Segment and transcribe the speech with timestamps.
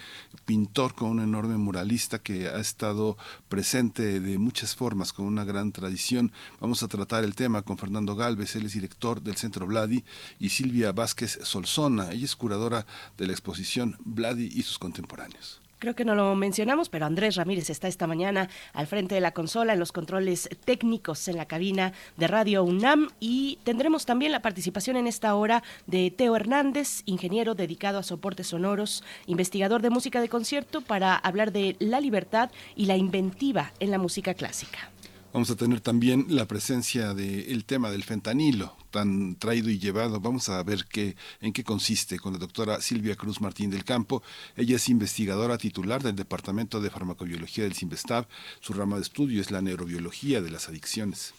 [0.45, 3.17] pintor, con un enorme muralista que ha estado
[3.49, 6.31] presente de muchas formas, con una gran tradición.
[6.61, 10.05] Vamos a tratar el tema con Fernando Galvez, él es director del Centro Vladi,
[10.39, 15.64] y Silvia Vázquez Solzona, ella es curadora de la exposición Vladi y sus contemporáneos.
[15.85, 19.35] Creo que no lo mencionamos, pero Andrés Ramírez está esta mañana al frente de la
[19.35, 24.41] consola en los controles técnicos en la cabina de Radio UNAM y tendremos también la
[24.41, 30.21] participación en esta hora de Teo Hernández, ingeniero dedicado a soportes sonoros, investigador de música
[30.21, 34.89] de concierto para hablar de la libertad y la inventiva en la música clásica.
[35.35, 40.21] Vamos a tener también la presencia del tema del fentanilo, tan traído y llevado.
[40.21, 44.23] Vamos a ver qué, en qué consiste con la doctora Silvia Cruz Martín del Campo.
[44.55, 48.29] Ella es investigadora titular del Departamento de Farmacobiología del CIMBESTAB.
[48.61, 51.33] Su rama de estudio es la neurobiología de las adicciones.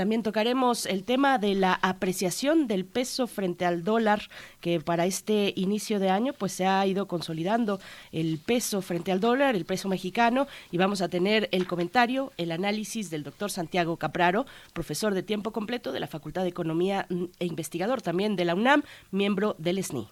[0.00, 4.30] También tocaremos el tema de la apreciación del peso frente al dólar,
[4.62, 9.20] que para este inicio de año pues se ha ido consolidando el peso frente al
[9.20, 13.98] dólar, el peso mexicano, y vamos a tener el comentario, el análisis del doctor Santiago
[13.98, 17.06] Capraro, profesor de tiempo completo de la Facultad de Economía
[17.38, 20.08] e investigador también de la UNAM, miembro del SNI.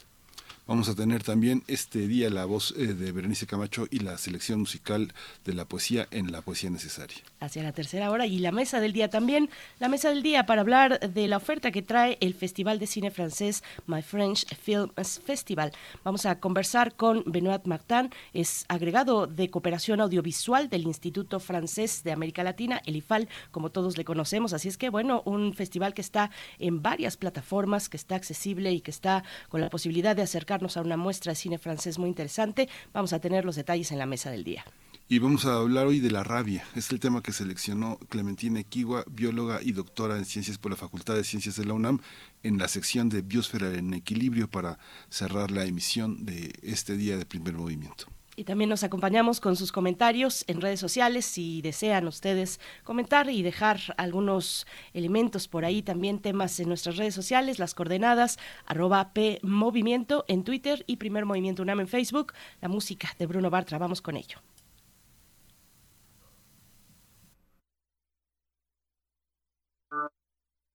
[0.69, 4.61] Vamos a tener también este día la voz eh, de Berenice Camacho y la selección
[4.61, 5.15] musical
[5.47, 7.17] de la poesía en la poesía necesaria.
[7.41, 10.61] Hacia la tercera hora y la mesa del día también, la mesa del día para
[10.61, 14.91] hablar de la oferta que trae el Festival de Cine Francés My French Film
[15.25, 15.73] Festival.
[16.05, 22.12] Vamos a conversar con Benoit Martin, es agregado de cooperación audiovisual del Instituto Francés de
[22.12, 24.53] América Latina, el IFAL, como todos le conocemos.
[24.53, 28.83] Así es que, bueno, un festival que está en varias plataformas, que está accesible y
[28.83, 32.69] que está con la posibilidad de acercar a una muestra de cine francés muy interesante.
[32.93, 34.65] Vamos a tener los detalles en la mesa del día.
[35.11, 36.65] Y vamos a hablar hoy de la rabia.
[36.75, 41.15] Es el tema que seleccionó Clementina Equigua, bióloga y doctora en ciencias por la Facultad
[41.15, 42.01] de Ciencias de la UNAM,
[42.43, 47.25] en la sección de Biosfera en Equilibrio para cerrar la emisión de este día de
[47.25, 48.07] primer movimiento.
[48.38, 51.25] Y también nos acompañamos con sus comentarios en redes sociales.
[51.25, 57.16] Si desean ustedes comentar y dejar algunos elementos por ahí, también temas en nuestras redes
[57.16, 62.32] sociales, las coordenadas, arroba P Movimiento en Twitter y Primer Movimiento UNAM en Facebook.
[62.60, 64.38] La música de Bruno Bartra, vamos con ello.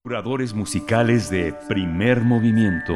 [0.03, 2.93] Curadores musicales de Primer Movimiento.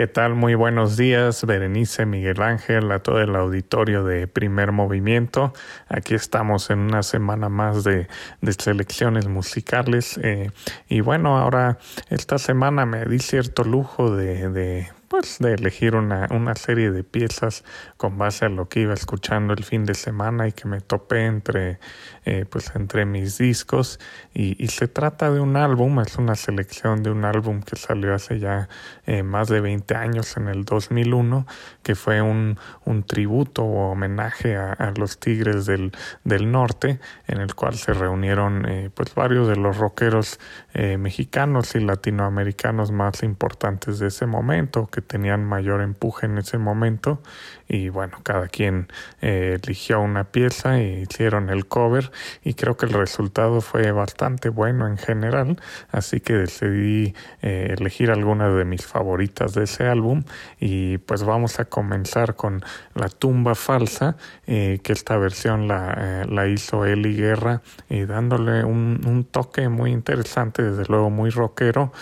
[0.00, 0.34] ¿Qué tal?
[0.34, 5.52] Muy buenos días, Berenice, Miguel Ángel, a todo el auditorio de Primer Movimiento.
[5.88, 8.08] Aquí estamos en una semana más de,
[8.58, 10.18] selecciones musicales.
[10.22, 10.52] Eh,
[10.88, 11.76] y bueno, ahora
[12.08, 17.64] esta semana me di cierto lujo de pues de elegir una, una serie de piezas
[17.96, 21.26] con base a lo que iba escuchando el fin de semana y que me topé
[21.26, 21.80] entre
[22.26, 23.98] eh, pues entre mis discos
[24.34, 28.14] y, y, se trata de un álbum, es una selección de un álbum que salió
[28.14, 28.68] hace ya
[29.06, 31.46] eh, más de 20 años en el 2001
[31.82, 35.92] que fue un, un tributo o homenaje a, los Tigres del,
[36.24, 40.38] del Norte en el cual se reunieron eh, pues varios de los rockeros
[40.74, 47.20] mexicanos y latinoamericanos más importantes de ese momento que tenían mayor empuje en ese momento
[47.70, 48.88] y bueno, cada quien
[49.20, 52.10] eh, eligió una pieza e hicieron el cover
[52.42, 55.56] y creo que el resultado fue bastante bueno en general,
[55.92, 60.24] así que decidí eh, elegir algunas de mis favoritas de ese álbum
[60.58, 62.64] y pues vamos a comenzar con
[62.94, 64.16] La tumba falsa,
[64.48, 70.86] eh, que esta versión la, la hizo Eli Guerra dándole un, toque muy interesante, desde
[70.90, 71.92] luego muy rockero,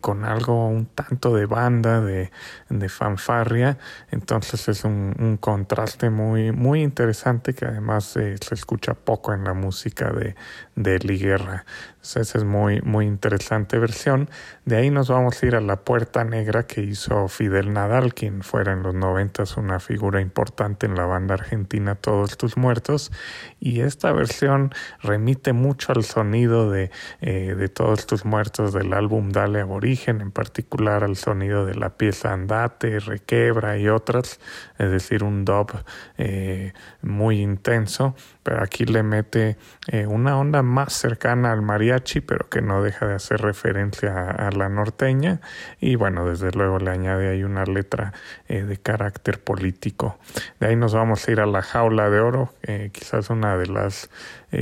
[0.00, 3.78] con algo un tanto de banda, de fanfarria,
[4.10, 9.44] entonces es un un, contraste muy, muy interesante que además eh, se escucha poco en
[9.44, 10.34] la música de,
[10.76, 11.64] de Liguerra.
[12.02, 14.28] Esa es muy, muy interesante versión.
[14.64, 18.42] De ahí nos vamos a ir a La Puerta Negra que hizo Fidel Nadal, quien
[18.42, 23.12] fuera en los noventas una figura importante en la banda argentina Todos tus muertos.
[23.60, 26.90] Y esta versión remite mucho al sonido de,
[27.20, 31.96] eh, de Todos tus muertos del álbum Dale Aborigen, en particular al sonido de la
[31.96, 34.40] pieza Andate, Requebra y otras,
[34.78, 35.72] es decir, un dub
[36.18, 39.56] eh, muy intenso, pero aquí le mete
[39.86, 44.50] eh, una onda más cercana al mariachi, pero que no deja de hacer referencia a,
[44.50, 45.40] la norteña.
[45.80, 48.12] Y bueno, desde luego le añade ahí una letra
[48.48, 50.18] eh, de carácter político.
[50.60, 52.52] De ahí nos vamos a ir a la jaula de oro,
[52.92, 54.10] quizás una de las,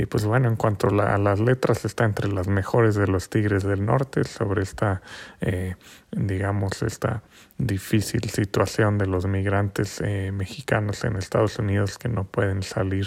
[0.09, 3.85] pues bueno, en cuanto a las letras, está entre las mejores de los Tigres del
[3.85, 5.01] Norte sobre esta,
[6.11, 7.23] digamos, esta
[7.67, 13.05] difícil situación de los migrantes eh, mexicanos en Estados Unidos que no pueden salir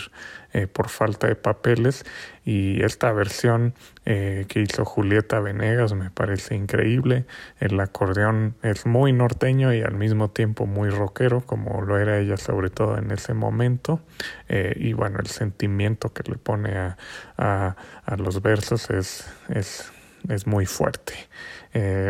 [0.52, 2.04] eh, por falta de papeles
[2.44, 3.74] y esta versión
[4.04, 7.24] eh, que hizo Julieta Venegas me parece increíble
[7.60, 12.36] el acordeón es muy norteño y al mismo tiempo muy rockero como lo era ella
[12.36, 14.00] sobre todo en ese momento
[14.48, 16.96] y bueno el sentimiento que le pone a,
[17.36, 19.90] a, los versos es, es,
[20.28, 21.14] es muy fuerte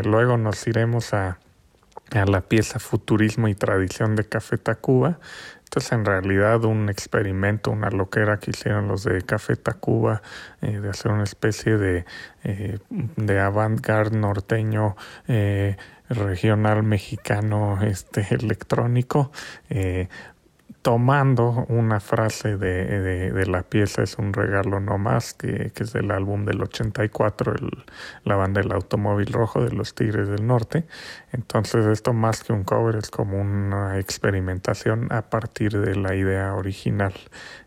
[0.04, 1.38] luego nos iremos a
[2.12, 5.18] a la pieza Futurismo y Tradición de Café Tacuba.
[5.76, 10.22] Es en realidad un experimento, una loquera que hicieron los de Café Tacuba,
[10.62, 12.04] eh, de hacer una especie de,
[12.44, 15.76] eh, de avant-garde norteño eh,
[16.08, 19.32] regional mexicano este, electrónico.
[20.84, 23.00] Tomando una frase de,
[23.32, 27.54] de, la pieza Es un regalo no más, que, que es del álbum del 84,
[27.54, 27.84] el,
[28.22, 30.84] la banda del Automóvil Rojo de los Tigres del Norte.
[31.32, 36.52] Entonces esto más que un cover es como una experimentación a partir de la idea
[36.52, 37.14] original.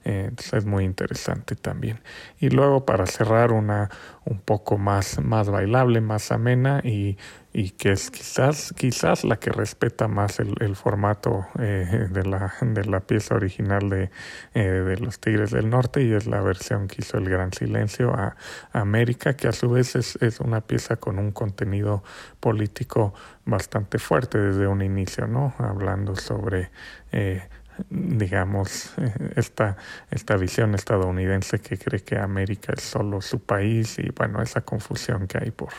[0.10, 2.00] Eh, es muy interesante también.
[2.40, 3.90] Y luego para cerrar una
[4.24, 7.18] un poco más, más bailable, más amena y
[7.58, 12.86] y que es quizás, quizás la que respeta más el, formato eh, de, la, de
[12.86, 14.12] la pieza original de,
[14.54, 18.14] eh, de los Tigres del Norte y es la versión que hizo el Gran Silencio
[18.14, 18.36] a,
[18.74, 22.04] América, que a su vez es, es, una pieza con un contenido
[22.40, 25.56] político bastante fuerte desde un inicio, ¿no?
[25.58, 26.70] Hablando sobre
[27.12, 27.42] eh,
[27.90, 28.94] digamos,
[29.36, 29.78] esta,
[30.12, 35.28] esta visión estadounidense que cree que América es solo su país y bueno, esa confusión
[35.28, 35.74] que hay por,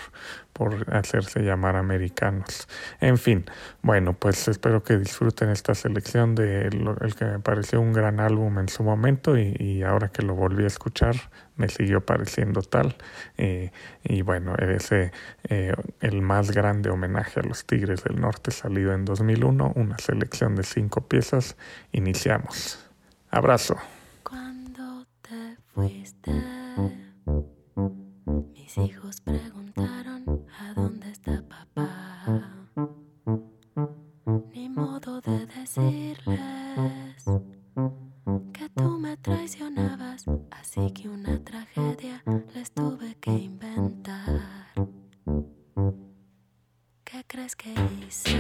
[0.53, 2.69] por hacerse llamar americanos.
[3.01, 3.45] En fin,
[3.83, 8.59] bueno, pues espero que disfruten esta selección de el que me pareció un gran álbum
[8.59, 11.17] en su momento y, y ahora que lo volví a escuchar
[11.59, 12.97] me siguió pareciendo tal.
[13.37, 15.13] Y bueno, ese
[15.45, 20.57] eh, el más grande homenaje a los Tigres del Norte salido en 2001, una selección
[20.57, 21.57] de cinco piezas.
[21.93, 22.79] Iniciamos.
[23.31, 23.77] Abrazo.
[24.23, 26.33] Cuando te fuiste,
[28.55, 32.45] mis hijos preguntaron a dónde está papá.
[34.53, 37.25] Ni modo de decirles
[38.53, 40.08] que tú me traicionabas,
[40.69, 42.23] así que una tragedia
[42.55, 44.75] les tuve que inventar.
[47.05, 48.39] ¿Qué crees que hice?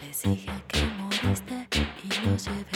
[0.00, 1.68] Les dije que moriste
[2.02, 2.75] y los llevé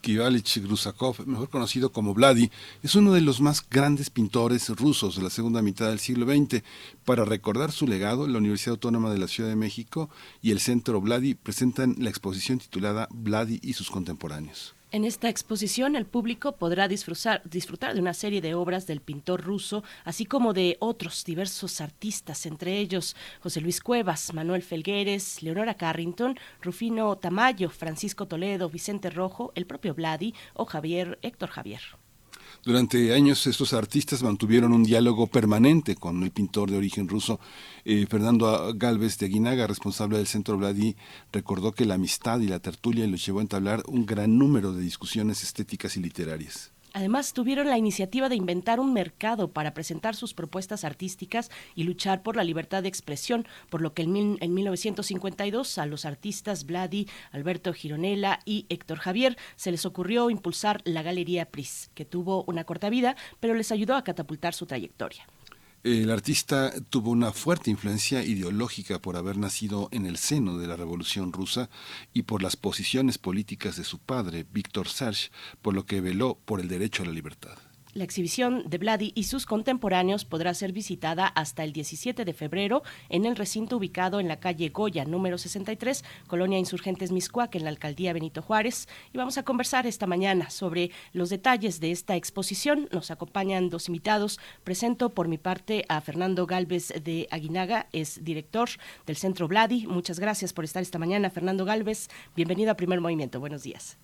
[0.00, 2.50] Kivalich Grusakov, mejor conocido como Vladi,
[2.82, 6.62] es uno de los más grandes pintores rusos de la segunda mitad del siglo XX.
[7.04, 10.10] Para recordar su legado, la Universidad Autónoma de la Ciudad de México
[10.42, 14.74] y el Centro Vladi presentan la exposición titulada Vladi y sus contemporáneos.
[14.92, 19.84] En esta exposición el público podrá disfrutar, de una serie de obras del pintor ruso,
[20.04, 26.36] así como de otros diversos artistas, entre ellos José Luis Cuevas, Manuel Felgueres, Leonora Carrington,
[26.60, 31.82] Rufino Tamayo, Francisco Toledo, Vicente Rojo, el propio Vladi o Javier Héctor Javier.
[32.62, 37.40] Durante años estos artistas mantuvieron un diálogo permanente con el pintor de origen ruso.
[37.86, 40.94] Eh, Fernando Galvez de Aguinaga, responsable del Centro Vladi,
[41.32, 44.82] recordó que la amistad y la tertulia los llevó a entablar un gran número de
[44.82, 46.70] discusiones estéticas y literarias.
[46.92, 52.22] Además, tuvieron la iniciativa de inventar un mercado para presentar sus propuestas artísticas y luchar
[52.22, 56.66] por la libertad de expresión, por lo que en, mil- en 1952 a los artistas
[56.66, 62.44] Vladi, Alberto Gironella y Héctor Javier se les ocurrió impulsar la Galería Pris, que tuvo
[62.46, 65.26] una corta vida, pero les ayudó a catapultar su trayectoria.
[65.82, 70.76] El artista tuvo una fuerte influencia ideológica por haber nacido en el seno de la
[70.76, 71.70] Revolución rusa
[72.12, 75.30] y por las posiciones políticas de su padre, Víctor Serge,
[75.62, 77.56] por lo que veló por el derecho a la libertad.
[77.92, 82.82] La exhibición de Vladi y sus contemporáneos podrá ser visitada hasta el 17 de febrero
[83.08, 87.70] en el recinto ubicado en la calle Goya, número 63, Colonia Insurgentes Miscuac, en la
[87.70, 88.86] alcaldía Benito Juárez.
[89.12, 92.88] Y vamos a conversar esta mañana sobre los detalles de esta exposición.
[92.92, 94.38] Nos acompañan dos invitados.
[94.62, 98.68] Presento por mi parte a Fernando Galvez de Aguinaga, es director
[99.04, 99.88] del Centro Vladi.
[99.88, 102.08] Muchas gracias por estar esta mañana, Fernando Galvez.
[102.36, 103.40] Bienvenido a Primer Movimiento.
[103.40, 103.98] Buenos días.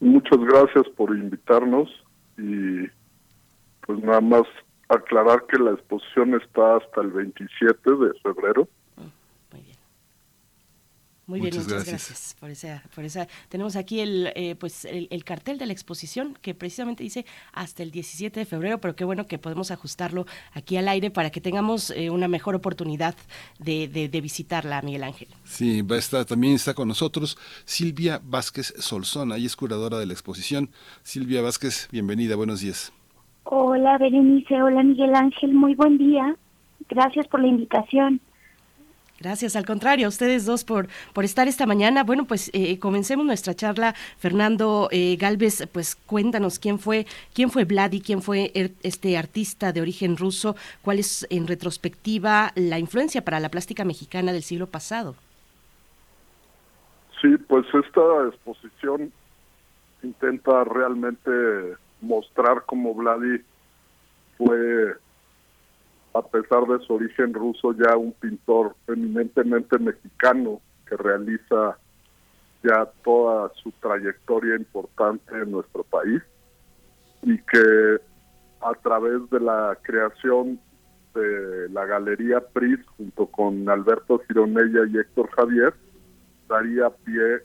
[0.00, 1.88] Muchas gracias por invitarnos
[2.36, 2.97] y
[3.88, 4.42] pues nada más
[4.90, 8.68] aclarar que la exposición está hasta el 27 de febrero.
[9.50, 9.76] Muy bien.
[11.26, 12.08] Muy bien, Muchas muchas gracias.
[12.08, 13.28] gracias, por esa, por esa.
[13.48, 17.82] Tenemos aquí el, eh, pues el, el cartel de la exposición que precisamente dice hasta
[17.82, 21.40] el 17 de febrero, pero qué bueno que podemos ajustarlo aquí al aire para que
[21.40, 23.14] tengamos eh, una mejor oportunidad
[23.58, 25.28] de, de, de visitarla, Miguel Ángel.
[25.44, 30.04] Sí, va a estar, también está con nosotros Silvia Vázquez Solzona, ella es curadora de
[30.04, 30.70] la exposición.
[31.02, 32.92] Silvia Vázquez, bienvenida, buenos días.
[33.50, 36.36] Hola Berenice, hola Miguel Ángel, muy buen día.
[36.86, 38.20] Gracias por la invitación.
[39.18, 42.04] Gracias, al contrario, a ustedes dos por, por estar esta mañana.
[42.04, 43.94] Bueno, pues eh, comencemos nuestra charla.
[44.18, 49.72] Fernando eh, Galvez, pues cuéntanos quién fue, quién fue Vladi, quién fue er- este artista
[49.72, 54.66] de origen ruso, cuál es en retrospectiva la influencia para la plástica mexicana del siglo
[54.66, 55.14] pasado.
[57.22, 59.10] Sí, pues esta exposición
[60.02, 61.30] intenta realmente
[62.00, 63.42] mostrar cómo Vladi
[64.36, 64.94] fue,
[66.14, 71.78] a pesar de su origen ruso, ya un pintor eminentemente mexicano que realiza
[72.62, 76.22] ya toda su trayectoria importante en nuestro país
[77.22, 77.98] y que
[78.60, 80.60] a través de la creación
[81.14, 85.74] de la Galería Pris junto con Alberto Gironella y Héctor Javier
[86.48, 87.42] daría pie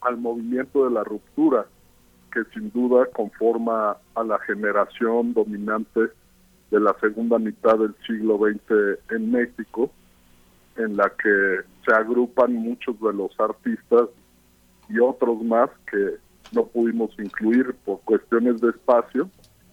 [0.00, 1.66] al movimiento de la ruptura
[2.36, 6.00] que sin duda conforma a la generación dominante
[6.70, 9.90] de la segunda mitad del siglo XX en México,
[10.76, 14.10] en la que se agrupan muchos de los artistas
[14.90, 16.16] y otros más que
[16.52, 19.30] no pudimos incluir por cuestiones de espacio,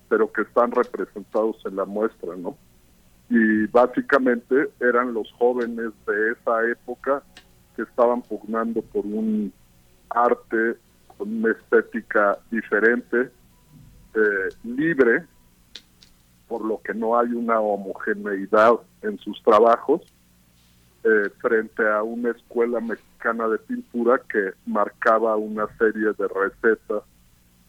[0.08, 2.56] pero que están representados en la muestra, ¿no?
[3.30, 7.24] Y básicamente eran los jóvenes de esa época
[7.76, 9.52] que estaban pugnando por un
[10.10, 10.78] arte
[11.24, 13.32] una estética diferente,
[14.16, 15.26] eh, libre,
[16.48, 20.02] por lo que no hay una homogeneidad en sus trabajos,
[21.04, 27.04] eh, frente a una escuela mexicana de pintura que marcaba una serie de recetas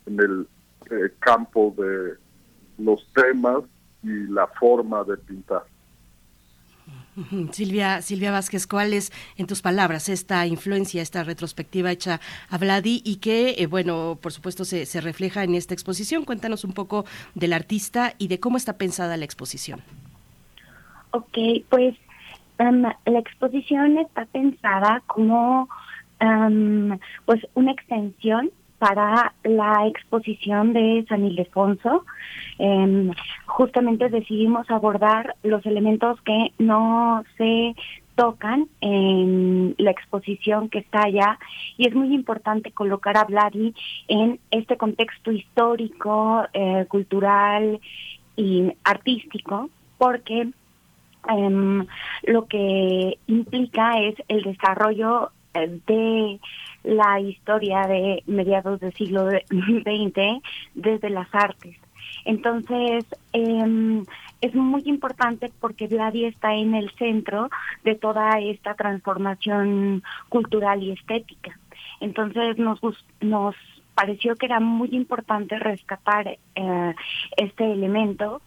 [0.06, 0.48] en el
[0.90, 2.14] eh, campo de
[2.78, 3.64] los temas
[4.02, 5.64] y la forma de pintar.
[7.52, 13.02] Silvia, Silvia Vázquez, ¿cuál es, en tus palabras, esta influencia, esta retrospectiva hecha a Vladi
[13.04, 16.24] y que, eh, bueno, por supuesto se, se refleja en esta exposición?
[16.24, 17.04] Cuéntanos un poco
[17.34, 19.80] del artista y de cómo está pensada la exposición.
[21.10, 21.94] Ok, pues
[22.58, 25.68] em, la exposición está pensada como
[26.18, 28.50] em, pues una extensión
[28.84, 32.04] para la exposición de San Ildefonso.
[32.58, 33.12] Em,
[33.46, 37.74] justamente decidimos abordar los elementos que no se
[38.14, 41.38] tocan en la exposición que está allá
[41.78, 43.74] y es muy importante colocar a Vladi
[44.06, 47.80] en este contexto histórico, eh, cultural
[48.36, 50.50] y artístico porque
[51.30, 51.86] em,
[52.24, 56.38] lo que implica es el desarrollo eh, de
[56.84, 60.42] la historia de mediados del siglo XX
[60.74, 61.76] desde las artes.
[62.24, 64.04] Entonces, em,
[64.40, 67.48] es muy importante porque Vladi está en el centro
[67.82, 71.58] de toda esta transformación cultural y estética.
[72.00, 72.80] Entonces, nos,
[73.20, 73.54] nos
[73.94, 76.94] pareció que era muy importante rescatar eh,
[77.36, 78.42] este elemento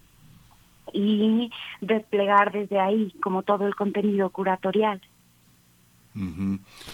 [0.93, 5.01] y desplegar desde ahí como todo el contenido curatorial.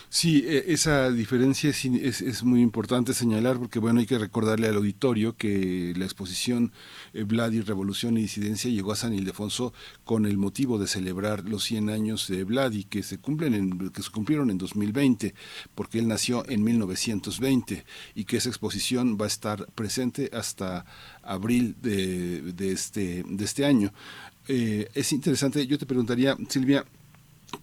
[0.10, 1.86] Sí, eh, esa diferencia es,
[2.22, 6.72] es, muy importante señalar porque bueno, hay que recordarle al auditorio que la exposición
[7.14, 11.64] eh, Vladi, Revolución y Disidencia llegó a San Ildefonso con el motivo de celebrar los
[11.64, 15.34] 100 años de Vladi que se cumplen en, que se cumplieron en 2020
[15.74, 20.86] porque él nació en 1920 y que esa exposición va a estar presente hasta
[21.22, 23.94] abril de, de este de este año.
[24.48, 26.86] Eh, es interesante, yo te preguntaría, Silvia,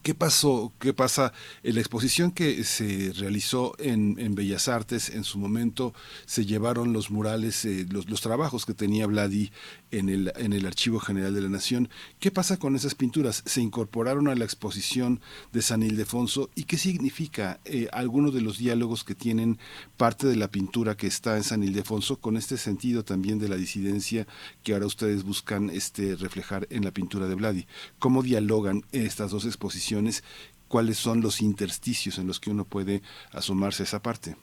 [0.03, 0.72] ¿Qué pasó?
[0.79, 1.33] ¿Qué pasa?
[1.62, 5.92] En la exposición que se realizó en, en Bellas Artes, en su momento
[6.26, 9.53] se llevaron los murales, eh, los, los trabajos que tenía Vladi
[9.90, 11.88] en el, en el Archivo General de la Nación.
[12.18, 13.42] ¿Qué pasa con esas pinturas?
[13.46, 15.20] ¿Se incorporaron a la exposición
[15.53, 16.50] de San Ildefonso?
[16.55, 19.59] ¿Y qué significa eh, algunos de los diálogos que tienen
[19.96, 23.57] parte de la pintura que está en San Ildefonso con este sentido también de la
[23.57, 24.26] disidencia
[24.62, 27.66] que ahora ustedes buscan este, reflejar en la pintura de Vladi?
[27.98, 30.24] ¿Cómo dialogan estas dos exposiciones?
[30.68, 34.37] ¿Cuáles son los intersticios en los que uno puede asomarse a esa parte?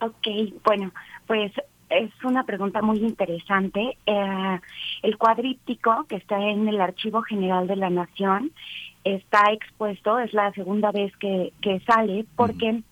[0.00, 0.26] Ok,
[0.64, 0.92] bueno,
[1.26, 1.52] pues
[1.90, 3.96] es una pregunta muy interesante.
[4.06, 4.60] Eh,
[5.02, 8.52] el cuadríptico que está en el Archivo General de la Nación
[9.04, 12.82] está expuesto, es la segunda vez que, que sale, porque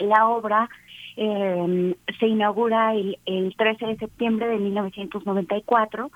[0.00, 0.68] la obra
[1.16, 6.10] eh, se inaugura el, el 13 de septiembre de 1994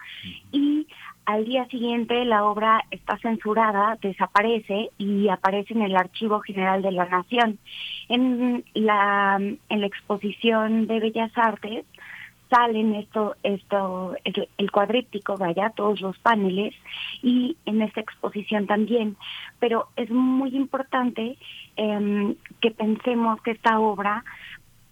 [0.53, 0.87] y
[1.25, 6.93] al día siguiente la obra está censurada, desaparece y aparece en el Archivo General de
[6.93, 7.59] la Nación.
[8.09, 11.85] En la, en la exposición de Bellas Artes
[12.51, 16.75] salen esto, esto, el, el cuadríptico, vaya, todos los paneles,
[17.23, 19.17] y en esta exposición también.
[19.61, 21.39] Pero es muy importante
[21.77, 24.25] em, que pensemos que esta obra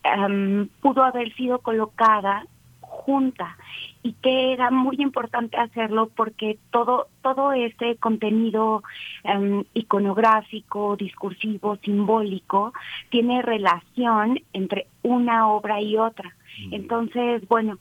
[0.05, 2.47] em, pudo haber sido colocada
[2.89, 3.57] junta
[4.03, 8.83] y que era muy importante hacerlo porque todo todo este contenido
[9.25, 12.73] em, iconográfico, discursivo, simbólico
[13.11, 16.35] tiene relación entre una obra y otra.
[16.71, 17.79] Entonces, bueno,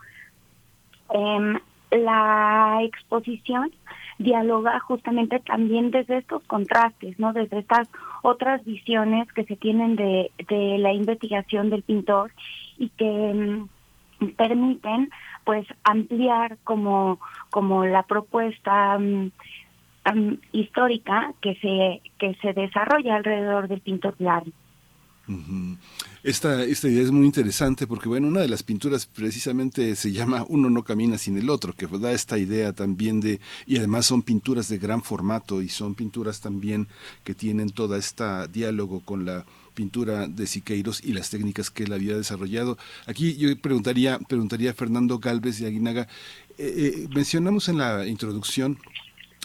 [1.09, 1.57] em,
[1.91, 3.71] la exposición
[4.19, 7.33] dialoga justamente también desde estos contrastes, ¿no?
[7.33, 7.87] Desde estas
[8.23, 12.31] otras visiones que se tienen de, de la investigación del pintor
[12.77, 13.67] y que em,
[14.35, 15.09] permiten
[15.43, 19.31] pues ampliar como como la propuesta mm,
[20.51, 24.53] histórica que se que se desarrolla alrededor del pintor Vladi.
[25.27, 25.77] Ujú.
[26.23, 30.45] Esta, esta idea es muy interesante porque, bueno, una de las pinturas precisamente se llama
[30.47, 34.21] Uno no camina sin el otro, que da esta idea también de, y además son
[34.21, 36.87] pinturas de gran formato y son pinturas también
[37.23, 39.45] que tienen toda esta diálogo con la
[39.77, 42.79] pintura de Siqueiros y las técnicas que él había desarrollado.
[43.05, 46.07] Aquí yo preguntaría, preguntaría a Fernando Galvez de Aguinaga,
[46.57, 46.73] eh,
[47.05, 48.79] eh, mencionamos en la introducción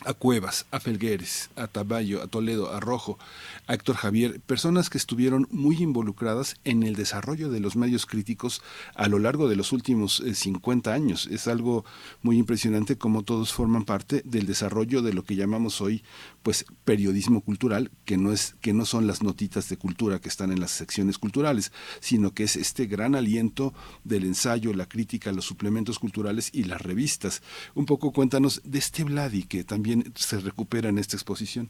[0.04, 3.18] a Cuevas, a Felgueres, a Taballo, a Toledo, a Rojo,
[3.66, 8.62] a Héctor Javier, personas que estuvieron muy involucradas en el desarrollo de los medios críticos
[8.94, 11.28] a lo largo de los últimos eh, 50 años.
[11.30, 11.84] Es algo
[12.22, 16.02] muy impresionante como todos forman parte del desarrollo de lo que llamamos hoy
[16.42, 20.52] pues periodismo cultural, que no es que no son las notitas de cultura que están
[20.52, 23.72] en las secciones culturales, sino que es este gran aliento
[24.05, 27.42] del ensayo, la crítica, los suplementos culturales y las revistas.
[27.74, 31.68] Un poco cuéntanos de este Vladi que también se recupera en esta exposición.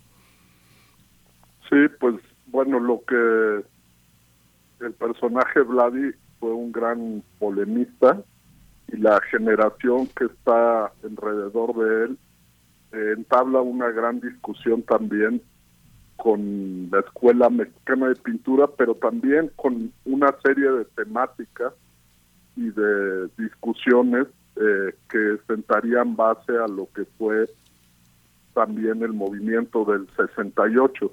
[1.68, 3.64] Sí, pues bueno, lo que
[4.84, 8.22] el personaje Vladi fue un gran polemista
[8.88, 12.18] y la generación que está alrededor de él
[12.92, 15.42] entabla una gran discusión también
[16.16, 21.72] con la Escuela Mexicana de Pintura, pero también con una serie de temáticas
[22.56, 24.26] y de discusiones
[24.56, 27.48] eh, que sentarían base a lo que fue
[28.54, 31.10] también el movimiento del 68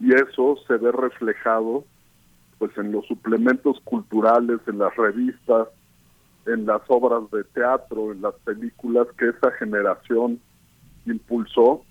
[0.00, 1.84] y eso se ve reflejado
[2.58, 5.68] pues en los suplementos culturales, en las revistas,
[6.46, 10.40] en las obras de teatro, en las películas que esa generación
[11.06, 11.84] impulsó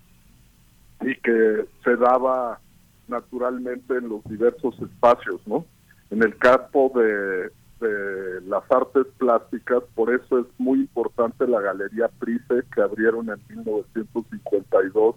[1.01, 2.59] y que se daba
[3.07, 5.65] naturalmente en los diversos espacios, ¿no?
[6.09, 7.49] En el campo de,
[7.79, 13.39] de las artes plásticas, por eso es muy importante la Galería Price que abrieron en
[13.49, 15.15] 1952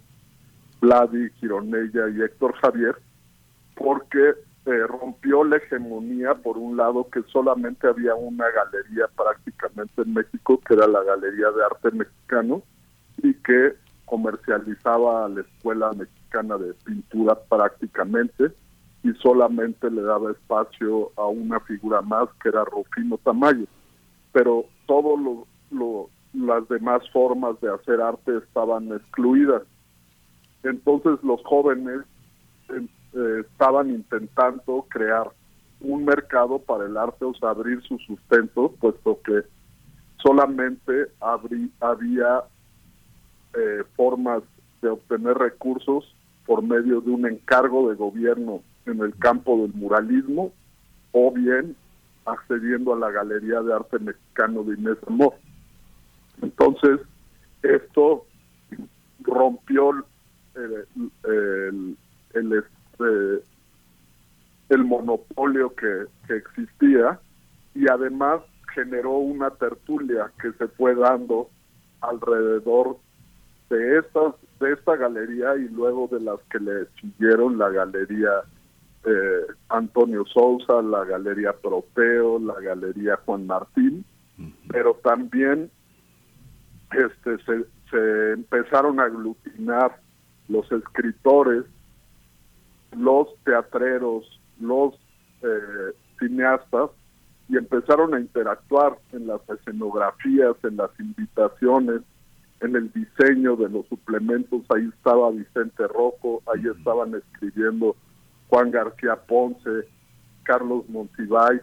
[0.80, 2.96] Vladi, Gironella y Héctor Javier,
[3.74, 4.34] porque
[4.66, 10.60] eh, rompió la hegemonía, por un lado, que solamente había una galería prácticamente en México,
[10.66, 12.62] que era la Galería de Arte Mexicano,
[13.22, 13.74] y que
[14.08, 18.52] comercializaba a la Escuela Mexicana de Pintura prácticamente,
[19.04, 23.66] y solamente le daba espacio a una figura más, que era Rufino Tamayo.
[24.32, 29.62] Pero todas lo, las demás formas de hacer arte estaban excluidas
[30.62, 32.00] entonces los jóvenes
[32.70, 35.30] eh, estaban intentando crear
[35.80, 39.42] un mercado para el arte, o abrir su sustento, puesto que
[40.22, 42.42] solamente había
[43.54, 44.42] eh, formas
[44.82, 46.14] de obtener recursos
[46.46, 50.52] por medio de un encargo de gobierno en el campo del muralismo
[51.12, 51.76] o bien
[52.24, 55.34] accediendo a la Galería de Arte Mexicano de Inés Amor.
[56.42, 57.00] Entonces,
[57.62, 58.26] esto
[59.20, 60.04] rompió el,
[61.24, 61.96] el,
[62.34, 63.44] el, este,
[64.68, 67.18] el monopolio que, que existía
[67.74, 68.40] y además
[68.74, 71.50] generó una tertulia que se fue dando
[72.00, 72.98] alrededor
[73.70, 78.30] de estas de esta galería y luego de las que le siguieron la galería
[79.04, 84.04] eh, Antonio Sousa, la galería Propeo, la galería Juan Martín,
[84.68, 85.70] pero también
[86.92, 90.00] este se, se empezaron a aglutinar
[90.48, 91.64] los escritores,
[92.96, 94.94] los teatreros, los
[95.42, 96.90] eh, cineastas,
[97.48, 102.02] y empezaron a interactuar en las escenografías, en las invitaciones,
[102.60, 104.62] en el diseño de los suplementos.
[104.70, 107.96] Ahí estaba Vicente Rojo, ahí estaban escribiendo
[108.48, 109.88] Juan García Ponce,
[110.42, 111.62] Carlos Monsiváis,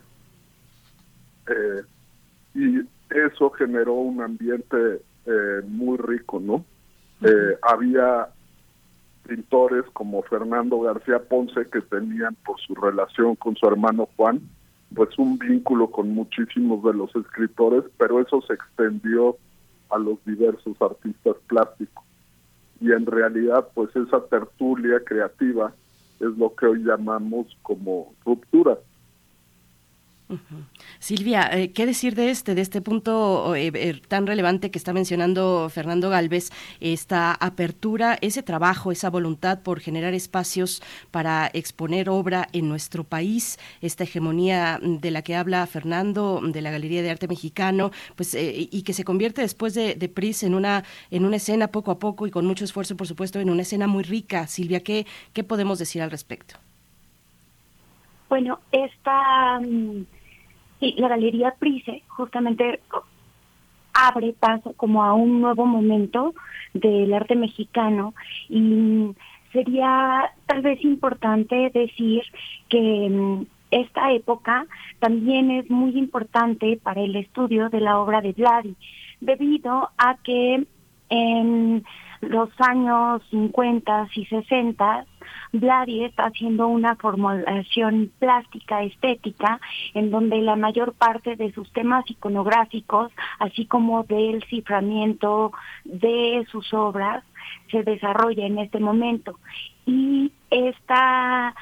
[1.47, 1.81] eh,
[2.53, 2.79] y
[3.09, 6.63] eso generó un ambiente eh, muy rico, ¿no?
[7.21, 8.29] Eh, había
[9.27, 14.41] pintores como Fernando García Ponce que tenían por su relación con su hermano Juan
[14.93, 19.37] pues un vínculo con muchísimos de los escritores, pero eso se extendió
[19.95, 22.03] a los diversos artistas plásticos.
[22.81, 25.73] Y en realidad pues esa tertulia creativa
[26.19, 28.77] es lo que hoy llamamos como ruptura.
[30.99, 34.91] Silvia, eh, ¿qué decir de este, de este punto eh, eh, tan relevante que está
[34.91, 42.47] mencionando Fernando Galvez, esta apertura, ese trabajo, esa voluntad por generar espacios para exponer obra
[42.53, 47.27] en nuestro país, esta hegemonía de la que habla Fernando, de la Galería de Arte
[47.27, 51.67] Mexicano, pues y que se convierte después de, de PRIS en una, en una escena
[51.67, 54.47] poco a poco y con mucho esfuerzo, por supuesto, en una escena muy rica.
[54.47, 56.64] Silvia, ¿qué, qué podemos decir al respecto?
[58.29, 60.05] Bueno, esta mm,
[60.79, 62.79] sí, la Galería Price justamente
[63.93, 66.33] abre paso como a un nuevo momento
[66.73, 68.13] del arte mexicano
[68.49, 69.15] y mm,
[69.53, 72.23] sería tal vez importante decir
[72.67, 74.65] que mm, esta época
[74.99, 78.75] también es muy importante para el estudio de la obra de Vladi,
[79.21, 80.65] debido a que
[81.09, 81.83] en
[82.29, 85.05] los años 50 y 60,
[85.53, 89.59] Vladi está haciendo una formulación plástica estética
[89.93, 95.51] en donde la mayor parte de sus temas iconográficos, así como del ciframiento
[95.83, 97.23] de sus obras,
[97.71, 99.39] se desarrolla en este momento.
[99.85, 101.55] Y esta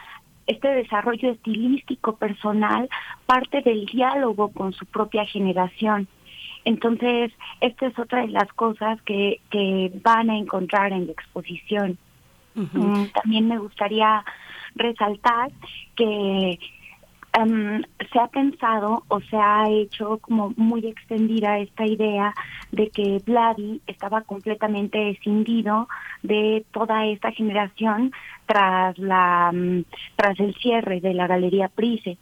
[0.45, 2.89] este desarrollo estilístico personal
[3.25, 6.07] parte del diálogo con su propia generación.
[6.65, 11.97] Entonces, esta es otra de las cosas que, que van a encontrar en la exposición.
[12.55, 14.23] Mm, También me gustaría
[14.75, 15.51] resaltar
[15.95, 16.59] que
[17.33, 22.33] em, se ha pensado o se ha hecho como muy extendida esta idea
[22.71, 25.87] de que Vladi estaba completamente escindido
[26.21, 28.11] de toda esta generación
[28.45, 32.17] tras la mm, tras el cierre de la galería Price.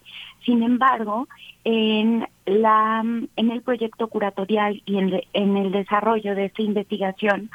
[0.45, 1.27] Sin embargo,
[1.63, 3.03] en la
[3.35, 7.49] en el proyecto curatorial y en, en el desarrollo de esta investigación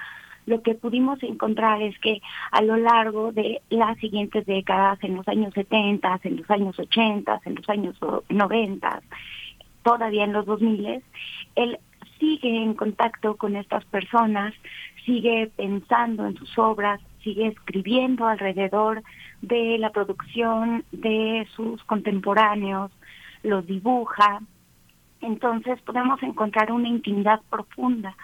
[0.47, 2.23] lo que pudimos encontrar es que
[2.53, 7.41] a lo largo de las siguientes décadas, en los años 70, en los años 80,
[7.45, 7.97] en los años
[8.29, 9.03] 90,
[9.83, 11.03] todavía en los 2000,
[11.57, 11.79] él
[12.21, 14.55] sigue en contacto con estas personas,
[15.05, 19.03] sigue pensando en sus obras, sigue escribiendo alrededor
[19.43, 22.93] de la producción de sus contemporáneos,
[23.43, 24.41] los dibuja.
[25.21, 28.15] Entonces podemos encontrar una intimidad profunda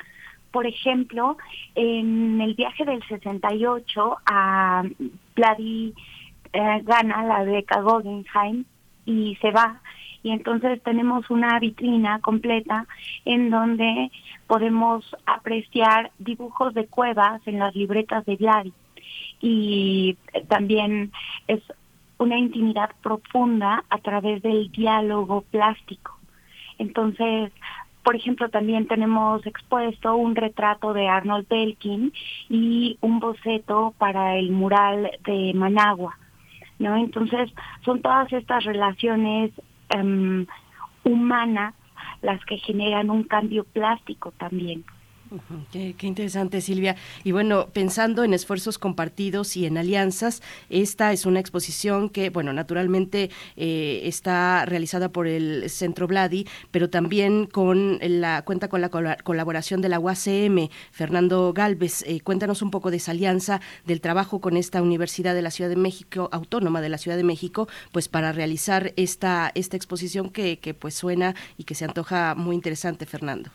[0.53, 1.39] por ejemplo,
[1.75, 4.85] en el viaje del 68 a
[5.35, 5.95] Vladi
[6.53, 8.65] eh, gana la beca Guggenheim
[9.07, 9.81] y se va.
[10.23, 12.87] Y entonces tenemos una vitrina completa
[13.25, 14.13] en donde
[14.47, 18.73] podemos apreciar dibujos de cuevas en las libretas de Vladi.
[19.43, 20.17] Y
[20.49, 21.13] también
[21.49, 21.61] es
[22.19, 26.17] una intimidad profunda a través del diálogo plástico.
[26.79, 27.53] Entonces,
[28.03, 32.13] por ejemplo, también tenemos expuesto un retrato de Arnold Belkin
[32.49, 36.19] y un boceto para el mural de Managua,
[36.79, 36.97] ¿no?
[36.97, 37.53] Entonces,
[37.85, 39.53] son todas estas relaciones
[39.91, 40.47] em,
[41.05, 41.75] humanas
[42.23, 44.85] las que generan un cambio plástico también.
[45.71, 46.97] Qué, interesante, Silvia.
[47.25, 52.53] Y bueno, pensando en esfuerzos compartidos y en alianzas, esta es una exposición que, bueno,
[52.53, 58.91] naturalmente eh, está realizada por el Centro Vladi, pero también con la cuenta con la
[58.91, 60.69] colaboración de la UACM.
[60.91, 65.43] Fernando Galvez, eh, cuéntanos un poco de esa alianza, del trabajo con esta Universidad de
[65.43, 69.77] la Ciudad de México, autónoma de la Ciudad de México, pues para realizar esta, esta
[69.77, 73.51] exposición que, que pues suena y que se antoja muy interesante, Fernando.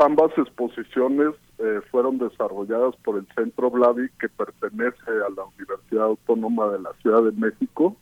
[0.00, 6.68] Ambas exposiciones eh, fueron desarrolladas por el Centro Vladi, que pertenece a la Universidad Autónoma
[6.68, 7.94] de la Ciudad de México,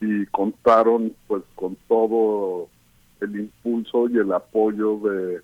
[0.00, 2.68] y contaron pues con todo
[3.20, 5.42] el impulso y el apoyo de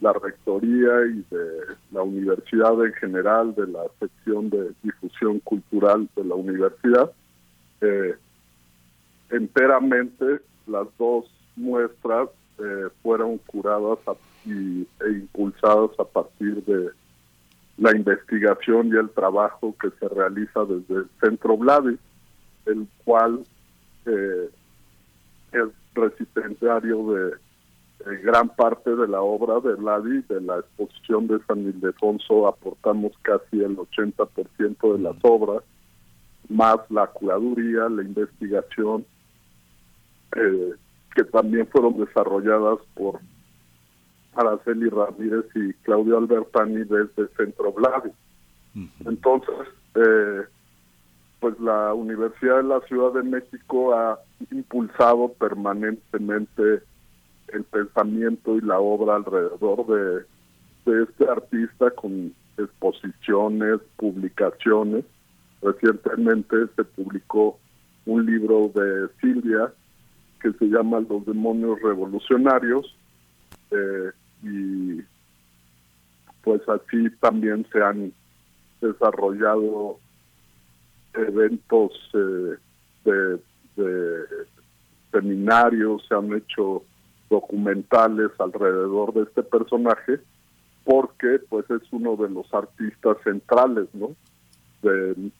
[0.00, 6.24] la rectoría y de la universidad en general, de la sección de difusión cultural de
[6.24, 7.12] la universidad.
[7.82, 8.14] Eh,
[9.28, 16.90] enteramente las dos muestras eh, fueron curadas a y, e impulsados a partir de
[17.78, 21.98] la investigación y el trabajo que se realiza desde el Centro Vladi,
[22.66, 23.42] el cual
[24.04, 24.50] eh,
[25.52, 27.32] es resistenciario de,
[28.22, 33.60] gran parte de la obra de Vladi, de la exposición de San Ildefonso aportamos casi
[33.62, 35.62] el 80% de las obras,
[36.48, 39.06] más la curaduría, la investigación,
[40.36, 40.74] eh,
[41.14, 43.20] que también fueron desarrolladas por
[44.34, 48.10] Araceli Ramírez y Claudio Albertani desde Centro Vladi.
[49.04, 50.42] Entonces, eh,
[51.40, 54.18] pues la Universidad de la Ciudad de México ha
[54.50, 56.82] impulsado permanentemente
[57.48, 65.04] el pensamiento y la obra alrededor de, de este artista con exposiciones, publicaciones.
[65.62, 67.58] Recientemente se publicó
[68.06, 69.72] un libro de Silvia
[70.40, 72.96] que se llama Los demonios revolucionarios,
[73.70, 74.10] eh,
[74.42, 75.02] y
[76.42, 78.12] pues así también se han
[78.80, 79.98] desarrollado
[81.14, 82.56] eventos eh,
[83.04, 83.40] de,
[85.10, 86.82] seminarios, se han hecho
[87.28, 90.20] documentales alrededor de este personaje
[90.84, 94.10] porque pues es uno de los artistas centrales no
[94.82, 95.32] del,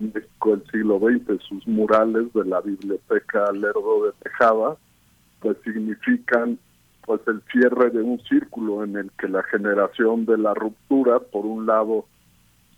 [0.00, 4.76] México del siglo XX sus murales de la biblioteca Lerdo de Tejada
[5.40, 6.58] pues significan
[7.04, 11.46] pues el cierre de un círculo en el que la generación de la ruptura, por
[11.46, 12.06] un lado,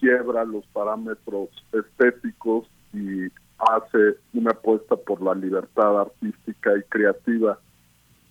[0.01, 3.27] quiebra los parámetros estéticos y
[3.59, 7.59] hace una apuesta por la libertad artística y creativa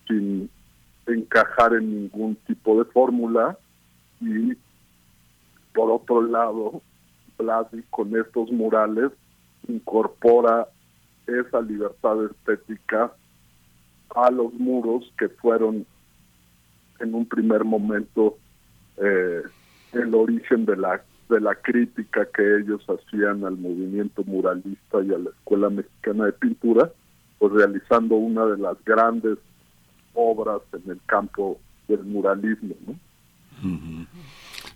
[0.07, 0.49] sin
[1.07, 3.57] encajar en ningún tipo de fórmula.
[4.19, 4.53] Y
[5.73, 6.81] por otro lado,
[7.37, 9.11] Blasi con estos murales
[9.67, 10.67] incorpora
[11.27, 13.11] esa libertad estética
[14.15, 15.85] a los muros que fueron
[16.99, 18.37] en un primer momento
[18.97, 19.41] eh,
[19.93, 25.17] el origen de la de la crítica que ellos hacían al movimiento muralista y a
[25.17, 26.91] la Escuela Mexicana de Pintura,
[27.39, 29.37] pues realizando una de las grandes
[30.13, 32.75] obras en el campo del muralismo.
[32.85, 32.95] ¿no?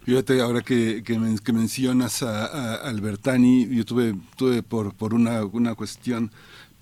[0.04, 5.14] Fíjate, ahora que, que, men- que mencionas a, a Albertani, yo tuve, tuve por, por
[5.14, 6.32] una, una cuestión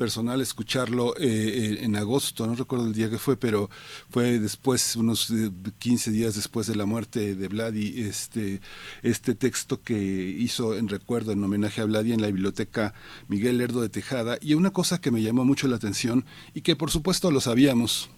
[0.03, 3.69] personal escucharlo eh, eh, en agosto, no recuerdo el día que fue, pero
[4.09, 8.59] fue después, unos eh, 15 días después de la muerte de Vladi, este,
[9.01, 12.93] este texto que hizo en recuerdo, en homenaje a Vladi en la biblioteca
[13.29, 16.75] Miguel Lerdo de Tejada, y una cosa que me llamó mucho la atención y que
[16.75, 18.09] por supuesto lo sabíamos,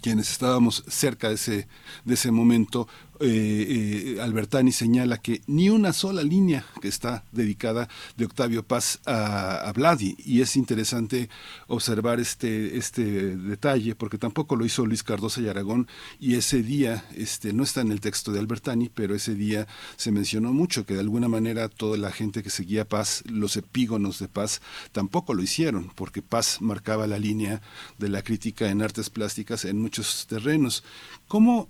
[0.00, 1.68] quienes estábamos cerca de ese,
[2.06, 2.88] de ese momento,
[3.20, 9.00] eh, eh, Albertani señala que ni una sola línea que está dedicada de Octavio Paz
[9.06, 10.16] a, a Vladi.
[10.18, 11.28] Y es interesante
[11.66, 15.88] observar este, este detalle, porque tampoco lo hizo Luis Cardosa y Aragón,
[16.20, 20.12] y ese día, este, no está en el texto de Albertani, pero ese día se
[20.12, 24.28] mencionó mucho que de alguna manera toda la gente que seguía Paz, los epígonos de
[24.28, 24.60] Paz,
[24.92, 27.62] tampoco lo hicieron, porque Paz marcaba la línea
[27.98, 30.84] de la crítica en artes plásticas en muchos terrenos.
[31.28, 31.68] ¿Cómo,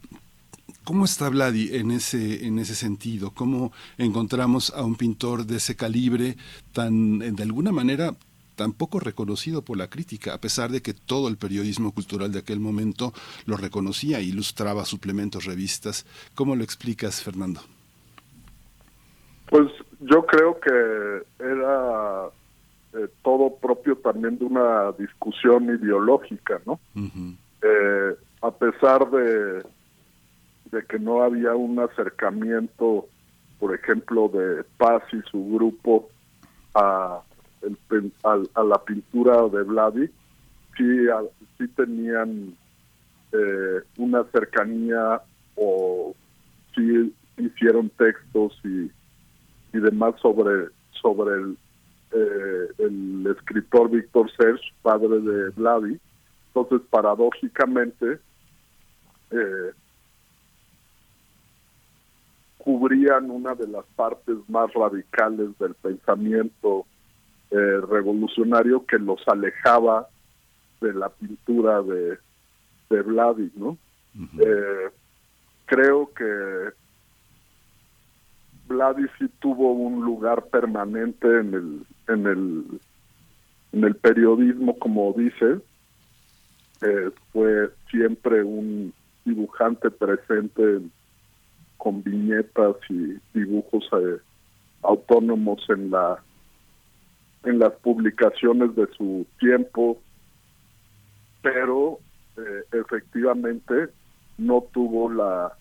[0.84, 3.32] ¿Cómo está Vladi en ese, en ese sentido?
[3.32, 6.36] ¿Cómo encontramos a un pintor de ese calibre
[6.72, 8.14] tan, de alguna manera,
[8.56, 12.40] tan poco reconocido por la crítica, a pesar de que todo el periodismo cultural de
[12.40, 13.12] aquel momento
[13.46, 16.06] lo reconocía, ilustraba suplementos, revistas?
[16.34, 17.60] ¿Cómo lo explicas, Fernando?
[19.48, 22.26] Pues yo creo que era
[22.94, 26.80] eh, todo propio también de una discusión ideológica, ¿no?
[27.62, 29.62] Eh, a pesar de,
[30.70, 33.06] de que no había un acercamiento,
[33.58, 36.08] por ejemplo, de Paz y su grupo
[36.74, 37.20] a,
[37.90, 40.10] el al- a la pintura de Vladi,
[40.76, 41.22] sí, a-
[41.58, 42.54] sí tenían
[43.32, 45.20] eh, una cercanía
[45.56, 46.14] o
[46.74, 48.90] sí hicieron textos y,
[49.76, 50.68] y demás sobre
[51.02, 51.58] sobre el,
[52.12, 55.98] eh, el escritor Víctor Serge, padre de Vladi.
[56.54, 58.18] Entonces, paradójicamente,
[59.30, 59.70] eh,
[62.66, 66.84] cubrían una de las partes más radicales del pensamiento
[67.52, 70.08] eh, revolucionario que los alejaba
[70.80, 72.18] de la pintura de,
[72.90, 73.78] de Vladi, ¿no?
[74.40, 74.90] Eh,
[75.66, 76.70] creo que
[78.66, 82.80] Vladi sí tuvo un lugar permanente en el en el
[83.72, 85.60] en el periodismo como dice
[86.82, 88.92] Eh, fue siempre un
[89.24, 90.92] dibujante presente en-
[91.76, 94.18] con viñetas y dibujos eh,
[94.82, 96.22] autónomos en la
[97.44, 99.98] en las publicaciones de su tiempo
[101.42, 101.98] pero
[102.36, 103.88] eh, efectivamente
[104.38, 105.52] no tuvo la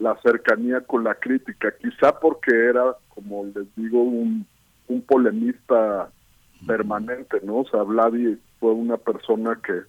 [0.00, 4.46] la cercanía con la crítica, quizá porque era, como les digo, un,
[4.88, 6.10] un polemista
[6.66, 7.58] permanente, ¿no?
[7.58, 9.82] O sea, Vladi fue una persona que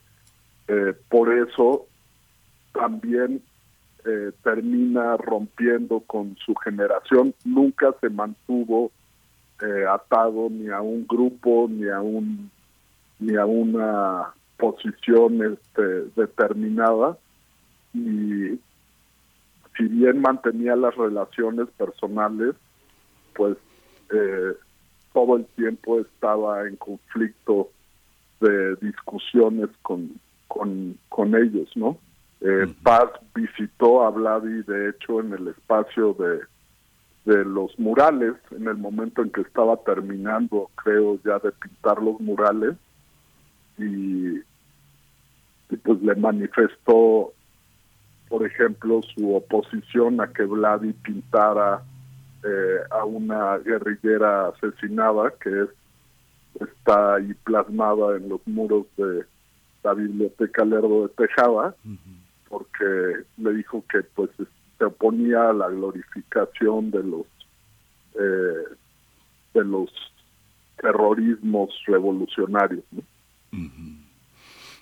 [0.67, 1.85] eh, por eso
[2.73, 3.41] también
[4.05, 8.91] eh, termina rompiendo con su generación, nunca se mantuvo
[9.61, 12.49] eh, atado ni a un grupo, ni a un
[13.19, 15.83] ni a una posición este,
[16.15, 17.17] determinada
[17.93, 18.59] y
[19.77, 22.55] si bien mantenía las relaciones personales,
[23.35, 23.57] pues
[24.11, 24.53] eh,
[25.13, 27.69] todo el tiempo estaba en conflicto
[28.39, 31.97] de discusiones con, con, con ellos, ¿no?
[32.41, 36.39] Eh, Paz visitó a Vladi, de hecho, en el espacio de,
[37.31, 42.19] de los murales, en el momento en que estaba terminando, creo, ya de pintar los
[42.19, 42.75] murales,
[43.77, 47.33] y, y pues le manifestó
[48.31, 51.83] por ejemplo, su oposición a que Vladi pintara
[52.45, 55.69] eh, a una guerrillera asesinada que es,
[56.61, 59.25] está ahí plasmada en los muros de
[59.83, 61.75] la biblioteca Lerdo de Tejada,
[62.51, 64.29] porque le dijo que pues
[64.77, 67.25] se oponía a la glorificación de los
[68.15, 68.75] eh,
[69.53, 69.89] de los
[70.75, 72.83] terrorismos revolucionarios.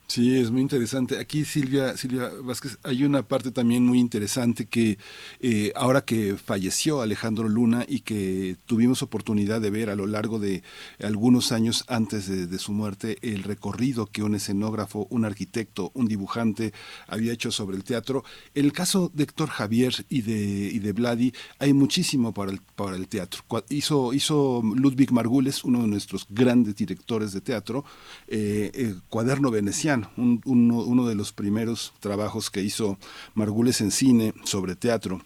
[0.09, 1.19] Sí, es muy interesante.
[1.19, 4.97] Aquí Silvia, Silvia Vázquez, hay una parte también muy interesante que
[5.39, 10.39] eh, ahora que falleció Alejandro Luna y que tuvimos oportunidad de ver a lo largo
[10.39, 10.63] de
[10.99, 16.73] algunos años antes de, su muerte el recorrido que un escenógrafo, un arquitecto, un dibujante
[17.07, 18.23] había hecho sobre el teatro.
[18.55, 22.61] En el caso de Héctor Javier y de, y de Vladi hay muchísimo para el,
[22.75, 23.43] para el teatro.
[23.69, 27.85] Hizo, hizo Ludwig Margules, uno de nuestros grandes directores de teatro,
[28.27, 32.97] eh, eh, Cuaderno Veneciano uno, de los primeros trabajos que hizo
[33.33, 35.21] Margules en cine sobre teatro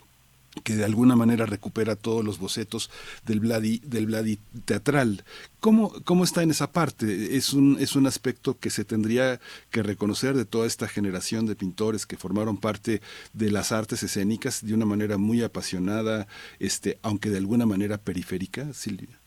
[0.64, 2.92] que de alguna manera recupera todos los bocetos
[3.26, 5.24] del Vladi, del Vladi teatral.
[5.60, 7.36] ¿Cómo, ¿Cómo está en esa parte?
[7.36, 9.40] Es un, es un aspecto que se tendría
[9.72, 13.02] que reconocer de toda esta generación de pintores que formaron parte
[13.34, 16.28] de las artes escénicas de una manera muy apasionada,
[16.60, 19.18] este, aunque de alguna manera periférica, Silvia.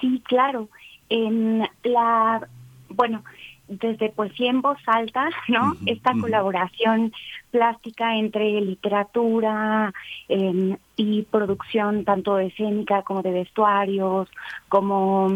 [0.00, 0.68] Sí, claro.
[1.08, 2.48] En la,
[2.88, 3.22] bueno,
[3.70, 5.76] desde poesía en voz alta, ¿no?
[5.86, 7.12] Esta colaboración
[7.50, 9.94] plástica entre literatura
[10.28, 14.28] em, y producción tanto escénica como de vestuarios,
[14.68, 15.28] como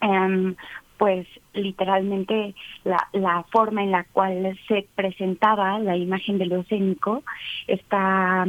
[0.00, 0.56] em,
[0.98, 7.22] pues literalmente la, la forma en la cual se presentaba la imagen de lo escénico,
[7.66, 8.46] está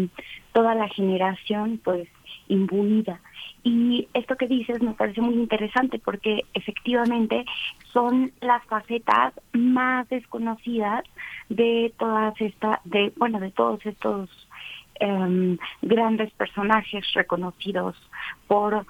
[0.51, 2.07] toda la generación pues
[2.47, 3.19] imbuida
[3.65, 7.45] y esto que dices me parece muy interesante porque efectivamente
[7.91, 11.03] son las facetas más desconocidas
[11.49, 14.29] de todas estas, de bueno, de todos estos
[14.99, 17.95] em, grandes personajes reconocidos
[18.47, 18.85] por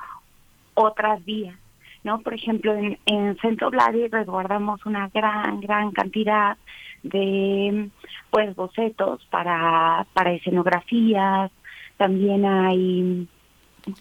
[0.74, 1.58] otras vías.
[2.04, 2.20] ¿no?
[2.20, 6.58] Por ejemplo, en, en Centro Vladi resguardamos una gran, gran cantidad
[7.02, 7.90] de
[8.30, 11.50] pues bocetos para, para escenografías,
[11.96, 13.26] también hay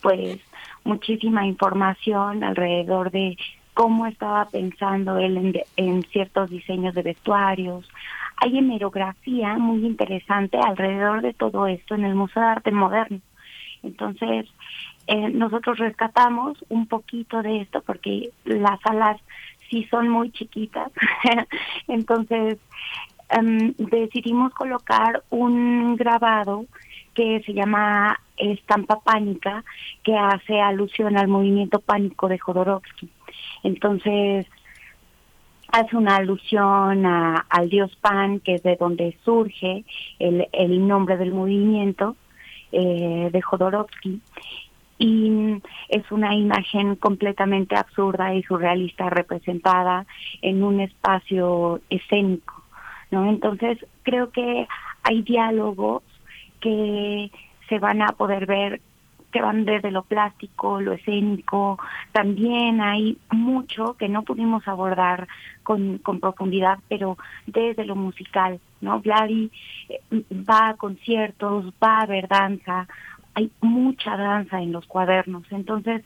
[0.02, 0.40] pues
[0.84, 3.36] muchísima información alrededor de
[3.74, 7.88] cómo estaba pensando él en, ciertos diseños de vestuarios.
[8.36, 13.20] Hay hemerografía muy interesante alrededor de todo esto en el Museo de Arte Moderno.
[13.82, 14.46] Entonces,
[15.06, 19.20] eh, nosotros rescatamos un poquito de esto porque las salas
[19.68, 20.90] sí son muy chiquitas.
[21.88, 22.58] Entonces,
[23.28, 26.66] em, decidimos colocar un grabado
[27.14, 29.64] que se llama Estampa Pánica,
[30.02, 33.08] que hace alusión al movimiento pánico de Jodorowsky.
[33.62, 34.46] Entonces,
[35.68, 39.84] hace una alusión al dios Pan, que es de donde surge
[40.18, 42.16] el, el nombre del movimiento
[42.72, 44.20] eh, de Jodorowsky.
[44.98, 50.06] Y es una imagen completamente absurda y surrealista representada
[50.42, 52.62] en un espacio escénico.
[53.10, 53.28] ¿no?
[53.28, 54.66] Entonces, creo que
[55.02, 56.02] hay diálogos
[56.64, 57.30] que
[57.68, 58.80] se van a poder ver
[59.30, 61.78] que van desde lo plástico, lo escénico,
[62.12, 65.26] también hay mucho que no pudimos abordar
[65.64, 69.00] con, con profundidad, pero desde lo musical, ¿no?
[69.00, 69.50] Vladi
[69.88, 70.00] eh,
[70.32, 72.86] va a conciertos, va a ver danza,
[73.34, 76.02] hay mucha danza en los cuadernos, entonces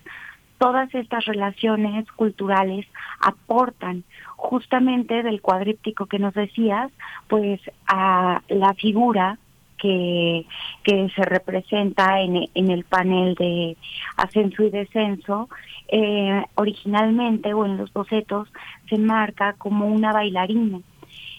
[0.56, 2.86] todas estas relaciones culturales
[3.20, 4.04] aportan
[4.36, 6.90] justamente del cuadríptico que nos decías,
[7.28, 9.38] pues a la figura
[9.78, 10.46] que,
[10.82, 13.76] que se representa en, en el panel de
[14.16, 15.48] ascenso y descenso,
[15.88, 18.48] eh, originalmente o en los bocetos
[18.88, 20.80] se marca como una bailarina.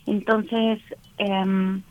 [0.06, 0.80] Entonces,
[1.18, 1.82] eh,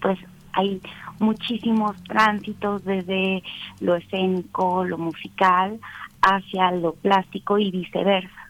[0.00, 0.18] pues
[0.52, 0.80] hay
[1.20, 3.42] muchísimos tránsitos desde
[3.80, 5.78] lo escénico, lo musical,
[6.22, 8.45] hacia lo plástico y viceversa.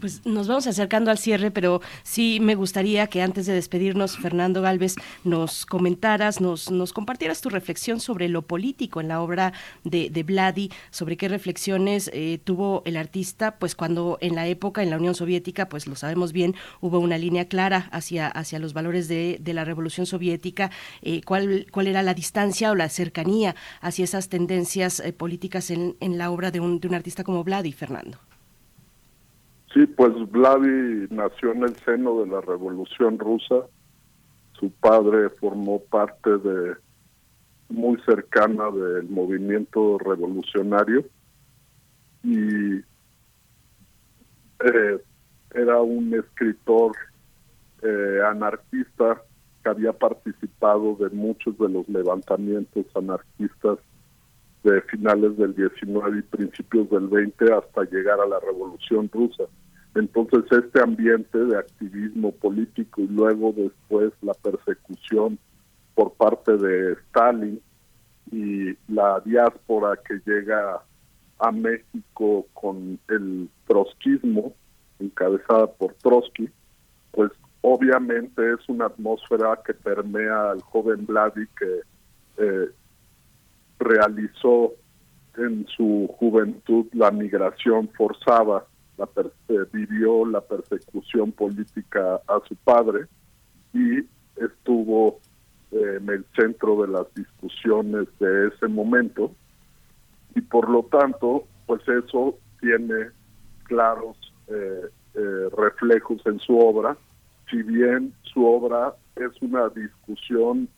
[0.00, 4.62] Pues nos vamos acercando al cierre, pero sí me gustaría que antes de despedirnos, Fernando
[4.62, 9.52] Galvez, nos comentaras, nos, nos compartieras tu reflexión sobre lo político en la obra
[9.84, 14.82] de, de Vladi, sobre qué reflexiones eh, tuvo el artista, pues cuando en la época,
[14.82, 18.72] en la Unión Soviética, pues lo sabemos bien, hubo una línea clara hacia, hacia los
[18.72, 24.04] valores de, la Revolución Soviética, eh, cuál, cuál era la distancia o la cercanía hacia
[24.04, 27.72] esas tendencias eh, políticas en, en la obra de un, de un artista como Vladi,
[27.72, 28.18] Fernando.
[29.74, 33.66] Sí, pues Vladi nació en el seno de la Revolución Rusa.
[34.52, 36.76] Su padre formó parte de
[37.68, 41.04] muy cercana del movimiento revolucionario
[42.22, 42.76] y
[44.60, 45.02] eh,
[45.52, 46.92] era un escritor
[47.82, 49.20] eh, anarquista
[49.64, 53.80] que había participado de muchos de los levantamientos anarquistas
[54.62, 59.44] de finales del 19 y principios del 20 hasta llegar a la Revolución Rusa.
[59.94, 65.38] Entonces este ambiente de activismo político y luego después la persecución
[65.94, 67.60] por parte de Stalin
[68.32, 70.82] y la diáspora que llega
[71.38, 74.54] a México con el trotskismo,
[74.98, 76.48] encabezada por Trotsky,
[77.12, 77.30] pues
[77.60, 81.80] obviamente es una atmósfera que permea al joven Vladi que
[82.38, 82.70] eh,
[83.78, 84.72] realizó
[85.36, 88.64] en su juventud la migración forzada,
[88.96, 93.06] la per- eh, vivió la persecución política a su padre
[93.72, 94.04] y
[94.36, 95.20] estuvo
[95.72, 99.32] eh, en el centro de las discusiones de ese momento.
[100.34, 103.10] Y por lo tanto pues eso tiene
[103.64, 104.16] claros
[104.48, 104.82] eh,
[105.56, 106.96] reflejos en su obra.
[107.50, 110.68] Si bien su obra es una discusión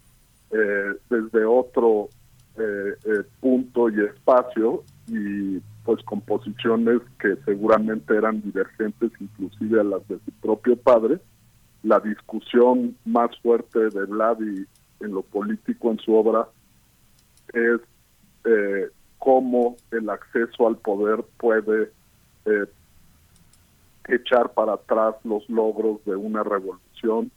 [0.50, 2.08] desde otro
[3.40, 10.32] punto y espacio y pues composiciones que seguramente eran divergentes inclusive a las de su
[10.42, 11.20] propio padre.
[11.84, 14.66] La discusión más fuerte de Vladi
[14.98, 16.48] en lo político en su obra
[17.54, 17.80] es
[18.44, 21.92] eh, cómo el acceso al poder puede
[22.46, 22.66] eh,
[24.08, 27.30] echar para atrás los logros de una revolución,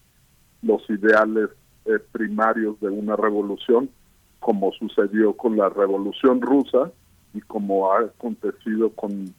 [0.63, 1.51] los ideales
[1.85, 3.91] eh, primarios de una revolución,
[4.39, 6.91] como sucedió con la revolución rusa
[7.33, 9.33] y como ha acontecido con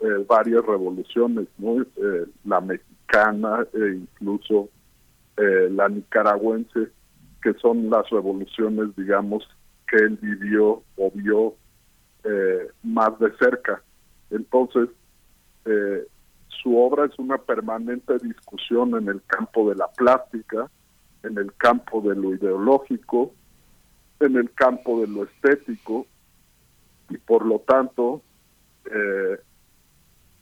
[0.00, 1.82] eh, varias revoluciones, ¿no?
[1.82, 4.68] Eh, la mexicana e incluso
[5.36, 6.88] eh, la nicaragüense,
[7.42, 9.46] que son las revoluciones, digamos,
[9.88, 11.54] que él vivió o vio
[12.24, 13.82] eh, más de cerca.
[14.30, 14.88] Entonces,
[16.62, 20.68] su obra es una permanente discusión en el campo de la plástica,
[21.22, 23.32] en el campo de lo ideológico,
[24.20, 26.06] en el campo de lo estético,
[27.10, 28.22] y por lo tanto,
[28.86, 29.38] eh,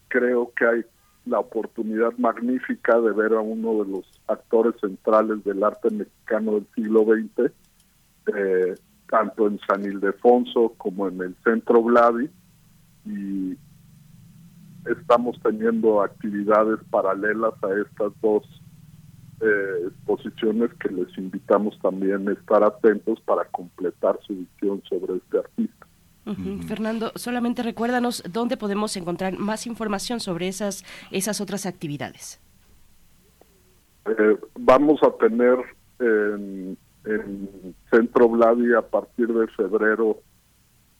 [0.08, 0.84] creo que hay
[1.26, 6.66] la oportunidad magnífica de ver a uno de los actores centrales del arte mexicano del
[6.74, 7.52] siglo XX,
[8.34, 8.74] eh,
[9.10, 12.30] tanto en San Ildefonso como en el Centro Vladi,
[13.06, 13.56] y
[14.86, 18.44] estamos teniendo actividades paralelas a estas dos
[19.40, 25.38] eh, exposiciones que les invitamos también a estar atentos para completar su visión sobre este
[25.38, 25.87] artista.
[26.66, 32.40] Fernando, solamente recuérdanos dónde podemos encontrar más información sobre esas, esas otras actividades.
[34.06, 35.58] Eh, vamos a tener
[36.00, 40.18] en, en Centro Vladi a partir de febrero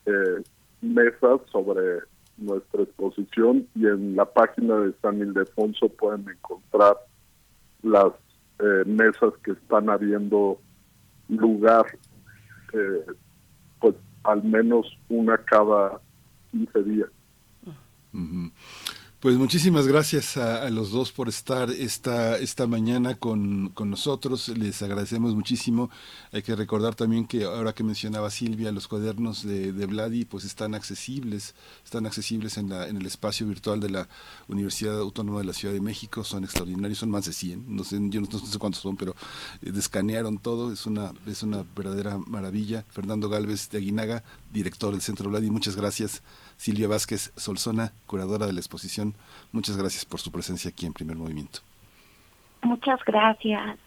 [0.06, 0.42] eh,
[0.80, 2.00] mesas sobre
[2.38, 6.96] nuestra exposición y en la página de San Ildefonso pueden encontrar
[7.82, 8.12] las
[8.60, 10.58] eh, mesas que están habiendo
[11.28, 11.86] lugar,
[12.72, 13.04] eh,
[14.24, 16.00] al menos una cada
[16.50, 17.08] 15 días.
[18.12, 18.50] Ujú.
[19.20, 24.46] Pues muchísimas gracias a, a los dos por estar esta, esta mañana con, con nosotros.
[24.50, 25.90] Les agradecemos muchísimo.
[26.30, 30.44] Hay que recordar también que ahora que mencionaba Silvia, los cuadernos de, de Vladi pues
[30.44, 34.08] están accesibles, están accesibles en, la, en el espacio virtual de la
[34.46, 36.22] Universidad Autónoma de la Ciudad de México.
[36.22, 37.74] Son extraordinarios, son más de 100.
[37.74, 39.16] No sé, yo no, sé cuántos son, pero
[39.62, 40.72] eh, descanearon todo.
[40.72, 42.84] Es una, es una verdadera maravilla.
[42.88, 46.22] Fernando Galvez de Aguinaga, director del Centro Vladi, muchas gracias.
[46.58, 49.14] Silvia Vázquez Solzona, curadora de la exposición.
[49.52, 51.60] Muchas gracias por su presencia aquí en Primer Movimiento.
[52.62, 53.78] Muchas gracias.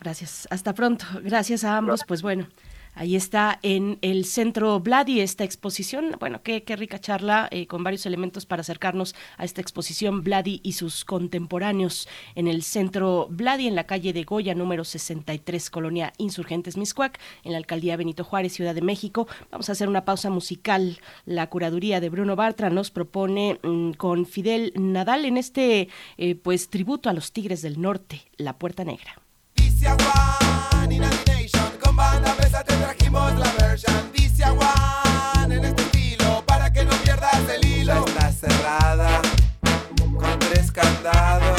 [0.00, 0.48] Gracias.
[0.50, 1.04] Hasta pronto.
[1.22, 2.02] Gracias a ambos.
[2.06, 2.48] Pues bueno.
[2.98, 6.16] Ahí está en el centro Vladi esta exposición.
[6.18, 10.72] Bueno, qué, rica charla eh, con varios elementos para acercarnos a esta exposición Vladi y
[10.72, 16.76] sus contemporáneos en el centro Vladi, en la calle de Goya, número 63, Colonia Insurgentes
[16.76, 19.28] Miscuac, en la alcaldía Benito Juárez, Ciudad de México.
[19.52, 20.98] Vamos a hacer una pausa musical.
[21.24, 26.68] La curaduría de Bruno Bartra nos propone mm, con Fidel Nadal en este eh, pues
[26.68, 29.22] tributo a los Tigres del Norte, La Puerta Negra.
[33.38, 34.12] La version.
[34.12, 38.04] Dice One en este estilo, para que no pierdas el hilo.
[38.06, 39.20] Está cerrada,
[40.18, 41.57] con tres candados.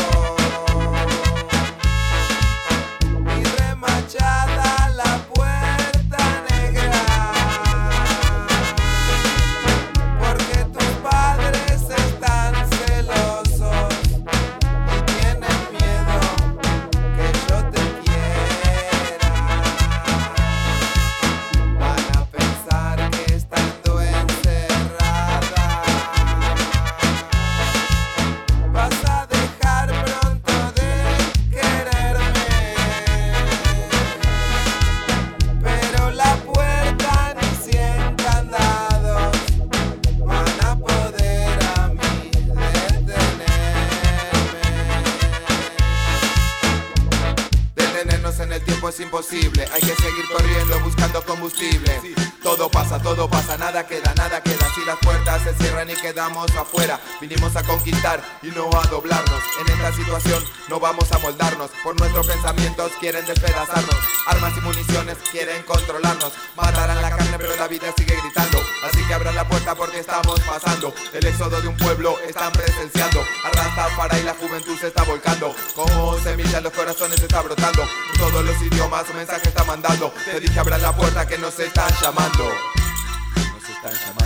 [58.43, 59.43] Y no a doblarnos.
[59.59, 61.71] En esta situación no vamos a moldarnos.
[61.83, 63.95] Por nuestros pensamientos quieren despedazarnos.
[64.27, 66.31] Armas y municiones quieren controlarnos.
[66.55, 68.59] Matarán la carne, pero la vida sigue gritando.
[68.83, 70.93] Así que abran la puerta porque estamos pasando.
[71.13, 73.21] El éxodo de un pueblo están presenciando.
[73.43, 75.55] Arrastra para y la juventud se está volcando.
[75.73, 77.83] Como semillas los corazones está brotando.
[78.13, 80.13] En todos los idiomas un mensaje está mandando.
[80.25, 81.89] Te dije abran la puerta que nos están.
[81.89, 84.18] Nos están llamando.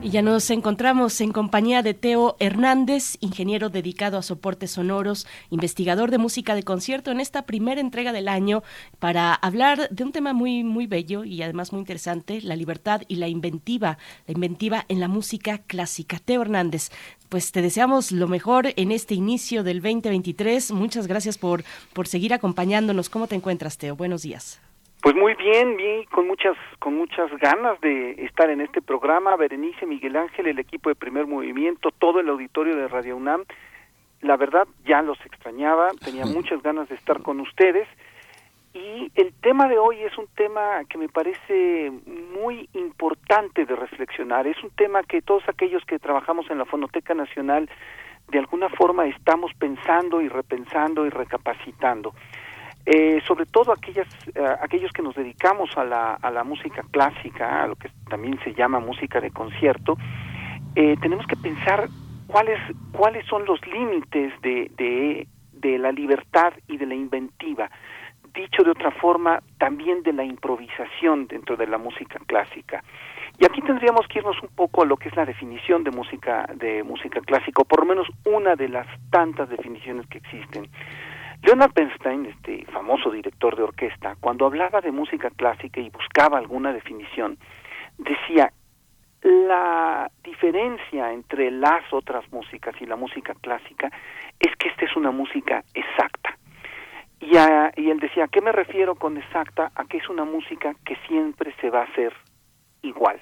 [0.00, 6.12] Y ya nos encontramos en compañía de Teo Hernández, ingeniero dedicado a soportes sonoros, investigador
[6.12, 8.62] de música de concierto en esta primera entrega del año
[9.00, 13.16] para hablar de un tema muy muy bello y además muy interesante, la libertad y
[13.16, 16.20] la inventiva, la inventiva en la música clásica.
[16.24, 16.90] Teo Hernández,
[17.28, 20.70] pues te deseamos lo mejor en este inicio del 2023.
[20.70, 23.08] Muchas gracias por por seguir acompañándonos.
[23.08, 23.96] ¿Cómo te encuentras, Teo?
[23.96, 24.60] Buenos días.
[25.00, 29.36] Pues muy bien, bien, con muchas, con muchas ganas de estar en este programa.
[29.36, 33.44] Berenice, Miguel Ángel, el equipo de Primer Movimiento, todo el auditorio de Radio UNAM.
[34.22, 37.86] La verdad, ya los extrañaba, tenía muchas ganas de estar con ustedes.
[38.74, 41.92] Y el tema de hoy es un tema que me parece
[42.34, 44.46] muy importante de reflexionar.
[44.48, 47.70] Es un tema que todos aquellos que trabajamos en la Fonoteca Nacional
[48.28, 52.14] de alguna forma estamos pensando y repensando y recapacitando.
[52.90, 57.62] Eh, sobre todo aquellas, eh, aquellos que nos dedicamos a la, a la música clásica,
[57.62, 59.98] a lo que también se llama música de concierto,
[60.74, 61.86] eh, tenemos que pensar
[62.26, 62.58] cuáles,
[62.92, 67.70] cuáles son los límites de, de, de la libertad y de la inventiva.
[68.32, 72.82] Dicho de otra forma, también de la improvisación dentro de la música clásica.
[73.38, 76.48] Y aquí tendríamos que irnos un poco a lo que es la definición de música
[76.54, 80.70] de música clásica, o por lo menos una de las tantas definiciones que existen.
[81.42, 86.72] Leonard Bernstein, este famoso director de orquesta, cuando hablaba de música clásica y buscaba alguna
[86.72, 87.38] definición,
[87.98, 88.52] decía
[89.22, 93.90] la diferencia entre las otras músicas y la música clásica
[94.38, 96.36] es que esta es una música exacta.
[97.20, 99.72] Y, a- y él decía, ¿a qué me refiero con exacta?
[99.74, 102.12] A que es una música que siempre se va a hacer
[102.82, 103.20] igual.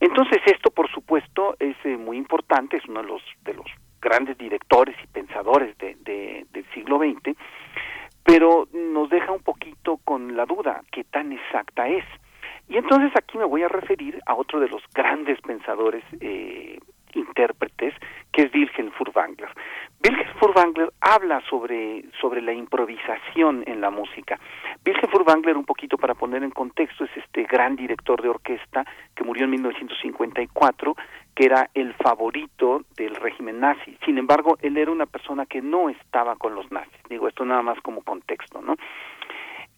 [0.00, 3.66] Entonces esto, por supuesto, es eh, muy importante, es uno de los, de los
[4.00, 7.36] grandes directores y pensadores de, de- del siglo XX,
[8.24, 12.04] pero nos deja un poquito con la duda, ¿qué tan exacta es?
[12.68, 16.78] Y entonces aquí me voy a referir a otro de los grandes pensadores eh,
[17.14, 17.94] intérpretes,
[18.30, 19.48] que es Wilhelm Furtwängler.
[20.04, 24.38] Wilhelm Furtwängler habla sobre, sobre la improvisación en la música.
[24.84, 28.84] Wilhelm Furtwängler, un poquito para poner en contexto, es este gran director de orquesta
[29.16, 30.94] que murió en 1954,
[31.38, 33.96] que era el favorito del régimen nazi.
[34.04, 37.00] Sin embargo, él era una persona que no estaba con los nazis.
[37.08, 38.74] Digo esto nada más como contexto, ¿no?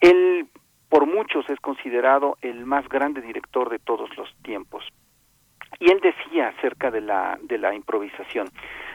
[0.01, 0.47] Él,
[0.89, 4.89] por muchos, es considerado el más grande director de todos los tiempos.
[5.79, 8.49] Y él decía acerca de la, de la improvisación,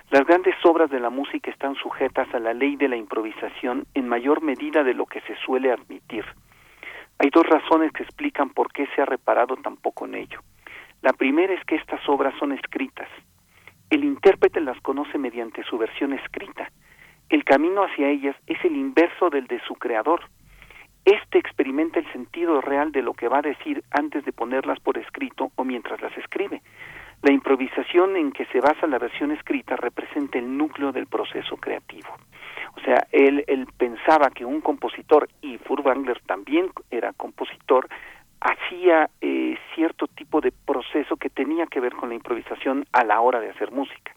[0.10, 4.10] las grandes obras de la música están sujetas a la ley de la improvisación en
[4.10, 6.26] mayor medida de lo que se suele admitir.
[7.20, 10.40] Hay dos razones que explican por qué se ha reparado tan poco en ello.
[11.06, 13.08] La primera es que estas obras son escritas.
[13.92, 16.72] El intérprete las conoce mediante su versión escrita.
[17.30, 20.22] El camino hacia ellas es el inverso del de su creador.
[21.06, 24.98] Este experimenta el sentido real de lo que va a decir antes de ponerlas por
[24.98, 26.64] escrito o mientras las escribe.
[27.22, 32.10] La improvisación en que se basa la versión escrita representa el núcleo del proceso creativo.
[32.78, 33.46] O sea, él,
[33.78, 37.88] pensaba que un compositor, y Furtwängler también era compositor,
[38.46, 43.20] hacía eh, cierto tipo de proceso que tenía que ver con la improvisación a la
[43.20, 44.14] hora de hacer música.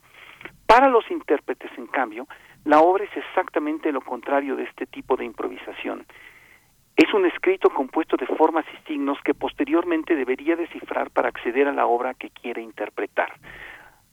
[0.67, 2.29] Para los intérpretes, en cambio,
[2.65, 6.05] la obra es exactamente lo contrario de este tipo de improvisación.
[6.95, 11.73] Es un escrito compuesto de formas y signos que posteriormente debería descifrar para acceder a
[11.73, 13.33] la obra que quiere interpretar.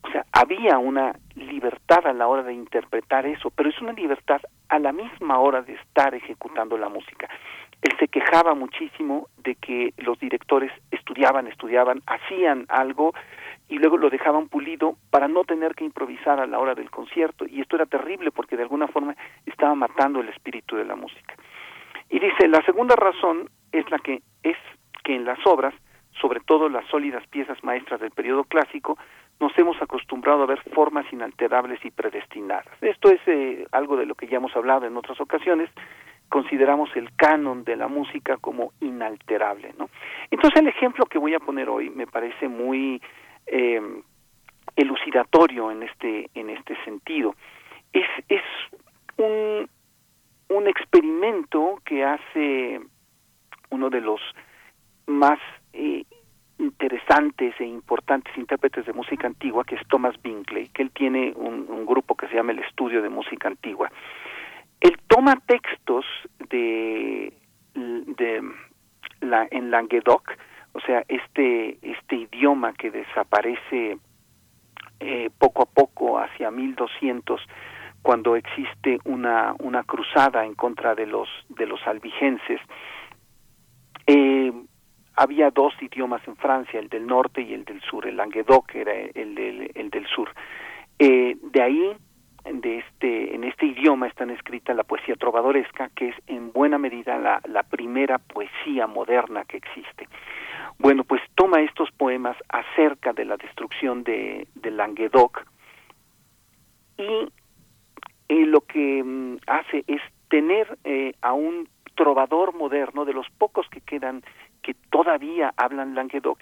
[0.03, 4.39] O sea, había una libertad a la hora de interpretar eso, pero es una libertad
[4.69, 7.27] a la misma hora de estar ejecutando la música.
[7.81, 13.13] Él se quejaba muchísimo de que los directores estudiaban, estudiaban, hacían algo
[13.67, 17.45] y luego lo dejaban pulido para no tener que improvisar a la hora del concierto
[17.47, 19.15] y esto era terrible porque de alguna forma
[19.45, 21.35] estaba matando el espíritu de la música.
[22.09, 24.57] Y dice, la segunda razón es la que es
[25.03, 25.73] que en las obras,
[26.21, 28.97] sobre todo las sólidas piezas maestras del periodo clásico,
[29.39, 32.67] nos hemos acostumbrado a ver formas inalterables y predestinadas.
[32.81, 35.69] Esto es eh, algo de lo que ya hemos hablado en otras ocasiones,
[36.35, 39.73] consideramos el canon de la música como inalterable.
[40.29, 43.01] Entonces el ejemplo que voy a poner hoy me parece muy
[43.47, 43.81] eh,
[44.75, 47.35] elucidatorio en este en este sentido.
[47.93, 48.41] Es es
[49.15, 49.69] un
[50.49, 52.81] un experimento que hace
[53.69, 54.19] uno de los
[55.07, 55.39] más
[55.71, 56.03] eh,
[56.59, 61.65] interesantes e importantes intérpretes de música antigua, que es Thomas Binkley, que él tiene un,
[61.69, 63.89] un grupo que se llama el Estudio de Música Antigua.
[64.81, 66.05] Él toma textos
[66.49, 67.33] de,
[67.73, 68.41] de
[69.21, 70.31] la, en Languedoc,
[70.73, 73.97] o sea, este, este idioma que desaparece
[74.99, 77.41] eh, poco a poco hacia 1200
[78.01, 82.61] cuando existe una, una cruzada en contra de los, de los albigenses.
[84.05, 84.53] Eh,
[85.15, 88.05] había dos idiomas en Francia, el del norte y el del sur.
[88.05, 90.29] El Languedoc era el del, el del sur.
[90.99, 91.97] Eh, de ahí,
[92.45, 97.17] de este, en este idioma están escrita la poesía trovadoresca, que es en buena medida
[97.17, 100.07] la, la primera poesía moderna que existe.
[100.77, 105.45] Bueno, pues toma estos poemas acerca de la destrucción de, Languedoc
[108.27, 113.67] y lo que mm, hace es tener eh, a un trovador moderno, de los pocos
[113.69, 114.23] que quedan
[114.61, 116.39] que todavía hablan Languedoc,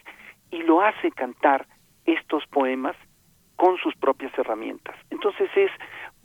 [0.50, 1.68] y lo hace cantar
[2.06, 2.96] estos poemas
[3.64, 4.94] con sus propias herramientas.
[5.10, 5.72] Entonces es,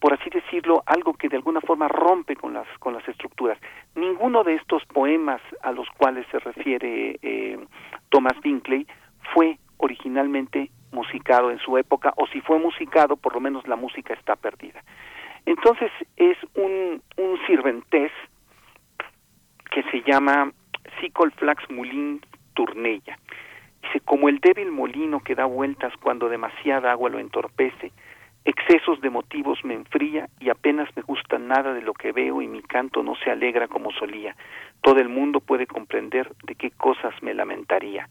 [0.01, 3.57] por así decirlo, algo que de alguna forma rompe con las con las estructuras.
[3.95, 7.57] Ninguno de estos poemas a los cuales se refiere eh,
[8.09, 8.89] Thomas Binkley
[9.33, 14.15] fue originalmente musicado en su época, o si fue musicado, por lo menos la música
[14.15, 14.83] está perdida.
[15.47, 18.11] Entonces es un, un sirventés
[19.71, 20.51] que se llama
[21.01, 22.21] Sicolflax Mulin
[22.55, 23.17] Turnella.
[23.83, 27.93] Dice, como el débil molino que da vueltas cuando demasiada agua lo entorpece,
[28.45, 32.49] excesos de motivos me enfría y apenas me gusta nada de lo que veo y
[32.49, 34.35] mi canto no se alegra como solía.
[34.83, 38.09] Todo el mundo puede comprender de qué cosas me lamentaría.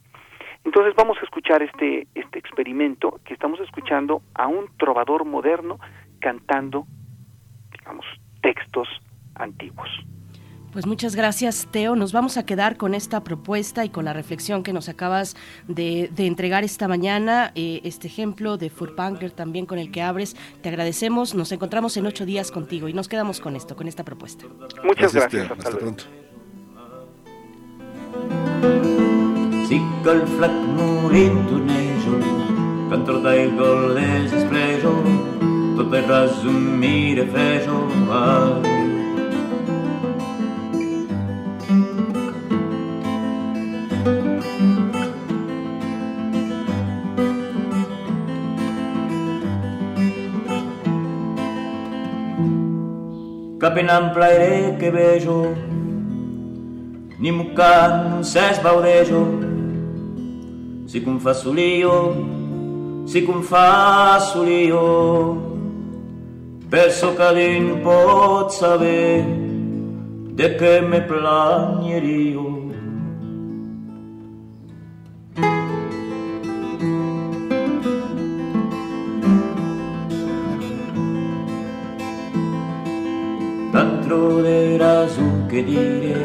[0.63, 5.79] Entonces vamos a escuchar este, este experimento que estamos escuchando a un trovador moderno
[6.19, 6.85] cantando,
[7.71, 8.05] digamos,
[8.41, 8.87] textos
[9.35, 9.89] antiguos.
[10.77, 11.95] Pues muchas gracias, Teo.
[11.95, 15.35] Nos vamos a quedar con esta propuesta y con la reflexión que nos acabas
[15.67, 20.35] de, de entregar esta mañana, eh, este ejemplo de Furpanger también con el que abres.
[20.61, 21.33] Te agradecemos.
[21.33, 24.45] Nos encontramos en ocho días contigo y nos quedamos con esto, con esta propuesta.
[24.83, 25.51] Muchas Gracias, gracias.
[25.51, 26.03] Hasta Hasta pronto.
[53.59, 55.55] cap enamplairé que vejo,
[57.19, 59.21] ni mucar non s'esbaudejo,
[60.85, 64.85] si confesso l'io, si confesso l'io,
[66.69, 69.25] penso che l'in pot saber
[70.37, 72.56] de che me plagnerio.
[84.09, 86.23] Un che dire,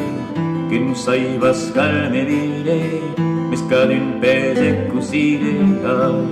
[0.68, 5.40] che non sai vascarme dire, mi scade un pese così
[5.82, 6.26] ai.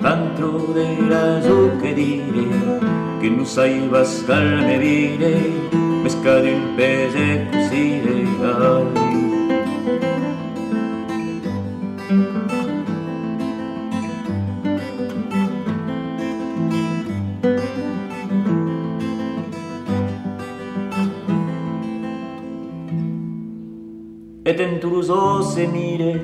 [0.00, 0.96] Dentro de
[1.48, 2.80] un che dire,
[3.20, 5.40] che non sai vascarme dire,
[6.02, 6.74] mi scade un
[25.06, 26.20] plus se mire,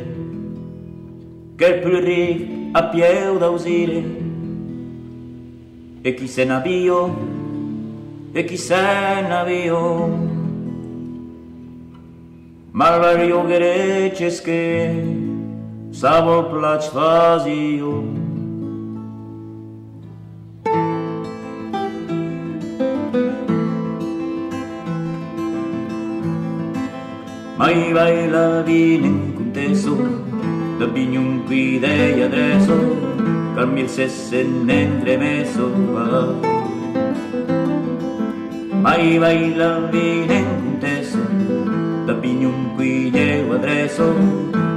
[1.56, 4.02] che il rive a più da usire,
[6.02, 7.16] e chi se n'avio
[8.32, 10.18] e chi se n'avio n'avvio,
[12.72, 15.06] malvario grece che,
[15.90, 18.23] savol plač fazio,
[27.56, 29.96] Mai vai la vine in conteso
[30.76, 32.74] da pignunqui dei adesso,
[33.54, 36.34] calmi il sessen entremesso, vai.
[38.82, 41.18] Mai vai la vine conteso,
[42.04, 44.12] da pignunqui dei adesso,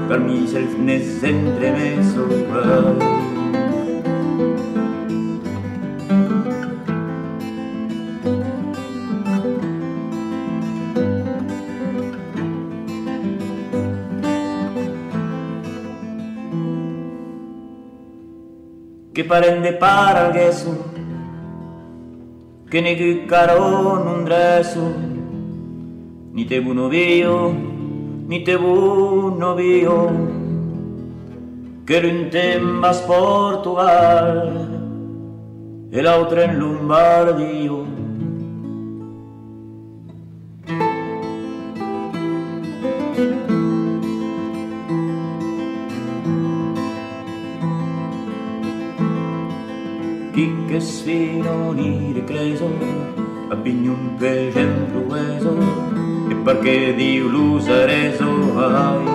[0.07, 0.89] calmi il sessen
[1.23, 2.27] entremesso,
[19.27, 19.41] vai.
[19.41, 20.91] che parende paralgheso,
[22.67, 24.93] che ne chiccaro non dreso,
[26.31, 27.49] ni te buono vio,
[28.25, 30.09] ni te buono vio,
[31.83, 34.67] che l'un temba Portugal
[35.89, 37.86] e l'altra in Lombardio.
[52.47, 52.69] Ire creso
[53.49, 55.05] a pignun per esempio
[56.29, 58.25] e perché di l'usareso
[58.57, 59.05] ai.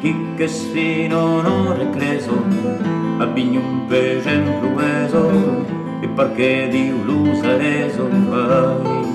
[0.00, 2.42] Chi che si non ire creso
[3.18, 4.78] a pignun per esempio
[6.00, 9.09] e perché di l'usareso ai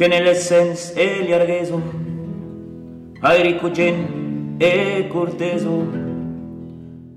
[0.00, 1.78] che nell'essence e gli argheso
[3.20, 5.86] ai ricucen e corteso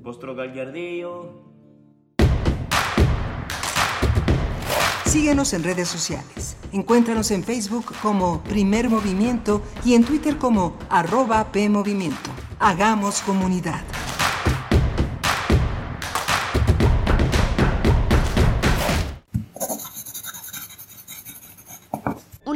[0.02, 1.42] vostro gagliardio
[5.06, 6.58] Síguenos en redes sociales.
[6.74, 12.32] Encuéntranos en Facebook como Primer Movimiento y en Twitter como arroba PMovimiento.
[12.60, 13.84] Hagamos comunidad.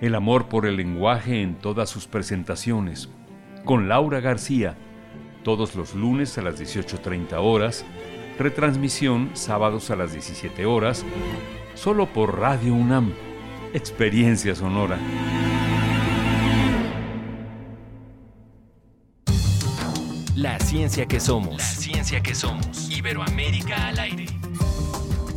[0.00, 3.10] el amor por el lenguaje en todas sus presentaciones,
[3.64, 4.76] con Laura García,
[5.44, 7.84] todos los lunes a las 18.30 horas,
[8.38, 11.04] retransmisión sábados a las 17 horas,
[11.74, 13.12] solo por Radio UNAM,
[13.74, 14.98] experiencia sonora.
[20.34, 21.58] La ciencia que somos.
[21.58, 22.90] La ciencia que somos.
[22.90, 24.24] Iberoamérica al aire.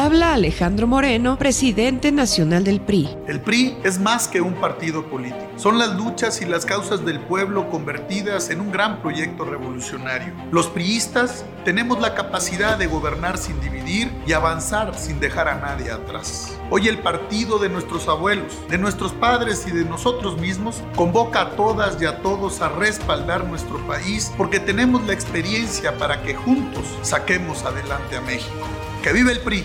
[0.00, 3.08] Habla Alejandro Moreno, presidente nacional del PRI.
[3.26, 5.44] El PRI es más que un partido político.
[5.56, 10.32] Son las luchas y las causas del pueblo convertidas en un gran proyecto revolucionario.
[10.52, 15.90] Los priistas tenemos la capacidad de gobernar sin dividir y avanzar sin dejar a nadie
[15.90, 16.56] atrás.
[16.70, 21.50] Hoy el partido de nuestros abuelos, de nuestros padres y de nosotros mismos convoca a
[21.56, 26.84] todas y a todos a respaldar nuestro país porque tenemos la experiencia para que juntos
[27.02, 28.54] saquemos adelante a México.
[29.02, 29.64] ¡Que vive el PRI!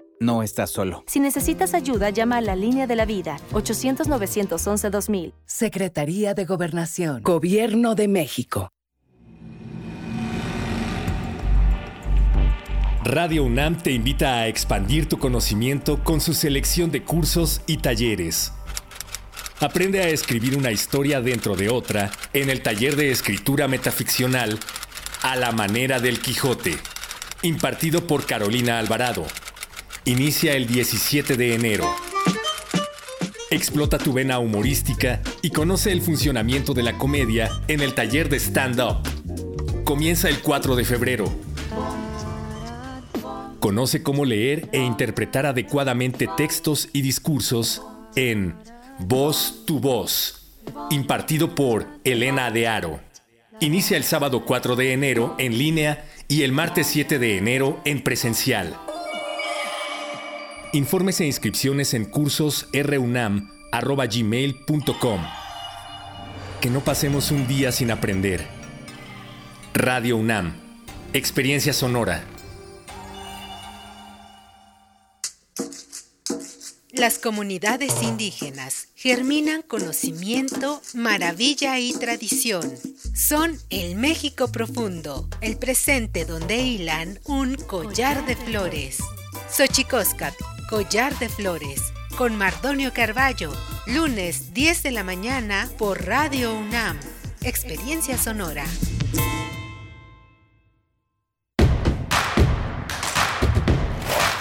[0.21, 1.03] No estás solo.
[1.07, 5.33] Si necesitas ayuda, llama a la línea de la vida 800-911-2000.
[5.47, 7.23] Secretaría de Gobernación.
[7.23, 8.69] Gobierno de México.
[13.03, 18.53] Radio UNAM te invita a expandir tu conocimiento con su selección de cursos y talleres.
[19.59, 24.59] Aprende a escribir una historia dentro de otra en el taller de escritura metaficcional
[25.23, 26.77] A la manera del Quijote,
[27.41, 29.25] impartido por Carolina Alvarado.
[30.05, 31.85] Inicia el 17 de enero.
[33.51, 38.39] Explota tu vena humorística y conoce el funcionamiento de la comedia en el taller de
[38.39, 38.97] stand-up.
[39.83, 41.31] comienza el 4 de febrero.
[43.59, 47.83] Conoce cómo leer e interpretar adecuadamente textos y discursos
[48.15, 48.55] en
[48.97, 50.47] Voz tu Voz,
[50.89, 53.01] impartido por Elena de Aro.
[53.59, 58.01] Inicia el sábado 4 de enero en línea y el martes 7 de enero en
[58.01, 58.75] presencial.
[60.73, 65.21] Informes e inscripciones en cursos runam.gmail.com.
[66.61, 68.47] Que no pasemos un día sin aprender.
[69.73, 70.55] Radio UNAM.
[71.11, 72.23] Experiencia sonora.
[76.93, 82.63] Las comunidades indígenas germinan conocimiento, maravilla y tradición.
[83.13, 88.99] Son el México profundo, el presente donde hilan un collar de flores.
[89.49, 90.33] Xochicóscat,
[90.71, 93.51] collar de flores, con Mardonio Carballo,
[93.87, 96.97] lunes 10 de la mañana por Radio UNAM.
[97.41, 98.63] Experiencia sonora.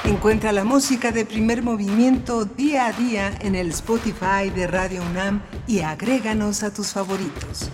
[0.04, 5.42] Encuentra la música de primer movimiento día a día en el Spotify de Radio UNAM
[5.66, 7.72] y agréganos a tus favoritos.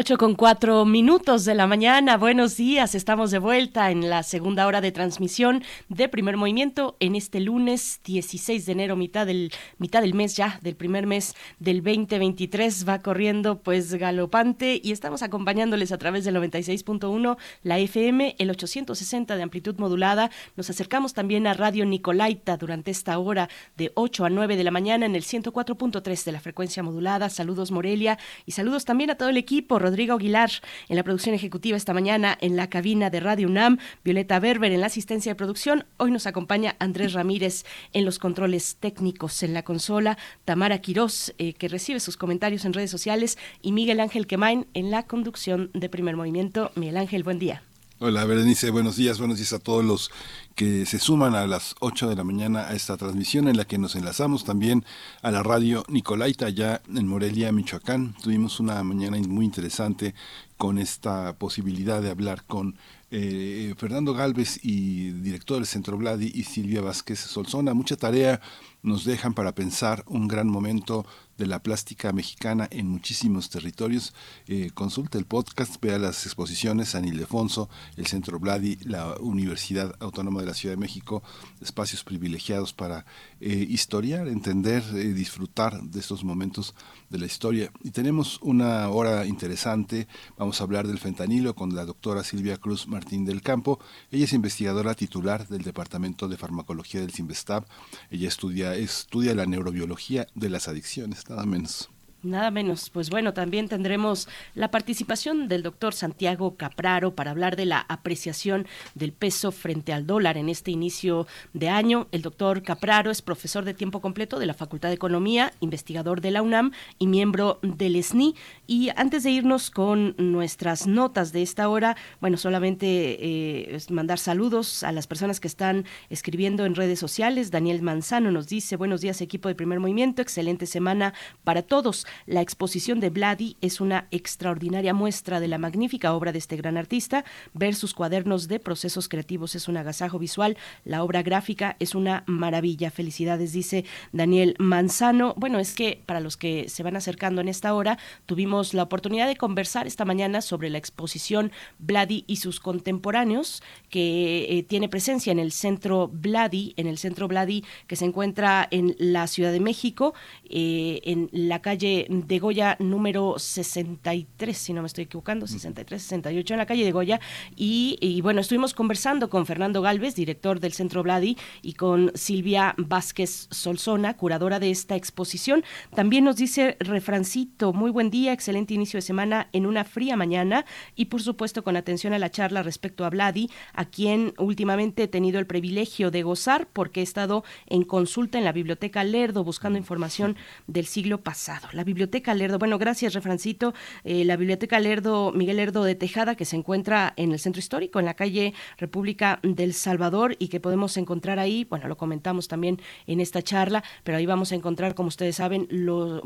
[0.00, 2.16] 8 con 4 minutos de la mañana.
[2.16, 2.94] Buenos días.
[2.94, 8.00] Estamos de vuelta en la segunda hora de transmisión de primer movimiento en este lunes
[8.04, 12.88] 16 de enero, mitad del, mitad del mes ya, del primer mes del 2023.
[12.88, 19.34] Va corriendo pues galopante y estamos acompañándoles a través del 96.1, la FM, el 860
[19.34, 20.30] de amplitud modulada.
[20.54, 24.70] Nos acercamos también a Radio Nicolaita durante esta hora de 8 a 9 de la
[24.70, 27.30] mañana en el 104.3 de la frecuencia modulada.
[27.30, 29.87] Saludos Morelia y saludos también a todo el equipo.
[29.88, 30.50] Rodrigo Aguilar
[30.90, 34.82] en la producción ejecutiva esta mañana en la cabina de Radio UNAM, Violeta Berber en
[34.82, 35.86] la asistencia de producción.
[35.96, 37.64] Hoy nos acompaña Andrés Ramírez
[37.94, 42.74] en los controles técnicos en la consola, Tamara Quirós, eh, que recibe sus comentarios en
[42.74, 46.70] redes sociales, y Miguel Ángel Quemain en la conducción de Primer Movimiento.
[46.74, 47.62] Miguel Ángel, buen día.
[48.00, 50.12] Hola Berenice, buenos días, buenos días a todos los
[50.58, 53.78] que se suman a las 8 de la mañana a esta transmisión en la que
[53.78, 54.84] nos enlazamos también
[55.22, 58.16] a la radio Nicolaita allá en Morelia, Michoacán.
[58.20, 60.16] Tuvimos una mañana muy interesante
[60.56, 62.74] con esta posibilidad de hablar con
[63.12, 67.72] eh, Fernando Galvez y director del Centro Vladi y Silvia Vázquez Solzona.
[67.72, 68.40] Mucha tarea
[68.82, 71.06] nos dejan para pensar un gran momento
[71.38, 74.12] de la plástica mexicana en muchísimos territorios.
[74.46, 80.40] Eh, consulta el podcast, vea las exposiciones San Ildefonso, el Centro Vladi, la Universidad Autónoma
[80.40, 81.22] de la Ciudad de México,
[81.60, 83.06] espacios privilegiados para
[83.40, 86.74] eh, historiar, entender, eh, disfrutar de estos momentos
[87.10, 87.70] de la historia.
[87.82, 92.86] Y tenemos una hora interesante, vamos a hablar del fentanilo con la doctora Silvia Cruz
[92.86, 93.78] Martín del Campo.
[94.10, 97.64] Ella es investigadora titular del Departamento de Farmacología del CIMBESTAB.
[98.10, 101.90] Ella estudia, estudia la neurobiología de las adicciones nada menos.
[102.24, 102.90] Nada menos.
[102.90, 108.66] Pues bueno, también tendremos la participación del doctor Santiago Capraro para hablar de la apreciación
[108.96, 112.08] del peso frente al dólar en este inicio de año.
[112.10, 116.32] El doctor Capraro es profesor de tiempo completo de la Facultad de Economía, investigador de
[116.32, 118.34] la UNAM y miembro del SNI.
[118.66, 122.86] Y antes de irnos con nuestras notas de esta hora, bueno, solamente
[123.20, 127.52] eh, mandar saludos a las personas que están escribiendo en redes sociales.
[127.52, 131.14] Daniel Manzano nos dice, buenos días equipo de primer movimiento, excelente semana
[131.44, 132.07] para todos.
[132.26, 136.76] La exposición de Vladi es una extraordinaria muestra de la magnífica obra de este gran
[136.76, 137.24] artista.
[137.54, 140.56] Ver sus cuadernos de procesos creativos es un agasajo visual.
[140.84, 142.90] La obra gráfica es una maravilla.
[142.90, 145.34] Felicidades, dice Daniel Manzano.
[145.36, 149.26] Bueno, es que para los que se van acercando en esta hora, tuvimos la oportunidad
[149.26, 155.30] de conversar esta mañana sobre la exposición Vladi y sus contemporáneos, que eh, tiene presencia
[155.30, 159.60] en el centro Vladi, en el centro Vladi que se encuentra en la Ciudad de
[159.60, 160.14] México,
[160.48, 166.54] eh, en la calle de Goya número 63, si no me estoy equivocando, 63, 68
[166.54, 167.20] en la calle de Goya.
[167.56, 172.74] Y, y bueno, estuvimos conversando con Fernando Galvez, director del Centro Vladi, y con Silvia
[172.76, 175.64] Vázquez Solzona, curadora de esta exposición.
[175.94, 180.64] También nos dice Refrancito, muy buen día, excelente inicio de semana en una fría mañana
[180.94, 185.08] y por supuesto con atención a la charla respecto a Vladi, a quien últimamente he
[185.08, 189.78] tenido el privilegio de gozar porque he estado en consulta en la Biblioteca Lerdo buscando
[189.78, 190.36] información
[190.66, 191.68] del siglo pasado.
[191.72, 193.72] La Biblioteca Lerdo, bueno, gracias Refrancito,
[194.04, 197.98] eh, la Biblioteca Lerdo, Miguel Lerdo de Tejada, que se encuentra en el centro histórico,
[197.98, 202.78] en la calle República del Salvador y que podemos encontrar ahí, bueno, lo comentamos también
[203.06, 206.20] en esta charla, pero ahí vamos a encontrar, como ustedes saben, los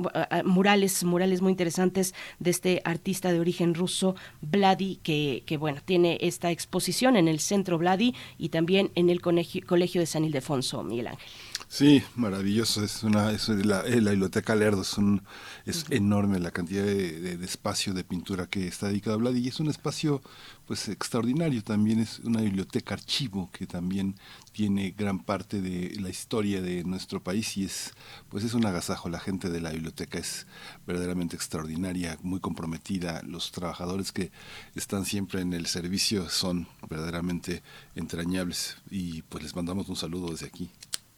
[0.45, 6.19] murales, murales muy interesantes de este artista de origen ruso, Vladi, que, que bueno, tiene
[6.23, 10.83] esta exposición en el centro Vladi y también en el colegio, colegio de San Ildefonso,
[10.83, 11.29] Miguel Ángel.
[11.75, 12.85] Sí, maravilloso.
[12.85, 15.23] Es una, es la, eh, la biblioteca Lerdo es un,
[15.65, 19.41] es enorme la cantidad de, de- de espacio de pintura que está dedicado a Vladi
[19.41, 20.21] y es un espacio
[20.67, 21.65] pues extraordinario.
[21.65, 24.17] También es una biblioteca archivo que también
[24.53, 27.95] tiene gran parte de la historia de nuestro país y es
[28.29, 29.09] pues es un agasajo.
[29.09, 30.47] La gente de la biblioteca es
[30.87, 33.23] verdaderamente extraordinaria, muy comprometida.
[33.23, 34.31] Los trabajadores que
[34.75, 37.63] están siempre en el servicio son verdaderamente
[37.95, 40.69] entrañables y pues les mandamos un saludo desde aquí.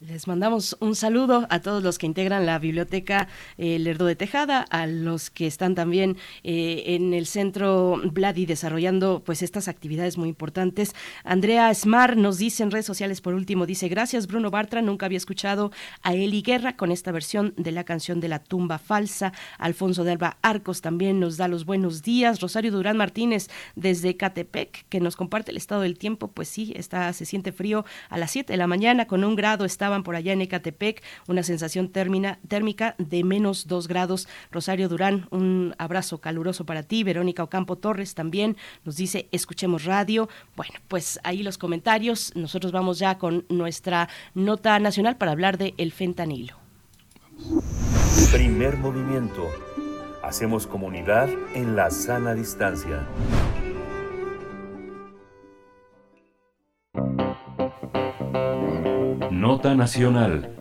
[0.00, 4.60] Les mandamos un saludo a todos los que integran la biblioteca eh, Lerdo de Tejada,
[4.68, 10.28] a los que están también eh, en el centro Vladi desarrollando pues estas actividades muy
[10.28, 10.94] importantes.
[11.22, 15.16] Andrea Smar nos dice en redes sociales por último, dice, gracias Bruno Bartra, nunca había
[15.16, 15.70] escuchado
[16.02, 19.32] a Eli Guerra con esta versión de la canción de la tumba falsa.
[19.58, 22.40] Alfonso de Alba Arcos también nos da los buenos días.
[22.40, 27.10] Rosario Durán Martínez desde Catepec, que nos comparte el estado del tiempo, pues sí, está,
[27.12, 30.32] se siente frío a las 7 de la mañana, con un grado estaban por allá
[30.32, 34.28] en Ecatepec, una sensación térmica de menos 2 grados.
[34.50, 37.04] Rosario Durán, un abrazo caluroso para ti.
[37.04, 38.56] Verónica Ocampo Torres también
[38.86, 40.30] nos dice, escuchemos radio.
[40.56, 42.34] Bueno, pues ahí los comentarios.
[42.34, 46.56] Nosotros vamos ya con nuestra nota nacional para hablar de el fentanilo.
[48.32, 49.50] Primer movimiento.
[50.22, 53.06] Hacemos comunidad en la sana distancia.
[59.44, 60.56] Nota Nacional.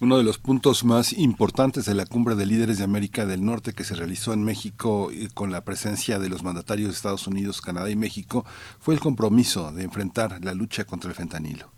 [0.00, 3.72] Uno de los puntos más importantes de la cumbre de líderes de América del Norte
[3.72, 7.60] que se realizó en México eh, con la presencia de los mandatarios de Estados Unidos,
[7.60, 8.46] Canadá y México
[8.78, 11.72] fue el compromiso de enfrentar la lucha contra el fentanilo.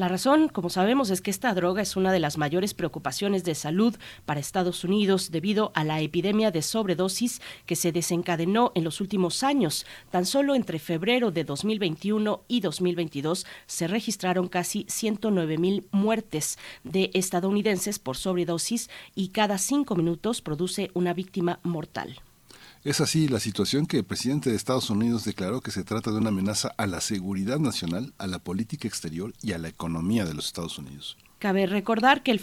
[0.00, 3.54] La razón, como sabemos, es que esta droga es una de las mayores preocupaciones de
[3.54, 3.94] salud
[4.24, 9.42] para Estados Unidos debido a la epidemia de sobredosis que se desencadenó en los últimos
[9.42, 9.84] años.
[10.10, 17.10] Tan solo entre febrero de 2021 y 2022 se registraron casi 109 mil muertes de
[17.12, 22.22] estadounidenses por sobredosis y cada cinco minutos produce una víctima mortal.
[22.82, 26.16] Es así la situación que el presidente de Estados Unidos declaró que se trata de
[26.16, 30.32] una amenaza a la seguridad nacional, a la política exterior y a la economía de
[30.32, 31.18] los Estados Unidos.
[31.40, 32.38] Cabe recordar que el,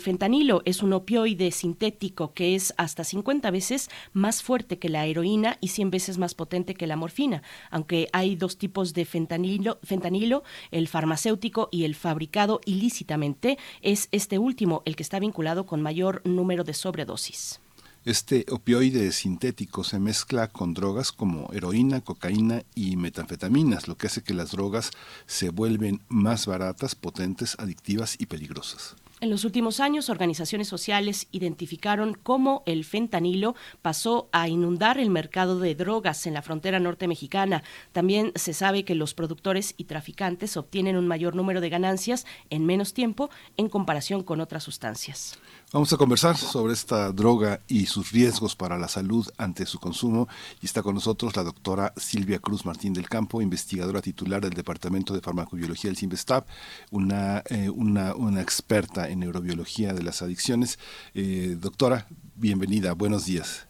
[0.00, 5.58] fentanilo es un opioide sintético que es hasta 50 veces más fuerte que la heroína
[5.60, 7.44] y 100 veces más potente que la morfina.
[7.70, 10.42] Aunque hay dos tipos de fentanilo, fentanilo,
[10.72, 16.20] el farmacéutico y el fabricado ilícitamente, es este último el que está vinculado con mayor
[16.24, 17.61] número de sobredosis.
[18.04, 24.24] Este opioide sintético se mezcla con drogas como heroína, cocaína y metanfetaminas, lo que hace
[24.24, 24.90] que las drogas
[25.26, 28.96] se vuelven más baratas, potentes, adictivas y peligrosas.
[29.20, 35.60] En los últimos años, organizaciones sociales identificaron cómo el fentanilo pasó a inundar el mercado
[35.60, 37.62] de drogas en la frontera norte mexicana.
[37.92, 42.66] También se sabe que los productores y traficantes obtienen un mayor número de ganancias en
[42.66, 45.38] menos tiempo en comparación con otras sustancias.
[45.72, 50.28] Vamos a conversar sobre esta droga y sus riesgos para la salud ante su consumo.
[50.60, 55.14] Y está con nosotros la doctora Silvia Cruz Martín del Campo, investigadora titular del Departamento
[55.14, 56.44] de Farmacobiología del CIMBESTAB,
[56.90, 60.78] una, eh, una, una experta en neurobiología de las adicciones.
[61.14, 62.06] Eh, doctora,
[62.36, 63.66] bienvenida, buenos días.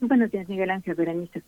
[0.00, 1.42] Buenos días, Miguel Ángel Berenice.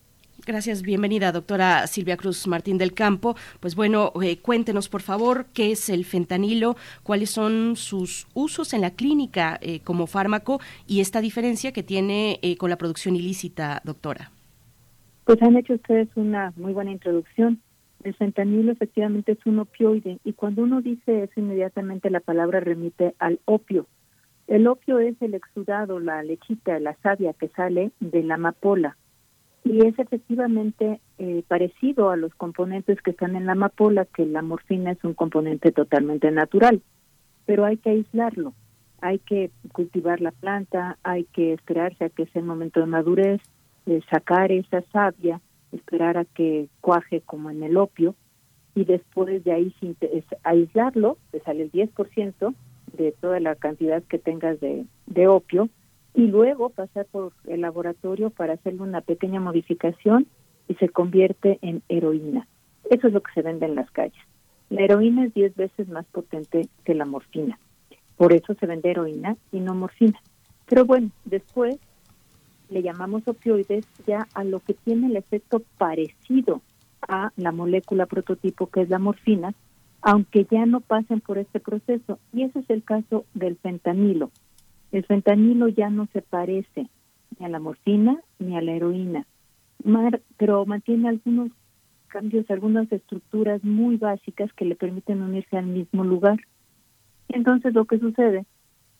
[0.45, 3.35] Gracias, bienvenida, doctora Silvia Cruz Martín del Campo.
[3.59, 8.81] Pues bueno, eh, cuéntenos por favor qué es el fentanilo, cuáles son sus usos en
[8.81, 13.81] la clínica eh, como fármaco y esta diferencia que tiene eh, con la producción ilícita,
[13.83, 14.29] doctora.
[15.23, 17.59] Pues han hecho ustedes una muy buena introducción.
[18.03, 23.15] El fentanilo efectivamente es un opioide y cuando uno dice eso inmediatamente la palabra remite
[23.17, 23.87] al opio.
[24.45, 28.95] El opio es el exudado, la lechita, la savia que sale de la amapola
[29.65, 34.43] y es efectivamente eh, parecido a los componentes que están en la amapola, que la
[34.43, 36.83] morfina es un componente totalmente natural,
[37.47, 38.53] pero hay que aislarlo,
[39.01, 43.41] hay que cultivar la planta, hay que esperarse a que sea el momento de madurez,
[43.87, 48.13] de sacar esa savia, esperar a que cuaje como en el opio
[48.75, 49.75] y después de ahí
[50.43, 52.53] aislarlo, te sale el 10%
[52.97, 55.69] de toda la cantidad que tengas de, de opio
[56.15, 60.27] y luego pasar por el laboratorio para hacerle una pequeña modificación
[60.67, 62.47] y se convierte en heroína.
[62.89, 64.23] Eso es lo que se vende en las calles.
[64.69, 67.59] La heroína es 10 veces más potente que la morfina.
[68.15, 70.19] Por eso se vende heroína y no morfina.
[70.67, 71.77] Pero bueno, después
[72.69, 76.61] le llamamos opioides ya a lo que tiene el efecto parecido
[77.07, 79.53] a la molécula prototipo que es la morfina,
[80.01, 82.19] aunque ya no pasen por este proceso.
[82.33, 84.31] Y ese es el caso del fentanilo.
[84.91, 86.89] El fentanilo ya no se parece
[87.37, 89.25] ni a la morfina ni a la heroína,
[90.37, 91.51] pero mantiene algunos
[92.07, 96.39] cambios, algunas estructuras muy básicas que le permiten unirse al mismo lugar.
[97.27, 98.45] Entonces lo que sucede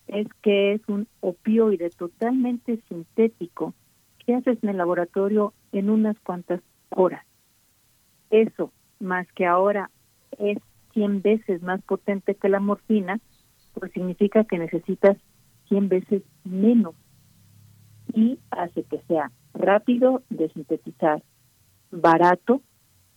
[0.08, 3.74] es que es un opioide totalmente sintético
[4.18, 6.60] que haces en el laboratorio en unas cuantas
[6.90, 7.24] horas.
[8.30, 9.90] Eso, más que ahora
[10.38, 10.58] es
[10.92, 13.18] 100 veces más potente que la morfina,
[13.74, 15.16] pues significa que necesitas
[15.68, 16.94] 100 veces menos
[18.12, 21.22] y hace que sea rápido de sintetizar,
[21.90, 22.62] barato,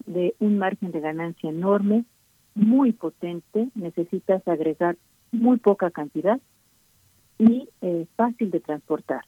[0.05, 2.05] de un margen de ganancia enorme,
[2.55, 4.97] muy potente, necesitas agregar
[5.31, 6.39] muy poca cantidad
[7.37, 9.21] y eh, fácil de transportar.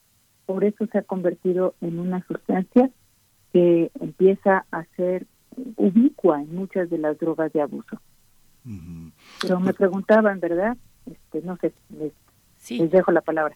[0.46, 2.90] Por eso se ha convertido en una sustancia
[3.54, 5.28] que empieza a ser
[5.76, 8.02] ubicua en muchas de las drogas de abuso.
[9.42, 10.78] Pero me preguntaban, ¿verdad?
[11.06, 11.74] Este, no sé,
[12.70, 13.56] les, les dejo la palabra.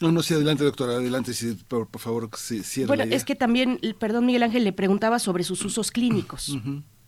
[0.00, 3.78] No, no, sí, adelante, doctora, adelante, sí, por, por favor, sí, Bueno, es que también,
[4.00, 6.58] perdón, Miguel Ángel, le preguntaba sobre sus usos clínicos.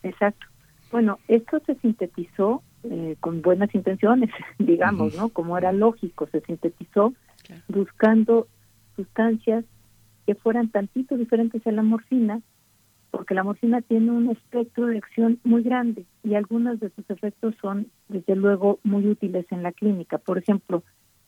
[0.01, 0.47] Exacto.
[0.91, 5.29] Bueno, esto se sintetizó eh, con buenas intenciones, digamos, ¿no?
[5.29, 7.13] Como era lógico, se sintetizó
[7.67, 8.47] buscando
[8.95, 9.65] sustancias
[10.25, 12.41] que fueran tantito diferentes a la morfina,
[13.11, 17.55] porque la morfina tiene un espectro de acción muy grande y algunos de sus efectos
[17.61, 20.17] son, desde luego, muy útiles en la clínica.
[20.17, 20.83] Por ejemplo,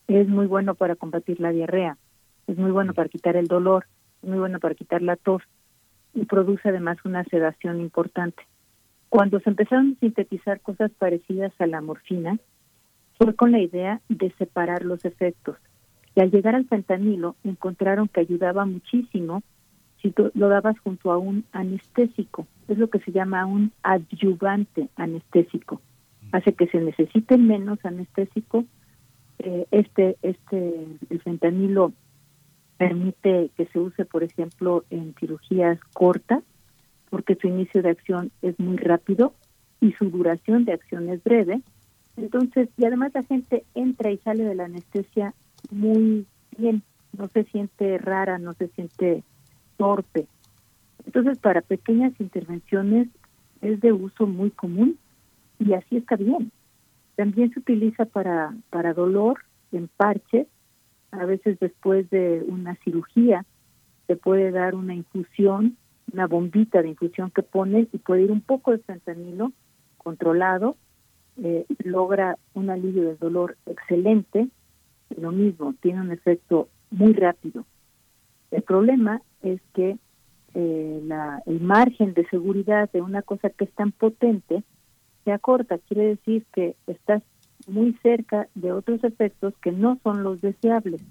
[0.08, 1.98] es muy bueno para combatir la diarrea,
[2.48, 3.86] es muy bueno para quitar el dolor,
[4.24, 5.44] es muy bueno para quitar la tos
[6.14, 8.44] y produce además una sedación importante.
[9.10, 12.40] Cuando se empezaron a sintetizar cosas parecidas a la morfina,
[13.18, 15.58] fue con la idea de separar los efectos.
[16.16, 19.44] Y al llegar al fentanilo encontraron que ayudaba muchísimo
[20.02, 22.48] si tú lo dabas junto a un anestésico.
[22.68, 25.82] Es lo que se llama un adyuvante anestésico.
[26.32, 28.66] Hace que se necesite menos anestésico
[29.40, 31.94] eh, este, este, el fentanilo
[32.78, 36.44] permite que se use, por ejemplo, en cirugías cortas,
[37.10, 39.34] porque su inicio de acción es muy rápido
[39.82, 41.62] y su duración de acción es breve.
[42.16, 45.34] Entonces, y además la gente entra y sale de la anestesia
[45.72, 46.26] muy
[46.58, 46.84] bien,
[47.18, 49.24] no se siente rara, no se siente
[49.78, 50.28] torpe.
[51.06, 53.08] Entonces, para pequeñas intervenciones
[53.62, 54.98] es de uso muy común
[55.60, 56.52] y así está bien.
[57.18, 59.40] También se utiliza para, para dolor
[59.72, 60.48] en parches,
[61.10, 63.44] a veces después de una cirugía
[64.06, 65.78] se puede dar una infusión,
[66.14, 69.52] una bombita de infusión que pones y puede ir un poco de fentanilo
[69.98, 70.78] controlado,
[71.42, 74.48] eh, logra un alivio del dolor excelente,
[75.20, 77.66] lo mismo, tiene un efecto muy rápido.
[78.52, 79.98] El problema es que
[80.54, 84.62] eh, la, el margen de seguridad de una cosa que es tan potente
[85.28, 87.22] se acorta, quiere decir que estás
[87.68, 91.02] muy cerca de otros efectos que no son los deseables.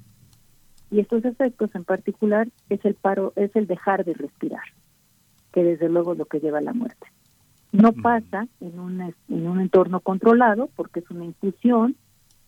[0.91, 4.63] Y estos efectos en particular es el paro, es el dejar de respirar,
[5.53, 7.07] que desde luego es lo que lleva a la muerte.
[7.73, 11.95] No pasa en un, en un entorno controlado porque es una infusión,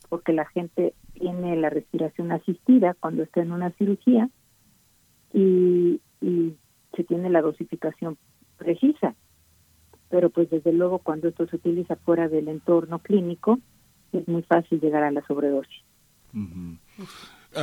[0.08, 4.30] porque la gente tiene la respiración asistida cuando está en una cirugía
[5.34, 6.56] y, y
[6.96, 8.16] se tiene la dosificación
[8.56, 9.14] precisa
[10.08, 13.58] pero pues desde luego cuando esto se utiliza fuera del entorno clínico
[14.12, 15.82] es muy fácil llegar a la sobredosis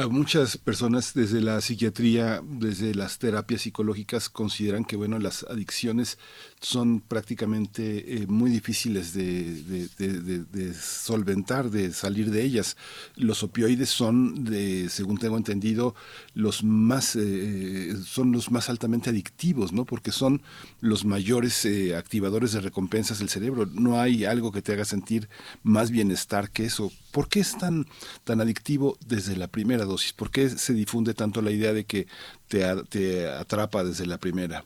[0.10, 6.18] muchas personas desde la psiquiatría, desde las terapias psicológicas, consideran que bueno, las adicciones
[6.60, 12.76] son prácticamente eh, muy difíciles de, solventar, de salir de ellas.
[13.16, 15.96] Los opioides son, de, según tengo entendido,
[16.34, 19.86] los más eh, son los más altamente adictivos, ¿no?
[19.86, 20.42] Porque son
[20.82, 23.68] los mayores eh, activadores de recompensas del cerebro.
[23.68, 25.30] No hay algo que te haga sentir
[25.64, 26.92] más bienestar que eso.
[27.12, 27.86] ¿Por qué es tan,
[28.24, 30.14] tan adictivo desde la primera dosis?
[30.14, 32.08] ¿Por qué se difunde tanto la idea de que
[32.48, 34.64] te, te atrapa desde la primera?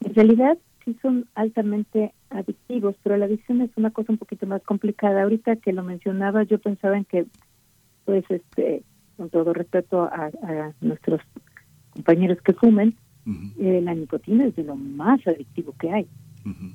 [0.00, 4.62] En realidad sí son altamente adictivos, pero la adicción es una cosa un poquito más
[4.62, 5.22] complicada.
[5.22, 7.26] Ahorita que lo mencionaba, yo pensaba en que,
[8.04, 8.82] pues, este,
[9.16, 10.30] con todo respeto a,
[10.80, 11.20] nuestros
[11.90, 12.96] compañeros que fumen,
[13.58, 16.06] eh, la nicotina es de lo más adictivo que hay,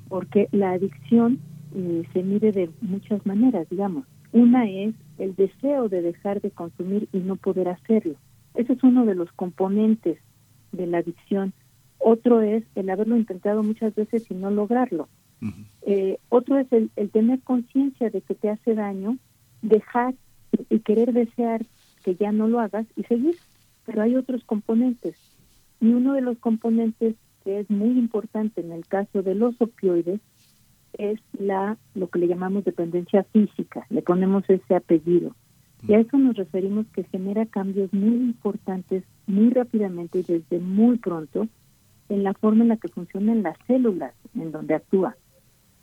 [0.07, 1.39] porque la adicción
[1.75, 4.05] eh, se mide de muchas maneras, digamos.
[4.31, 8.15] Una es el deseo de dejar de consumir y no poder hacerlo.
[8.53, 10.19] Ese es uno de los componentes
[10.71, 11.53] de la adicción.
[11.97, 15.07] Otro es el haberlo intentado muchas veces y no lograrlo.
[15.83, 19.17] Eh, otro es el, tener conciencia de que te hace daño,
[19.61, 20.15] dejar
[20.69, 21.65] y querer desear
[22.03, 23.35] que ya no lo hagas y seguir.
[23.85, 25.15] Pero hay otros componentes.
[25.79, 30.19] Y uno de los componentes que es muy importante en el caso de los opioides
[30.93, 35.35] es la lo que le llamamos dependencia física, le ponemos ese apellido.
[35.87, 40.97] Y a eso nos referimos que genera cambios muy importantes muy rápidamente y desde muy
[40.97, 41.47] pronto
[42.09, 45.15] en la forma en la que funcionan las células en donde actúa.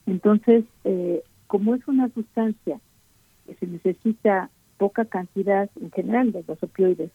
[0.06, 2.80] Entonces, eh, como es una sustancia
[3.46, 7.10] que se necesita poca cantidad en general de los opioides.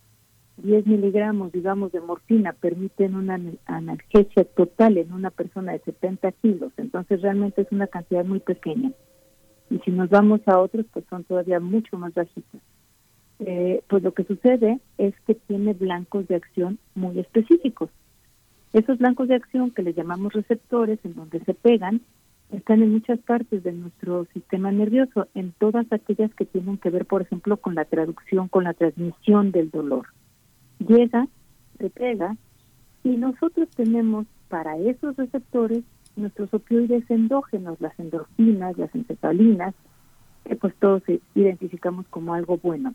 [0.61, 6.71] 10 miligramos, digamos, de morfina permiten una analgesia total en una persona de 70 kilos,
[6.77, 8.91] entonces realmente es una cantidad muy pequeña.
[9.69, 12.61] Y si nos vamos a otros, pues son todavía mucho más bajitas.
[13.39, 17.89] Eh, pues lo que sucede es que tiene blancos de acción muy específicos.
[18.73, 22.01] Esos blancos de acción que le llamamos receptores, en donde se pegan,
[22.51, 27.05] están en muchas partes de nuestro sistema nervioso, en todas aquellas que tienen que ver,
[27.05, 30.07] por ejemplo, con la traducción, con la transmisión del dolor.
[30.79, 31.27] Llega,
[31.77, 32.35] se pega,
[33.03, 35.83] y nosotros tenemos para esos receptores
[36.15, 39.73] nuestros opioides endógenos, las endorfinas, las encefalinas,
[40.45, 41.03] que pues todos
[41.35, 42.93] identificamos como algo bueno.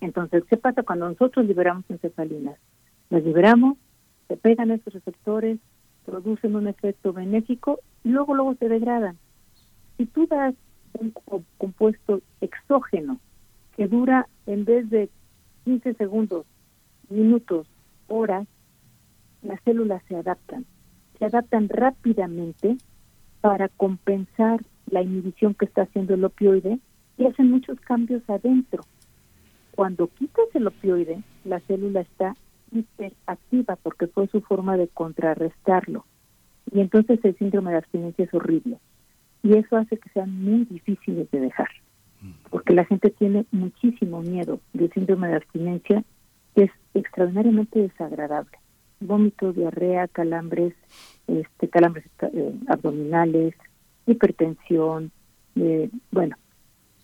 [0.00, 2.58] Entonces, ¿qué pasa cuando nosotros liberamos encefalinas?
[3.10, 3.78] Las liberamos,
[4.28, 5.58] se pegan a esos receptores,
[6.04, 9.16] producen un efecto benéfico y luego luego se degradan.
[9.96, 10.54] Si tú das
[10.98, 11.12] un
[11.58, 13.18] compuesto exógeno
[13.76, 15.08] que dura en vez de
[15.64, 16.46] 15 segundos,
[17.08, 17.66] minutos,
[18.08, 18.46] horas,
[19.42, 20.64] las células se adaptan.
[21.18, 22.76] Se adaptan rápidamente
[23.40, 24.60] para compensar
[24.90, 26.78] la inhibición que está haciendo el opioide
[27.16, 28.82] y hacen muchos cambios adentro.
[29.74, 32.34] Cuando quitas el opioide, la célula está
[32.72, 36.04] hiperactiva porque fue su forma de contrarrestarlo.
[36.72, 38.78] Y entonces el síndrome de abstinencia es horrible.
[39.42, 41.68] Y eso hace que sean muy difíciles de dejar.
[42.50, 46.04] Porque la gente tiene muchísimo miedo del síndrome de abstinencia,
[46.56, 48.58] que es extraordinariamente desagradable.
[48.98, 50.74] Vómito, diarrea, calambres,
[51.26, 53.54] este, calambres eh, abdominales,
[54.06, 55.12] hipertensión,
[55.54, 56.36] eh, bueno,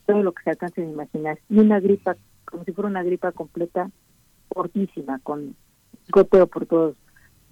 [0.07, 1.39] todo lo que se alcance de imaginar.
[1.51, 2.17] Y una gripa,
[2.47, 3.91] como si fuera una gripa completa,
[4.49, 5.55] fortísima, con
[6.09, 6.97] goteo por todos,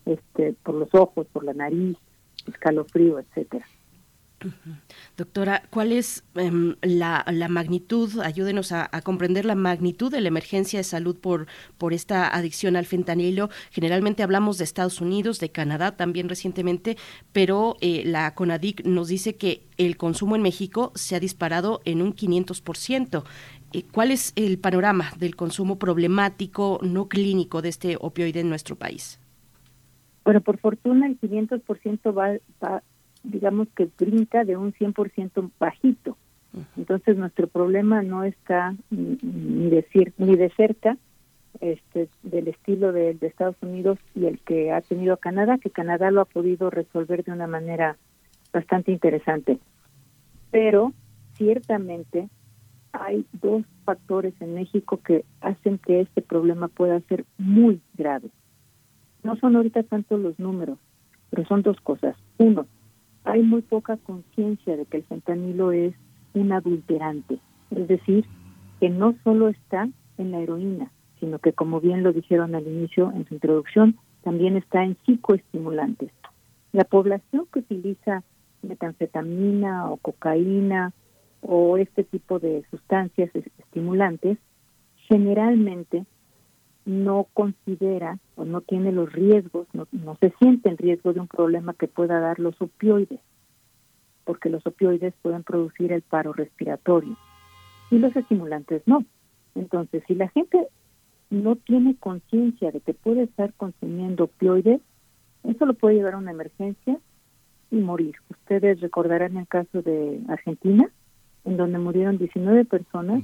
[0.06, 1.98] este, por los ojos, por la nariz,
[2.46, 3.66] escalofrío, etcétera.
[5.16, 8.20] Doctora, ¿cuál es em, la, magnitud?
[8.20, 11.46] Ayúdenos a, comprender la magnitud de la emergencia de salud por,
[11.78, 13.50] por esta adicción al fentanilo.
[13.70, 16.96] Generalmente hablamos de Estados Unidos, de Canadá también recientemente,
[17.32, 22.02] pero eh, la CONADIC nos dice que el consumo en México se ha disparado en
[22.02, 23.24] un 500%.
[23.72, 28.76] Eh, ¿Cuál es el panorama del consumo problemático no clínico de este opioide en nuestro
[28.76, 29.20] país?
[30.24, 32.82] Bueno, por fortuna el 500% va, va,
[33.22, 36.16] digamos que brinca de un 100% bajito.
[36.76, 40.96] Entonces nuestro problema no está ni de, ni de cerca
[41.60, 46.10] este, del estilo de, de, Estados Unidos y el que ha tenido Canadá, que Canadá
[46.10, 47.96] lo ha podido resolver de una manera
[48.52, 49.58] bastante interesante.
[50.50, 50.92] Pero
[51.34, 52.28] ciertamente
[52.92, 58.30] hay dos factores en México que hacen que este problema pueda ser muy grave.
[59.22, 60.78] No son ahorita tanto los números,
[61.30, 62.16] pero son dos cosas.
[62.38, 62.66] Uno,
[63.24, 65.94] hay muy poca conciencia de que el fentanilo es
[66.34, 67.38] un adulterante,
[67.70, 68.24] es decir,
[68.80, 69.88] que no solo está
[70.18, 74.56] en la heroína, sino que como bien lo dijeron al inicio en su introducción, también
[74.56, 76.10] está en psicoestimulantes.
[76.72, 78.22] La población que utiliza
[78.62, 80.92] metanfetamina o cocaína
[81.40, 84.38] o este tipo de sustancias estimulantes
[85.08, 86.04] generalmente
[86.90, 89.86] no considera o no tiene los riesgos, no,
[90.18, 93.20] se siente en riesgo de un problema que pueda dar los opioides,
[94.24, 97.16] porque los opioides pueden producir el paro respiratorio
[97.92, 99.04] y los estimulantes no.
[99.54, 100.66] Entonces, si la gente
[101.30, 104.80] no tiene conciencia de que puede estar consumiendo opioides,
[105.44, 106.98] eso lo puede llevar a una emergencia
[107.70, 108.16] y morir.
[108.28, 110.90] Ustedes recordarán el caso de Argentina,
[111.44, 113.22] en donde murieron 19 personas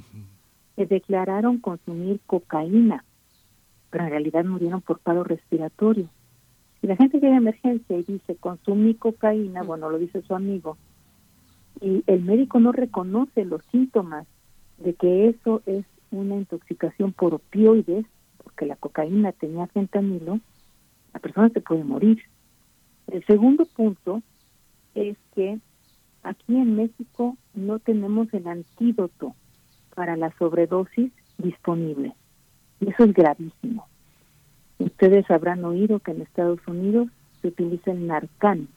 [0.77, 3.03] que declararon consumir cocaína
[3.89, 6.09] pero en realidad murieron por paro respiratorio.
[6.81, 10.77] Si la gente llega a emergencia y dice consumí cocaína, bueno, lo dice su amigo,
[11.81, 14.27] y el médico no reconoce los síntomas
[14.77, 18.05] de que eso es una intoxicación por opioides,
[18.43, 20.39] porque la cocaína tenía fentanilo,
[21.13, 22.19] la persona se puede morir.
[23.07, 24.21] El segundo punto
[24.95, 25.59] es que
[26.23, 29.35] aquí en México no tenemos el antídoto
[29.95, 32.13] para la sobredosis disponible.
[32.79, 33.87] Y eso es gravísimo.
[34.79, 37.09] Ustedes habrán oído que en Estados Unidos
[37.41, 38.67] se utiliza el Narcan.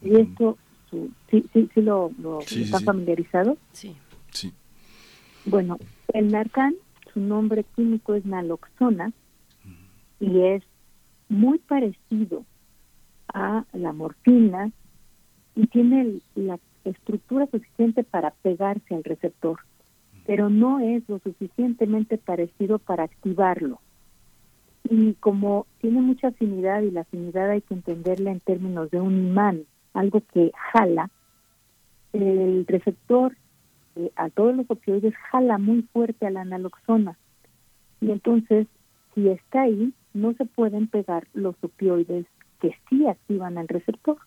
[0.00, 0.56] Y esto,
[0.90, 3.56] ¿sí, sí, sí lo, lo está familiarizado?
[3.72, 3.96] Sí.
[4.32, 4.52] Sí.
[5.44, 5.78] Bueno,
[6.12, 6.74] el Narcan,
[7.12, 9.12] su nombre químico es naloxona
[10.20, 10.62] y es
[11.28, 12.44] muy parecido
[13.32, 14.70] a la morfina
[15.54, 19.58] y tiene la estructura suficiente para pegarse al receptor
[20.28, 23.80] pero no es lo suficientemente parecido para activarlo.
[24.84, 29.28] Y como tiene mucha afinidad y la afinidad hay que entenderla en términos de un
[29.28, 29.62] imán,
[29.94, 31.08] algo que jala,
[32.12, 33.38] el receptor
[33.94, 37.16] que a todos los opioides jala muy fuerte a la naloxona.
[38.02, 38.66] Y entonces,
[39.14, 42.26] si está ahí, no se pueden pegar los opioides
[42.60, 44.18] que sí activan al receptor.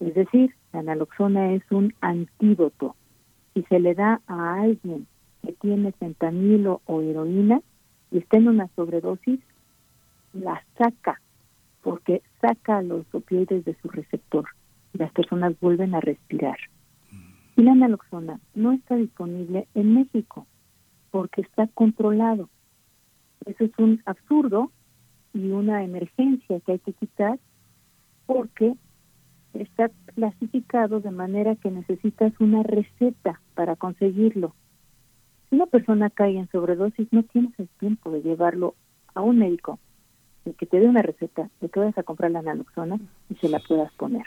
[0.00, 2.96] Es decir, la naloxona es un antídoto.
[3.54, 5.06] Si se le da a alguien
[5.42, 7.60] que tiene fentanilo o heroína
[8.10, 9.40] y está en una sobredosis,
[10.32, 11.20] la saca,
[11.82, 14.46] porque saca los opioides de su receptor.
[14.92, 16.56] Las personas vuelven a respirar.
[17.56, 20.46] Y la naloxona no está disponible en México
[21.10, 22.48] porque está controlado.
[23.44, 24.70] Eso es un absurdo
[25.34, 27.38] y una emergencia que hay que quitar
[28.26, 28.74] porque
[29.54, 34.54] está clasificado de manera que necesitas una receta para conseguirlo.
[35.48, 38.74] Si una persona cae en sobredosis, no tienes el tiempo de llevarlo
[39.14, 39.78] a un médico,
[40.44, 42.98] de que te dé una receta, de que vayas a comprar la naloxona
[43.28, 44.26] y se la puedas poner.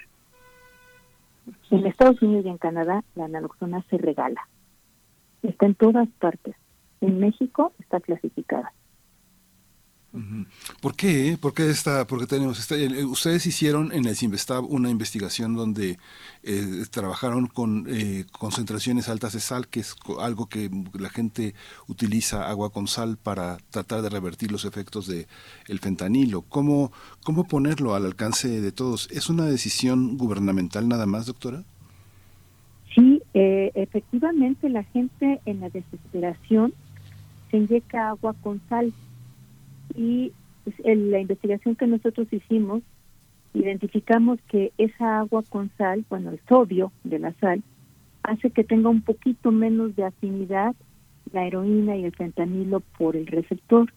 [1.69, 4.47] En Estados Unidos y en Canadá la naloxona se regala.
[5.43, 6.55] Está en todas partes.
[7.01, 8.73] En México está clasificada.
[10.81, 11.37] ¿Por qué?
[11.39, 12.75] ¿Por qué esta, porque tenemos esta,
[13.05, 15.97] ustedes hicieron en el Simvestab una investigación donde
[16.43, 21.53] eh, trabajaron con eh, concentraciones altas de sal, que es algo que la gente
[21.87, 25.27] utiliza agua con sal para tratar de revertir los efectos de
[25.67, 26.41] el fentanilo.
[26.43, 26.91] ¿Cómo,
[27.23, 29.09] cómo ponerlo al alcance de todos?
[29.11, 31.63] ¿Es una decisión gubernamental nada más, doctora?
[32.93, 36.73] Sí, eh, efectivamente la gente en la desesperación
[37.51, 38.93] se inyecta agua con sal
[39.93, 40.31] y
[40.83, 42.81] en la investigación que nosotros hicimos
[43.53, 47.63] identificamos que esa agua con sal, bueno, el sodio de la sal,
[48.23, 50.75] hace que tenga un poquito menos de afinidad
[51.31, 53.91] la heroína y el fentanilo por el receptor.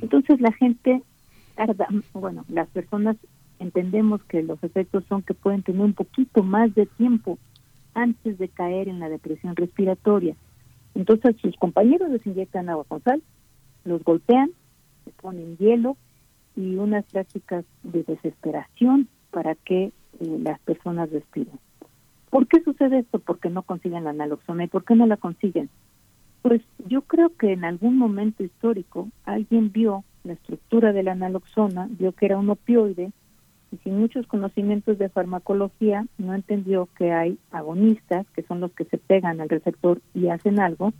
[0.00, 1.02] Entonces la gente
[1.54, 3.16] tarda, bueno, las personas
[3.58, 7.38] entendemos que los efectos son que pueden tener un poquito más de tiempo
[7.94, 10.34] antes de caer en la depresión respiratoria.
[10.94, 13.22] Entonces sus compañeros les inyectan agua con sal,
[13.84, 14.50] los golpean
[15.06, 15.96] se ponen hielo
[16.56, 19.92] y unas prácticas de desesperación para que eh,
[20.42, 21.58] las personas respiren.
[22.30, 23.18] ¿Por qué sucede esto?
[23.18, 24.64] Porque no consiguen la naloxona.
[24.64, 25.70] ¿Y por qué no la consiguen?
[26.42, 31.88] Pues yo creo que en algún momento histórico alguien vio la estructura de la naloxona,
[31.90, 33.12] vio que era un opioide
[33.72, 38.84] y sin muchos conocimientos de farmacología no entendió que hay agonistas, que son los que
[38.84, 40.92] se pegan al receptor y hacen algo,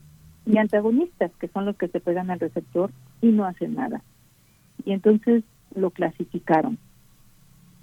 [0.46, 2.90] y antagonistas, que son los que se pegan al receptor
[3.20, 4.02] y no hacen nada.
[4.84, 5.42] Y entonces
[5.74, 6.78] lo clasificaron.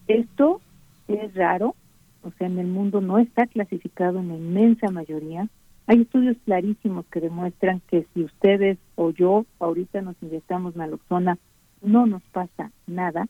[0.07, 0.61] Esto
[1.07, 1.75] es raro,
[2.23, 5.47] o sea, en el mundo no está clasificado en la inmensa mayoría.
[5.87, 11.37] Hay estudios clarísimos que demuestran que si ustedes o yo ahorita nos inyectamos naloxona,
[11.81, 13.27] no nos pasa nada.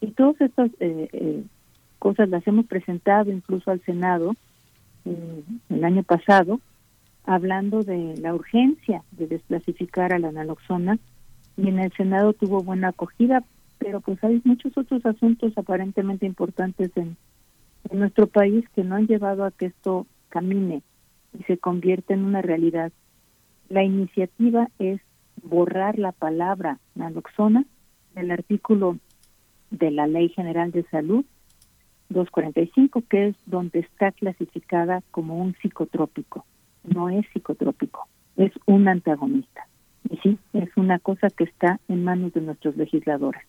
[0.00, 1.44] Y todas estas eh, eh,
[1.98, 4.34] cosas las hemos presentado incluso al Senado
[5.04, 6.60] eh, el año pasado
[7.24, 10.98] hablando de la urgencia de desclasificar a la naloxona
[11.56, 13.42] y en el Senado tuvo buena acogida,
[13.78, 17.16] pero pues hay muchos otros asuntos aparentemente importantes en,
[17.92, 20.82] nuestro país que no han llevado a que esto camine
[21.38, 22.92] y se convierta en una realidad.
[23.68, 25.02] La iniciativa es
[25.42, 27.66] borrar la palabra naloxona
[28.14, 28.98] del artículo
[29.70, 31.26] de la Ley General de Salud
[32.08, 36.46] 245, que es donde está clasificada como un psicotrópico
[36.84, 39.66] no es psicotrópico, es un antagonista.
[40.10, 43.42] Y sí, es una cosa que está en manos de nuestros legisladores.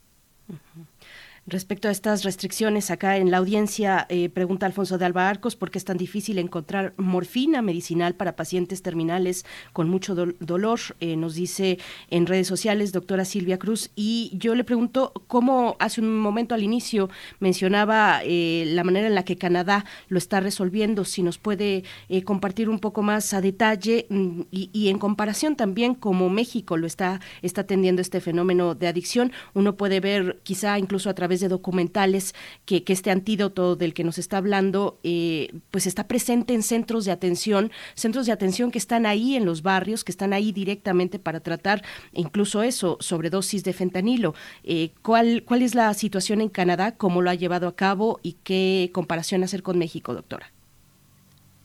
[1.48, 5.70] Respecto a estas restricciones, acá en la audiencia eh, pregunta Alfonso de Alba Arcos por
[5.70, 10.80] qué es tan difícil encontrar morfina medicinal para pacientes terminales con mucho dolor.
[11.02, 11.78] Eh, nos dice
[12.10, 13.92] en redes sociales doctora Silvia Cruz.
[13.96, 19.14] Y yo le pregunto cómo hace un momento al inicio mencionaba eh, la manera en
[19.14, 21.06] la que Canadá lo está resolviendo.
[21.06, 21.84] Si nos puede
[22.24, 26.88] compartir un poco más a detalle mm, y, y, en comparación también cómo México lo
[26.88, 29.32] está, está atendiendo este fenómeno de adicción.
[29.54, 32.34] Uno puede ver quizá incluso a través de documentales
[32.66, 37.12] que, este antídoto del que nos está hablando eh, pues está presente en centros de
[37.12, 41.40] atención, centros de atención que están ahí en los barrios, que están ahí directamente para
[41.40, 41.82] tratar
[42.14, 44.34] incluso eso, sobredosis de fentanilo.
[44.64, 46.96] Eh, ¿cuál, ¿Cuál es la situación en Canadá?
[46.96, 48.20] ¿Cómo lo ha llevado a cabo?
[48.24, 50.52] ¿Y qué comparación hacer con México, doctora?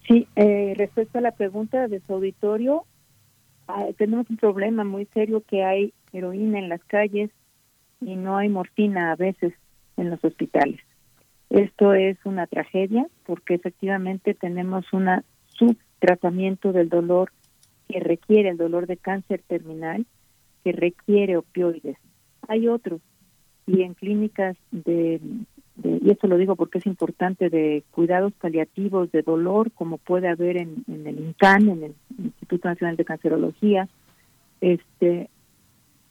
[0.09, 2.85] Sí, eh, respecto a la pregunta de su auditorio,
[3.69, 7.31] ah, tenemos un problema muy serio que hay heroína en las calles,
[8.01, 9.53] y no hay morfina a veces
[9.97, 10.81] en los hospitales.
[11.51, 15.09] Esto es una tragedia porque efectivamente tenemos un
[15.49, 17.33] subtratamiento del dolor
[17.89, 20.07] que requiere el dolor de cáncer terminal,
[20.65, 21.97] que requiere opioides.
[22.49, 23.01] Hay otros
[23.67, 25.21] y en clínicas de
[25.83, 30.59] y esto lo digo porque es importante, de cuidados paliativos de dolor, como puede haber
[30.59, 33.89] en, en el INCAN, en el Instituto Nacional de Cancerología,
[34.61, 35.31] este,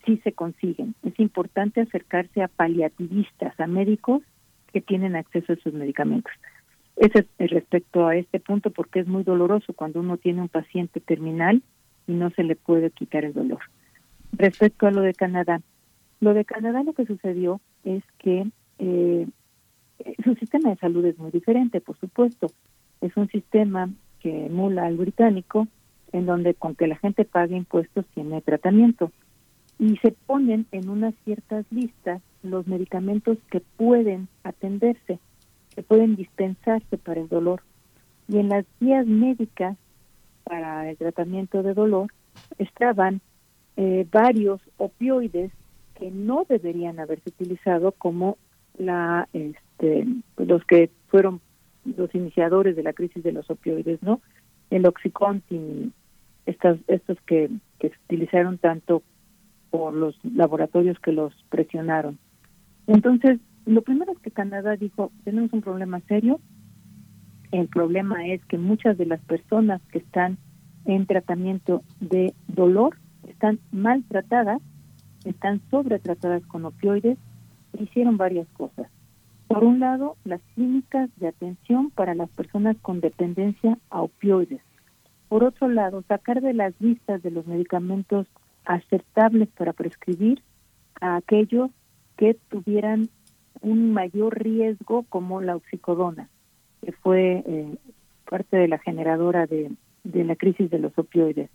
[0.09, 0.95] sí se consiguen.
[1.03, 4.23] Es importante acercarse a paliativistas, a médicos
[4.73, 6.33] que tienen acceso a esos medicamentos.
[6.95, 10.99] Ese es respecto a este punto porque es muy doloroso cuando uno tiene un paciente
[10.99, 11.61] terminal
[12.07, 13.59] y no se le puede quitar el dolor.
[14.33, 15.61] Respecto a lo de Canadá,
[16.19, 18.47] lo de Canadá lo que sucedió es que
[18.79, 19.27] eh,
[20.23, 22.47] su sistema de salud es muy diferente, por supuesto.
[23.01, 25.67] Es un sistema que emula al británico,
[26.11, 29.11] en donde con que la gente pague impuestos tiene tratamiento.
[29.79, 35.19] Y se ponen en unas ciertas listas los medicamentos que pueden atenderse,
[35.75, 37.61] que pueden dispensarse para el dolor.
[38.27, 39.77] Y en las guías médicas
[40.43, 42.11] para el tratamiento de dolor
[42.57, 43.21] estaban
[43.77, 45.51] eh, varios opioides
[45.95, 48.37] que no deberían haberse utilizado como
[48.77, 50.07] la este,
[50.37, 51.41] los que fueron
[51.85, 54.21] los iniciadores de la crisis de los opioides, ¿no?
[54.69, 55.93] El Oxycontin,
[56.45, 57.49] estos, estos que,
[57.79, 59.03] que se utilizaron tanto
[59.69, 62.17] por los laboratorios que los presionaron.
[62.87, 66.39] Entonces, lo primero es que Canadá dijo, tenemos un problema serio.
[67.51, 70.37] El problema es que muchas de las personas que están
[70.85, 72.97] en tratamiento de dolor
[73.27, 74.61] están maltratadas,
[75.25, 77.17] están sobretratadas con opioides
[77.77, 78.87] hicieron varias cosas.
[79.47, 84.61] Por un lado, las clínicas de atención para las personas con dependencia a opioides.
[85.27, 88.27] Por otro lado, sacar de las listas de los medicamentos
[88.69, 90.43] aceptables para prescribir
[91.01, 91.71] a aquellos
[92.17, 93.09] que tuvieran
[93.61, 96.29] un mayor riesgo como la oxicodona,
[96.81, 97.77] que fue eh,
[98.29, 99.71] parte de la generadora de,
[100.03, 101.49] la crisis de los opioides.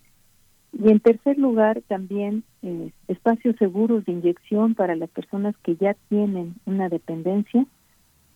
[0.72, 5.94] Y en tercer lugar, también eh, espacios seguros de inyección para las personas que ya
[6.08, 7.64] tienen una dependencia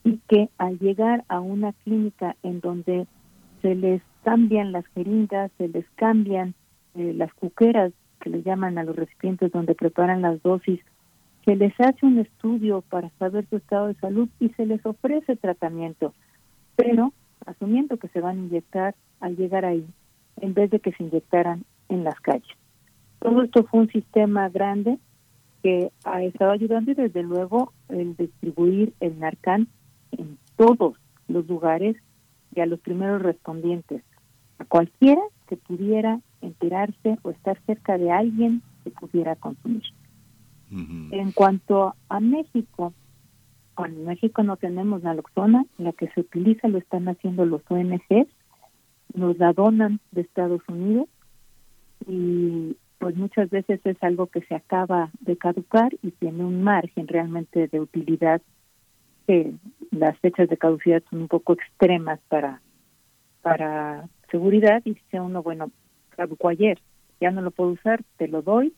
[0.05, 3.09] y que al llegar a una clínica en donde
[3.61, 6.55] se les cambian las jeringas, se les cambian
[6.95, 10.81] eh, las cuqueras que le llaman a los recipientes donde preparan las dosis,
[11.45, 15.37] se les hace un estudio para saber su estado de salud y se les ofrece
[15.37, 16.13] tratamiento,
[16.77, 17.13] pero
[17.47, 19.87] asumiendo que se van a inyectar al llegar ahí,
[20.41, 22.57] en vez de que se inyectaran en las calles.
[23.21, 24.99] Todo esto fue un sistema grande
[25.63, 29.69] que ha estado ayudando y desde luego el distribuir el Narcan
[30.13, 30.97] en todos
[31.27, 31.97] los lugares
[32.55, 34.03] y a los primeros respondientes,
[34.59, 39.83] a cualquiera que pudiera enterarse o estar cerca de alguien que pudiera consumir.
[40.71, 42.93] En cuanto a México,
[43.79, 48.29] en México no tenemos naloxona, la que se utiliza lo están haciendo los ONGs,
[49.15, 51.09] nos la donan de Estados Unidos
[52.07, 57.09] y pues muchas veces es algo que se acaba de caducar y tiene un margen
[57.09, 58.43] realmente de utilidad
[59.27, 59.55] que
[59.91, 62.61] las fechas de caducidad son un poco extremas para
[63.43, 65.71] para seguridad y dice uno bueno
[66.19, 66.79] caducó ayer
[67.21, 68.75] ya no lo puedo usar te lo doy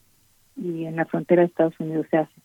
[0.56, 2.40] y en la frontera de Estados Unidos se hace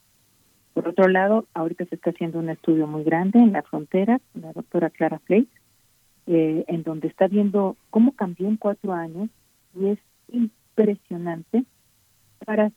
[0.73, 4.53] por otro lado ahorita se está haciendo un estudio muy grande en la frontera la
[4.53, 5.49] doctora Clara Flake
[6.27, 9.29] eh, en donde está viendo cómo cambió en cuatro años
[9.75, 9.99] y es
[10.29, 11.65] impresionante
[12.45, 12.71] para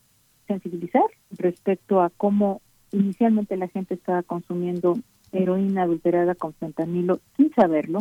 [0.48, 4.94] sensibilizar respecto a cómo inicialmente la gente estaba consumiendo
[5.32, 8.00] heroína adulterada con fentanilo sin saberlo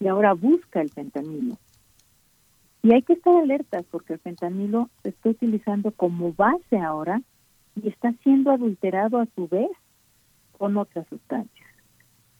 [0.00, 1.56] y ahora busca el fentanilo.
[2.86, 7.20] Y hay que estar alertas porque el fentanilo se está utilizando como base ahora
[7.74, 9.70] y está siendo adulterado a su vez
[10.56, 11.68] con otras sustancias.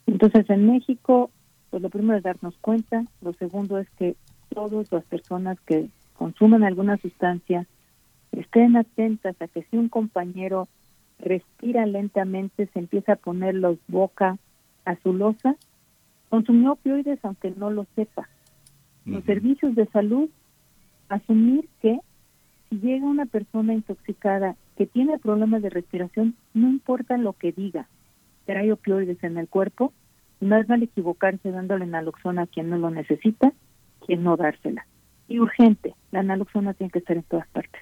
[0.06, 1.32] Entonces en México,
[1.70, 4.14] pues lo primero es darnos cuenta, lo segundo es que
[4.51, 7.66] todas las personas que consumen alguna sustancia,
[8.31, 10.68] estén atentas a que si un compañero
[11.18, 14.39] respira lentamente, se empieza a poner los boca
[14.85, 15.56] azulosa,
[16.28, 18.28] consumió opioides aunque no lo sepa.
[19.07, 20.28] Los servicios de salud,
[21.09, 21.99] asumir que
[22.69, 27.89] si llega una persona intoxicada que tiene problemas de respiración, no importa lo que diga,
[28.55, 29.93] hay opioides en el cuerpo,
[30.41, 33.53] no es mal equivocarse dándole naloxona a quien no lo necesita,
[34.05, 34.87] quien no dársela
[35.28, 35.95] y urgente.
[36.12, 37.81] La naloxona tiene que estar en todas partes.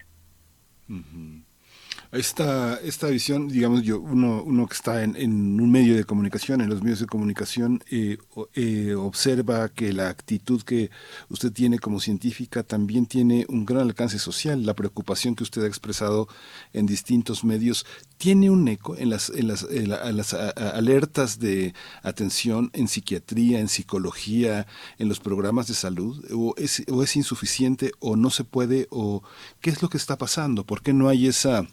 [2.14, 6.60] Esta, esta visión, digamos, yo, uno, uno que está en, en un medio de comunicación,
[6.60, 8.18] en los medios de comunicación, eh,
[8.54, 10.92] eh, observa que la actitud que
[11.28, 14.64] usted tiene como científica también tiene un gran alcance social.
[14.64, 16.28] La preocupación que usted ha expresado
[16.72, 17.84] en distintos medios
[18.16, 21.74] tiene un eco en las, en las, en las alertas de
[22.04, 24.68] atención en psiquiatría, en psicología,
[24.98, 29.24] en los programas de salud, o es, o es insuficiente, o no se puede, o
[29.60, 31.66] qué es lo que está pasando, por qué no hay esa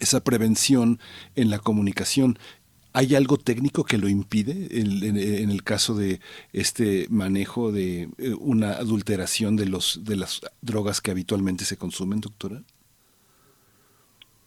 [0.00, 0.98] esa prevención
[1.34, 2.38] en la comunicación.
[2.92, 6.20] ¿Hay algo técnico que lo impide en, en el caso de
[6.52, 12.20] este manejo de eh, una adulteración de los de las drogas que habitualmente se consumen,
[12.20, 12.62] doctora?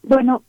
[0.02, 0.42] Bueno,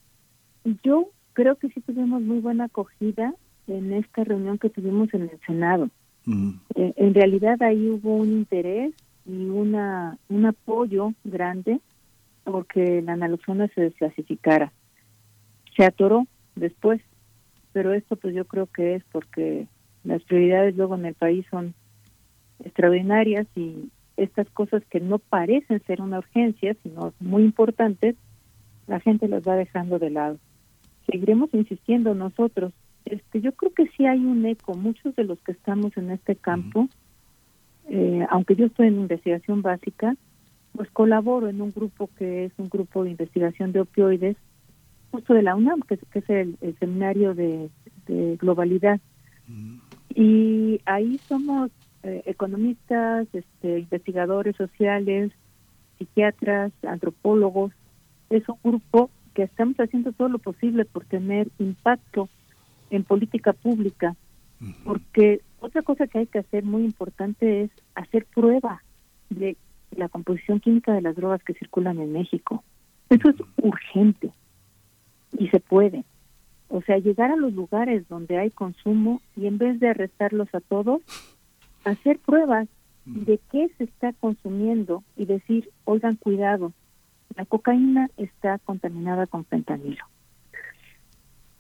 [0.84, 3.34] yo creo que sí tuvimos muy buena acogida
[3.68, 5.90] en esta reunión que tuvimos en el Senado.
[6.76, 8.94] Eh, en realidad ahí hubo un interés
[9.26, 11.80] y una un apoyo grande
[12.44, 14.72] porque la naloxona se desclasificara.
[15.80, 16.28] Se atoró
[16.58, 17.00] después,
[17.72, 19.66] pero esto pues yo creo que es porque
[20.04, 21.74] las prioridades luego en el país son
[22.62, 28.18] extraordinarias y estas cosas que no parecen ser una urgencia, sino muy importantes,
[28.88, 30.38] la gente las va dejando de lado.
[31.06, 32.74] Seguiremos insistiendo nosotros
[33.06, 34.74] este, yo creo que sí hay un eco.
[34.74, 36.90] Muchos de los que estamos en este campo,
[37.88, 40.18] eh, aunque yo estoy en investigación básica,
[40.74, 44.36] pues colaboro en un grupo que es un grupo de investigación de opioides,
[45.12, 47.70] justo de la UNAM, que, es el, seminario de,
[48.40, 49.00] globalidad.
[50.16, 51.70] Y ahí somos
[52.02, 55.32] eh, economistas, este, investigadores sociales,
[55.98, 57.72] psiquiatras, antropólogos.
[58.30, 62.30] Es un grupo que estamos haciendo todo lo posible por tener impacto
[62.90, 64.16] en política pública,
[64.84, 68.84] porque otra cosa que hay que hacer muy importante es hacer prueba
[69.30, 69.56] de
[69.96, 72.64] la composición química de las drogas que circulan en México.
[73.10, 74.32] Eso es urgente
[75.38, 76.04] y se puede.
[76.70, 80.60] O sea, llegar a los lugares donde hay consumo y en vez de arrestarlos a
[80.60, 81.02] todos,
[81.84, 82.68] hacer pruebas
[83.06, 86.74] de qué se está consumiendo y decir, oigan, cuidado,
[87.36, 90.06] la cocaína está contaminada con fentanilo.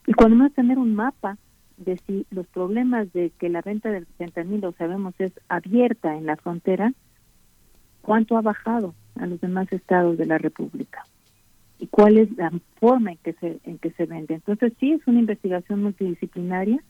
[0.06, 1.38] Y cuando vamos a tener un mapa
[1.78, 6.36] de si los problemas de que la venta del fentanilo, sabemos, es abierta en la
[6.36, 6.94] frontera,
[8.02, 11.04] cuánto ha bajado a los demás estados de la República
[11.80, 14.36] y cuál es la forma en que se en que se vende.
[14.36, 16.84] Entonces sí es una investigación multidisciplinaria.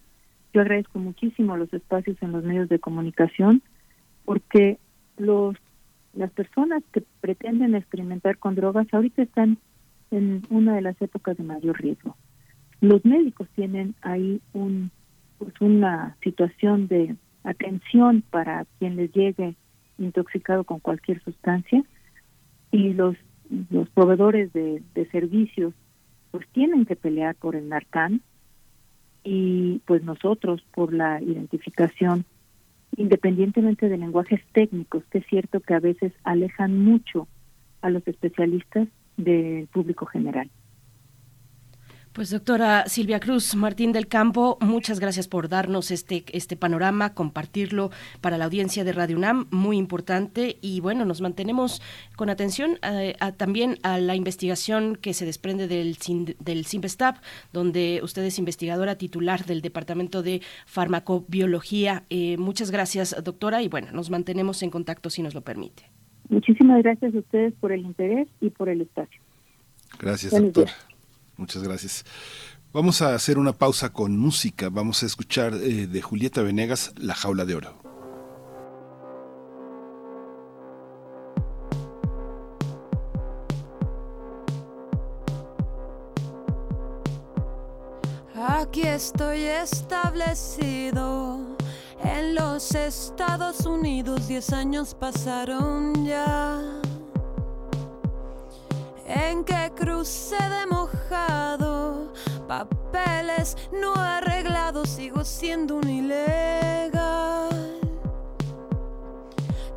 [0.53, 3.61] Yo agradezco muchísimo los espacios en los medios de comunicación
[4.25, 4.79] porque
[5.17, 5.55] los
[6.13, 9.57] las personas que pretenden experimentar con drogas ahorita están
[10.11, 12.17] en una de las épocas de mayor riesgo.
[12.81, 14.91] Los médicos tienen ahí un,
[15.37, 19.55] pues una situación de atención para quien les llegue
[19.97, 21.83] intoxicado con cualquier sustancia
[22.71, 23.15] y los,
[23.69, 24.81] los proveedores de,
[25.11, 25.73] servicios
[26.31, 28.21] pues tienen que pelear por el Narcan
[29.23, 32.25] y pues nosotros por la identificación
[32.97, 37.27] independientemente de lenguajes técnicos, que es cierto que a veces alejan mucho
[37.81, 40.49] a los especialistas del público general.
[42.13, 47.91] Pues doctora Silvia Cruz Martín del Campo, muchas gracias por darnos este, este panorama, compartirlo
[48.19, 50.57] para la audiencia de Radio UNAM, muy importante.
[50.59, 51.83] Y bueno, nos mantenemos
[52.15, 55.97] con atención eh, también a la investigación que se desprende del,
[56.39, 56.65] del
[57.53, 62.05] donde usted es investigadora titular del Departamento de Farmacobiología.
[62.09, 65.83] Eh, muchas gracias, doctora, y bueno, nos mantenemos en contacto si nos lo permite.
[66.27, 69.21] Muchísimas gracias a ustedes por el interés y por el espacio.
[69.99, 70.71] Gracias, doctora.
[71.39, 72.05] Muchas gracias.
[72.73, 74.69] Vamos a hacer una pausa con música.
[74.69, 77.73] Vamos a escuchar eh, de Julieta Venegas La Jaula de Oro.
[88.35, 91.39] Aquí estoy establecido
[92.03, 94.27] en los Estados Unidos.
[94.27, 96.61] Diez años pasaron ya
[99.09, 102.13] en que cruce de mojado,
[102.47, 107.49] papeles no arreglados, sigo siendo un ilegal.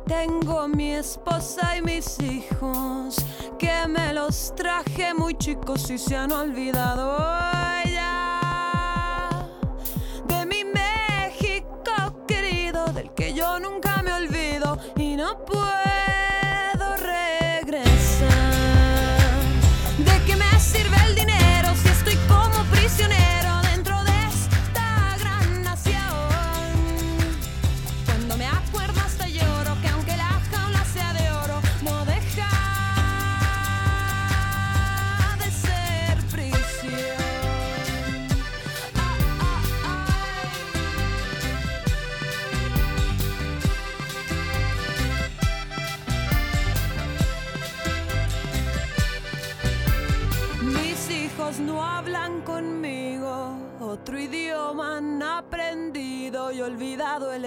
[0.05, 3.15] Tengo mi esposa y mis hijos,
[3.57, 7.17] que me los traje muy chicos y se han olvidado
[7.91, 9.29] ya
[10.27, 16.02] de mi México querido, del que yo nunca me olvido y no puedo.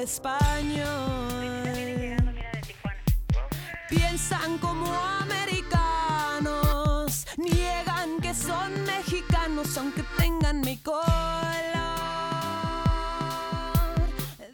[0.07, 0.87] español.
[3.89, 4.87] Piensan como
[5.23, 6.47] americanos,
[7.37, 11.05] niegan que son mexicanos aunque tengan mi color.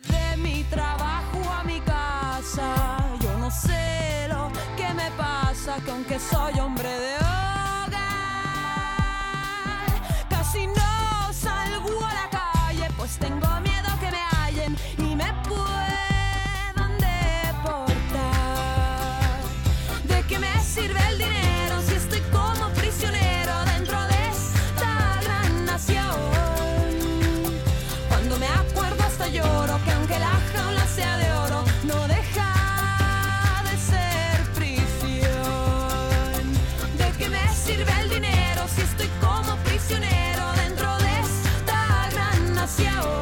[0.08, 2.68] De mi trabajo a mi casa,
[3.20, 6.71] yo no sé lo que me pasa, que aunque soy hombre,
[42.82, 43.21] nación?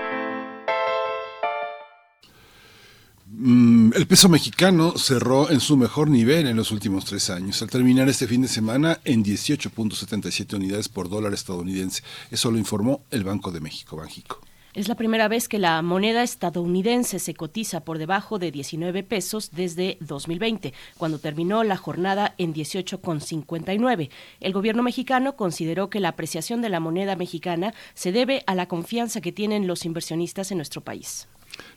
[3.93, 8.07] El peso mexicano cerró en su mejor nivel en los últimos tres años, al terminar
[8.07, 12.01] este fin de semana en 18.77 unidades por dólar estadounidense.
[12.29, 14.39] Eso lo informó el Banco de México, Banjico.
[14.73, 19.51] Es la primera vez que la moneda estadounidense se cotiza por debajo de 19 pesos
[19.51, 24.09] desde 2020, cuando terminó la jornada en 18,59.
[24.39, 28.69] El gobierno mexicano consideró que la apreciación de la moneda mexicana se debe a la
[28.69, 31.27] confianza que tienen los inversionistas en nuestro país.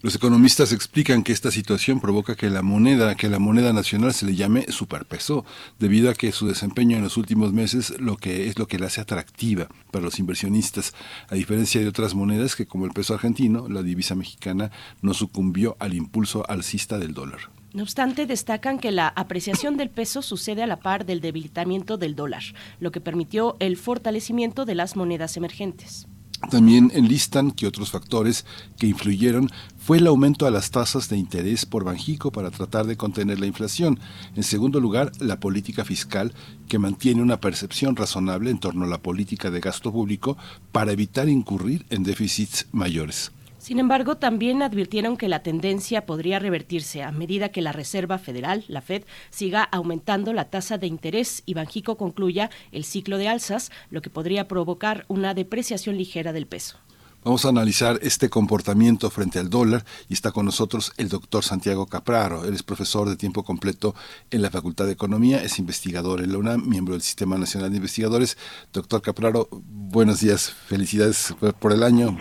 [0.02, 4.27] Los economistas explican que esta situación provoca que la moneda, que la moneda nacional se
[4.27, 5.44] le llame superpeso,
[5.78, 8.86] debido a que su desempeño en los últimos meses lo que es lo que la
[8.86, 10.94] hace atractiva para los inversionistas,
[11.28, 14.70] a diferencia de otras monedas que como el peso argentino, la divisa mexicana
[15.02, 17.51] no sucumbió al impulso alcista del dólar.
[17.74, 22.15] No obstante, destacan que la apreciación del peso sucede a la par del debilitamiento del
[22.15, 22.44] dólar,
[22.78, 26.06] lo que permitió el fortalecimiento de las monedas emergentes.
[26.51, 28.44] También enlistan que otros factores
[28.78, 32.97] que influyeron fue el aumento a las tasas de interés por Banjico para tratar de
[32.97, 33.98] contener la inflación.
[34.35, 36.32] En segundo lugar, la política fiscal
[36.69, 40.36] que mantiene una percepción razonable en torno a la política de gasto público
[40.73, 43.32] para evitar incurrir en déficits mayores.
[43.65, 48.62] Sin embargo, también advirtieron que la tendencia podría revertirse a medida que la Reserva Federal,
[48.69, 53.73] la Fed, siga aumentando la tasa de interés y Banjico concluya el ciclo de alzas,
[53.89, 56.77] lo que podría provocar una depreciación ligera del peso.
[57.24, 61.86] Vamos a analizar este comportamiento frente al dólar y está con nosotros el doctor Santiago
[61.86, 62.44] Capraro.
[62.44, 63.94] Él es profesor de tiempo completo
[64.30, 67.78] en la Facultad de Economía, es investigador en la UNAM, miembro del Sistema Nacional de
[67.78, 68.36] Investigadores.
[68.74, 72.14] Doctor Capraro, buenos días, felicidades por el año.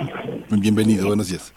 [0.49, 1.53] Bienvenido, buenos días.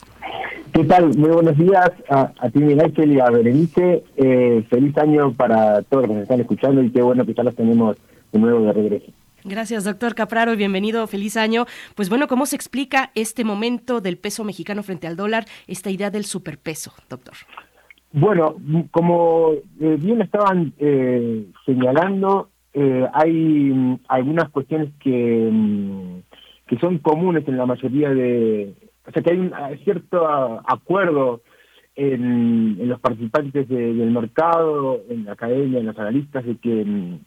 [0.73, 1.17] ¿Qué tal?
[1.17, 4.03] Muy buenos días a, a ti, Ángel, y a Berenice.
[4.17, 7.45] Eh, feliz año para todos los que nos están escuchando y qué bueno que ya
[7.45, 7.97] los tenemos
[8.33, 9.13] de nuevo de regreso.
[9.49, 11.67] Gracias, doctor Capraro, y bienvenido, feliz año.
[11.95, 16.11] Pues bueno, ¿cómo se explica este momento del peso mexicano frente al dólar, esta idea
[16.11, 17.35] del superpeso, doctor?
[18.13, 18.57] Bueno,
[18.91, 23.33] como eh, bien estaban eh, señalando, eh, hay
[23.73, 26.19] mm, algunas cuestiones que, mm,
[26.67, 28.75] que son comunes en la mayoría de...
[29.07, 29.53] O sea, que hay un
[29.85, 30.27] cierto
[30.67, 31.43] acuerdo
[31.95, 36.85] en, en los participantes de- del mercado, en la academia, en los analistas, de que
[36.85, 37.19] mm,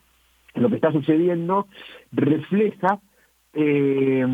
[0.55, 1.67] lo que está sucediendo
[2.11, 2.99] refleja
[3.53, 4.26] eh,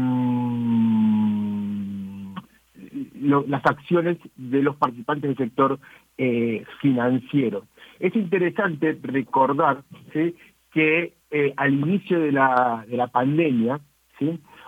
[3.48, 5.80] las acciones de los participantes del sector
[6.18, 7.66] eh, financiero.
[8.00, 9.84] Es interesante recordar
[10.72, 13.80] que eh, al inicio de la, de la pandemia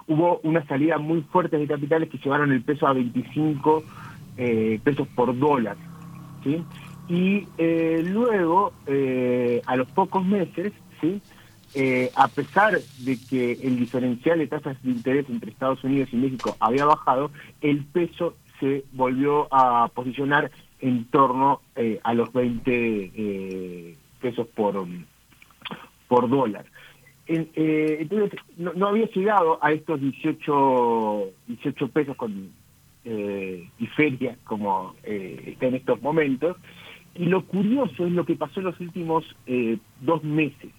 [0.07, 3.83] hubo una salida muy fuerte de capitales que llevaron el peso a 25
[4.37, 5.77] eh, pesos por dólar.
[7.09, 7.45] Y
[8.03, 8.71] luego,
[9.65, 10.71] a los pocos meses.
[11.73, 16.15] Eh, a pesar de que el diferencial de tasas de interés entre Estados Unidos y
[16.15, 17.31] México había bajado,
[17.61, 20.49] el peso se volvió a posicionar
[20.79, 25.03] en torno eh, a los 20 eh, pesos por, um,
[26.07, 26.65] por dólar.
[27.27, 32.49] En- entonces, no, había llegado a estos 18, 18 pesos con
[33.03, 36.57] y como está en estos momentos.
[37.15, 39.23] Y lo curioso es lo que pasó en los últimos
[40.01, 40.71] dos meses.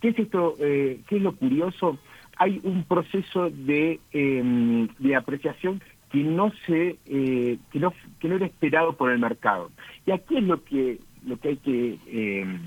[0.00, 0.56] ¿Qué es esto?
[0.60, 1.98] eh, ¿Qué es lo curioso?
[2.36, 8.36] Hay un proceso de, eh, de apreciación que no se eh, que no que no
[8.36, 9.70] era esperado por el mercado.
[10.06, 12.58] Y aquí es lo que lo que hay que eh,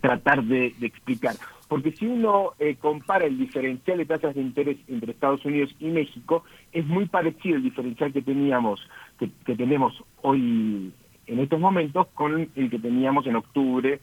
[0.00, 1.36] tratar de, explicar.
[1.68, 5.86] Porque si uno eh, compara el diferencial de tasas de interés entre Estados Unidos y
[5.86, 8.80] México, es muy parecido el diferencial que teníamos,
[9.18, 10.92] que tenemos hoy
[11.26, 14.00] en estos momentos con el que teníamos en octubre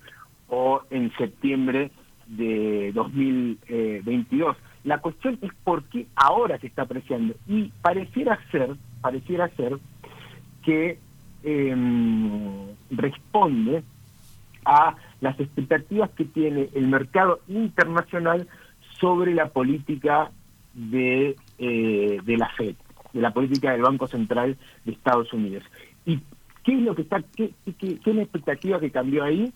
[0.50, 1.92] o en septiembre
[2.28, 4.56] de 2022.
[4.84, 7.34] La cuestión es por qué ahora se está apreciando.
[7.48, 9.78] Y pareciera ser, pareciera ser
[10.64, 10.98] que
[11.44, 13.84] em, responde
[14.66, 18.48] a las expectativas que tiene el mercado internacional
[19.00, 20.32] sobre la política
[20.74, 22.76] de, eh, de la Fed,
[23.14, 25.64] de la política del Banco Central de Estados Unidos.
[26.06, 26.20] ¿Y
[26.64, 29.52] qué es lo que está, qué, qué- qué es la expectativa que cambió ahí?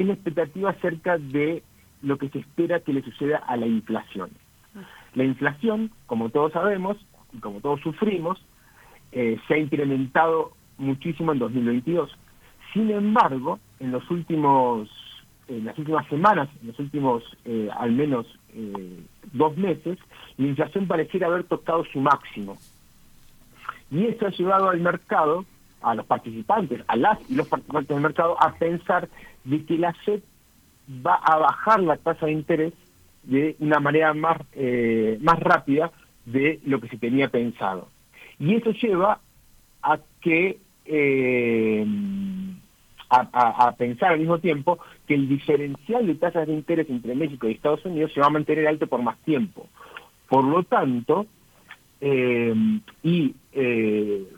[0.00, 1.62] Es la expectativa acerca de
[2.00, 4.30] lo que se espera que le suceda a la inflación.
[5.14, 6.96] La inflación, como todos sabemos
[7.34, 8.42] y como todos sufrimos,
[9.12, 12.16] eh, se ha incrementado muchísimo en 2022.
[12.72, 14.88] Sin embargo, en los últimos,
[15.48, 19.04] en las últimas semanas, en los últimos eh, al menos eh,
[19.34, 19.98] dos meses,
[20.38, 22.56] la inflación pareciera haber tocado su máximo.
[23.90, 25.44] Y eso ha llevado al mercado,
[25.82, 29.06] a los participantes, a las y los participantes del mercado, a pensar
[29.44, 30.20] de que la FED
[31.06, 32.72] va a bajar la tasa de interés
[33.22, 35.92] de una manera más, eh, más rápida
[36.24, 37.88] de lo que se tenía pensado.
[38.38, 39.20] Y eso lleva
[39.82, 41.86] a que eh,
[43.08, 47.52] a, pensar al mismo tiempo que el diferencial de tasas de interés entre México y
[47.52, 49.66] Estados Unidos se va a mantener alto por más tiempo.
[50.28, 51.26] Por lo tanto,
[52.00, 52.54] eh,
[53.02, 53.34] y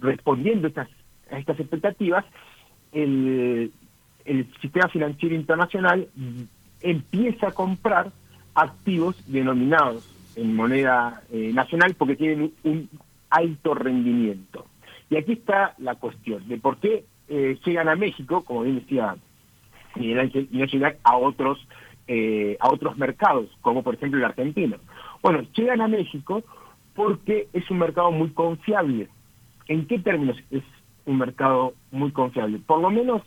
[0.01, 0.89] respondiendo estas,
[1.31, 2.25] a estas expectativas,
[2.93, 3.71] el,
[4.25, 6.09] el sistema financiero internacional
[6.81, 8.13] empieza a comprar
[8.55, 12.89] activos denominados en moneda eh, nacional porque tienen un
[13.31, 14.67] alto rendimiento.
[15.11, 19.17] Y aquí está la cuestión de por qué eh, llegan a México, como bien decía
[19.95, 21.59] Miguel Ángel, y no llegan a otros
[22.09, 24.77] eh, a otros mercados, como por ejemplo el argentino.
[25.23, 26.43] Bueno, llegan a México
[26.95, 29.09] porque es un mercado muy confiable.
[29.69, 30.65] ¿En qué términos es
[31.07, 32.59] un mercado muy confiable?
[32.59, 33.23] Por lo menos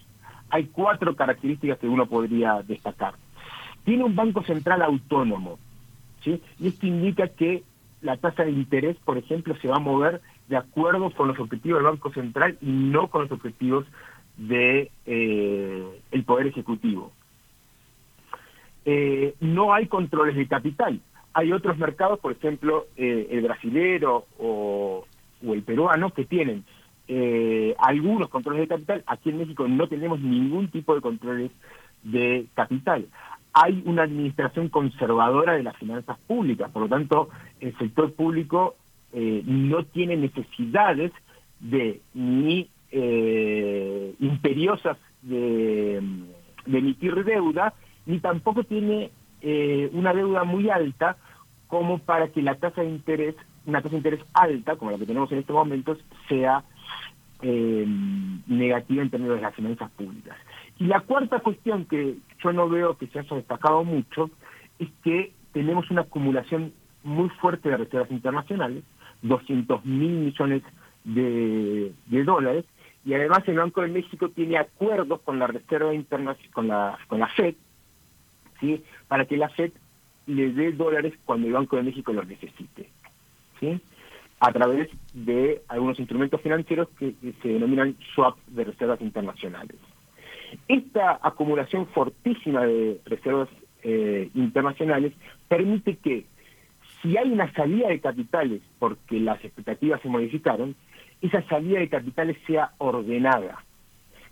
[0.50, 3.16] hay cuatro características que uno podría destacar.
[3.84, 5.60] Tiene un banco central autónomo,
[6.24, 6.42] ¿sí?
[6.60, 7.64] Y esto indica que
[8.02, 11.80] la tasa de interés, por ejemplo, se va a mover de acuerdo con los objetivos
[11.80, 13.86] del Banco Central y no con los objetivos
[14.38, 17.12] de eh, el Poder Ejecutivo.
[18.86, 21.00] Eh, no hay controles de capital.
[21.34, 25.06] Hay otros mercados, por ejemplo, eh, el brasilero o,
[25.46, 26.64] o el peruano, que tienen
[27.08, 29.04] eh, algunos controles de capital.
[29.08, 31.52] Aquí en México no tenemos ningún tipo de controles
[32.04, 33.08] de capital.
[33.54, 37.30] Hay una administración conservadora de las finanzas públicas, por lo tanto,
[37.60, 38.76] el sector público
[39.14, 41.12] eh, no tiene necesidades
[41.60, 46.02] de ni eh, imperiosas de,
[46.66, 47.74] de emitir deuda,
[48.06, 49.12] ni tampoco tiene
[49.42, 51.18] eh, una deuda muy alta
[51.68, 55.06] como para que la tasa de interés, una tasa de interés alta, como la que
[55.06, 56.64] tenemos en estos momentos, sea
[57.42, 57.86] eh,
[58.48, 60.38] negativa en términos de las finanzas públicas.
[60.80, 64.30] Y la cuarta cuestión que yo no veo que se haya destacado mucho
[64.80, 68.84] es que tenemos una acumulación muy fuerte de reservas internacionales,
[69.22, 70.64] 200 mil millones
[71.04, 71.94] de,
[72.26, 72.66] dólares,
[73.06, 77.20] y además el Banco de México tiene acuerdos con la Reserva Internacional, con la, con
[77.20, 77.56] la FED,
[78.60, 78.84] ¿sí?
[79.08, 79.72] para que la FED
[80.28, 82.90] le dé dólares cuando el Banco de México los necesite.
[83.60, 83.80] ¿sí?
[84.40, 89.78] A través de algunos instrumentos financieros que, se denominan swap de reservas internacionales.
[90.68, 93.50] Esta acumulación fortísima de reservas
[93.84, 95.14] eh, internacionales
[95.48, 96.26] permite que
[97.02, 100.76] si hay una salida de capitales porque las expectativas se modificaron,
[101.22, 103.64] esa salida de capitales sea ordenada.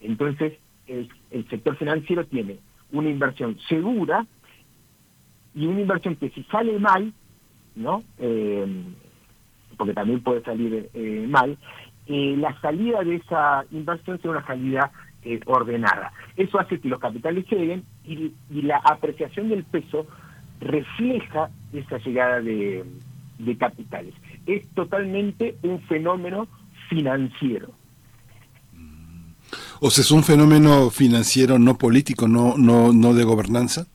[0.01, 0.53] Entonces,
[0.87, 2.57] el, el sector financiero tiene
[2.91, 4.25] una inversión segura
[5.55, 7.13] y una inversión que si sale mal,
[7.75, 8.03] ¿no?
[8.17, 8.65] Eh,
[9.77, 11.57] porque también puede salir eh, mal,
[12.07, 14.91] eh, la salida de esa inversión sea una salida
[15.23, 16.11] eh, ordenada.
[16.35, 20.05] Eso hace que los capitales lleguen y, y la apreciación del peso
[20.59, 22.83] refleja esa llegada de,
[23.39, 24.13] de capitales.
[24.45, 26.47] Es totalmente un fenómeno
[26.89, 27.71] financiero.
[29.79, 33.85] O sea, es un fenómeno financiero no político, no, no, no de gobernanza.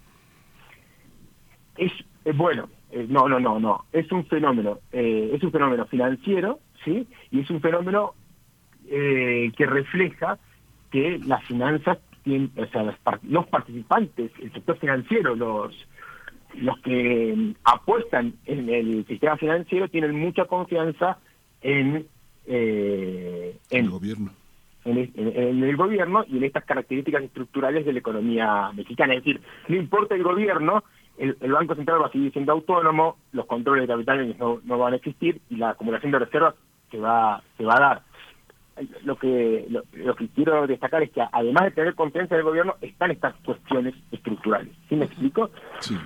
[2.28, 3.84] Eh, bueno, eh, no, no, no, no.
[3.92, 8.14] Es un fenómeno, eh, es un fenómeno financiero, sí, y es un fenómeno
[8.88, 10.38] eh, que refleja
[10.90, 15.86] que las finanzas tienen, o sea, los, par- los participantes, el sector financiero, los
[16.54, 21.18] los que mm, apuestan en el sistema financiero tienen mucha confianza
[21.60, 22.06] en
[22.46, 24.30] eh, en el gobierno
[24.86, 29.12] en el, en- en el gobierno y en estas características estructurales de la economía mexicana.
[29.14, 30.82] Es decir, no importa el gobierno,
[31.18, 34.78] el, el Banco Central va a seguir siendo autónomo, los controles de capitales no, no
[34.78, 36.54] van a existir y la acumulación de reservas
[36.90, 38.02] se va, se va a dar.
[39.02, 42.44] Lo que, lo, lo que quiero destacar es que además de tener confianza en el
[42.44, 44.72] gobierno, están estas cuestiones estructurales.
[44.88, 45.50] ¿Sí me explico?
[45.80, 45.96] Sí.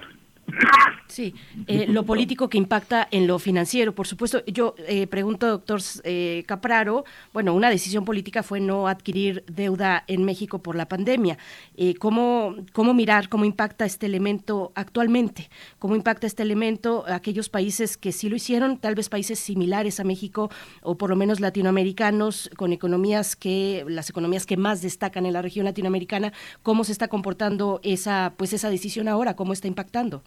[1.09, 1.35] Sí,
[1.67, 4.43] eh, lo político que impacta en lo financiero, por supuesto.
[4.47, 10.25] Yo eh, pregunto, doctor eh, Capraro, bueno, una decisión política fue no adquirir deuda en
[10.25, 11.37] México por la pandemia.
[11.77, 15.51] Eh, ¿cómo, ¿Cómo mirar cómo impacta este elemento actualmente?
[15.79, 20.01] ¿Cómo impacta este elemento a aquellos países que sí lo hicieron, tal vez países similares
[20.01, 20.51] a México
[20.83, 25.43] o por lo menos latinoamericanos, con economías que, las economías que más destacan en la
[25.43, 26.33] región latinoamericana?
[26.63, 29.37] ¿Cómo se está comportando esa, pues esa decisión ahora?
[29.37, 30.23] ¿Cómo está impactando?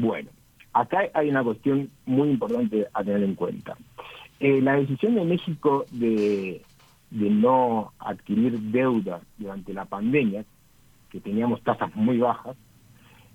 [0.00, 0.30] Bueno,
[0.72, 3.76] acá hay una cuestión muy importante a tener en cuenta.
[4.38, 6.62] Eh, la decisión de México de,
[7.10, 10.44] de no adquirir deuda durante la pandemia,
[11.10, 12.56] que teníamos tasas muy bajas,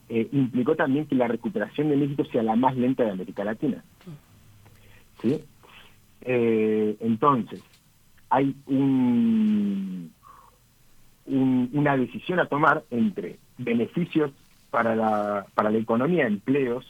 [0.07, 3.83] eh, implicó también que la recuperación de México sea la más lenta de América Latina.
[5.21, 5.41] ¿Sí?
[6.21, 7.61] Eh, entonces,
[8.29, 10.11] hay un,
[11.25, 14.31] un- una decisión a tomar entre beneficios
[14.73, 16.83] para la, para la economía, empleos,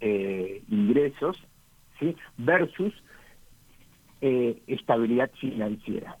[0.00, 1.36] eh, ingresos,
[2.00, 2.16] ¿sí?
[2.38, 2.94] versus
[4.22, 6.16] eh, estabilidad financiera.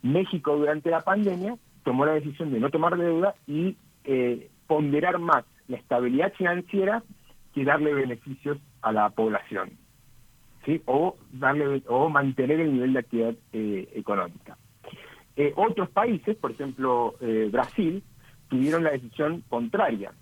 [0.00, 5.44] México durante la pandemia tomó la decisión de no tomar deuda y eh, ponderar más
[5.68, 7.02] la estabilidad financiera
[7.54, 9.72] que darle beneficios a la población,
[10.64, 10.80] ¿sí?
[10.86, 14.56] o darle o mantener el nivel de actividad eh, económica.
[15.56, 17.14] Otros países, por ejemplo
[17.50, 18.02] Brasil,
[18.48, 20.12] tuvieron la decisión contraria,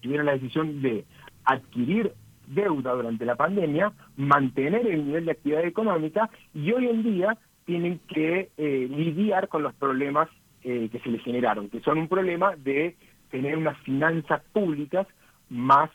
[0.00, 1.04] tuvieron la decisión de
[1.44, 2.12] adquirir
[2.48, 8.00] deuda durante la pandemia, mantener el nivel de actividad económica y hoy en día tienen
[8.08, 10.28] que eh, lidiar con los problemas
[10.64, 12.96] eh, que se les generaron, que son un problema de
[13.30, 15.06] tener unas finanzas públicas
[15.50, 15.90] más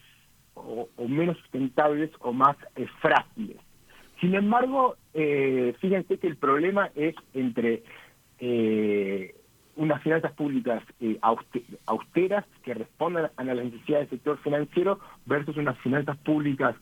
[0.54, 3.58] o, menos sustentables o más eh, frágiles.
[4.22, 4.96] Sin embargo,
[5.82, 7.84] fíjense que el problema es entre
[9.76, 15.58] unas finanzas públicas eh, auste- austeras que respondan a las necesidades del sector financiero versus
[15.58, 16.76] unas finanzas públicas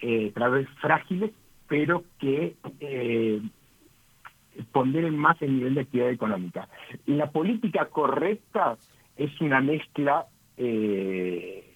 [0.00, 1.30] eh, tal vez frágiles,
[1.68, 3.40] pero que eh,
[4.72, 6.68] ponderen más el nivel de actividad económica.
[7.06, 8.76] La política correcta
[9.16, 11.74] es una mezcla eh,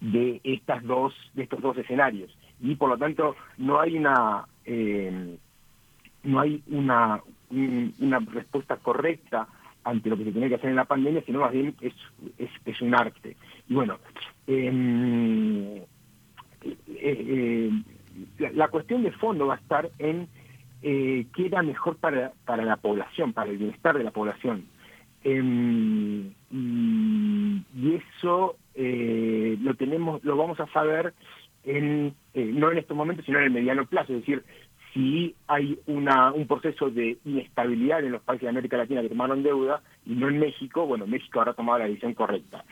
[0.00, 5.36] de estas dos de estos dos escenarios y por lo tanto no hay una eh,
[6.24, 7.20] no hay una
[7.50, 9.46] un- una respuesta correcta
[9.84, 11.94] ante lo que se tiene que hacer en la pandemia, sino más bien es,
[12.64, 13.36] es, un arte.
[13.68, 13.98] Y bueno,
[14.46, 15.86] em, eh,
[16.88, 17.70] eh,
[18.54, 20.28] la, cuestión de fondo va a estar en
[20.82, 24.66] eh, qué era mejor para, para la población, para el bienestar de la población.
[25.24, 31.14] Em, y, y eso lo tenemos, lo vamos a saber
[31.64, 34.42] en, no en estos momentos, sino en el mediano plazo, es decir,
[34.92, 39.42] si hay una, un proceso de inestabilidad en los países de América Latina que tomaron
[39.42, 42.64] deuda y no en México, bueno, México habrá tomado la decisión correcta.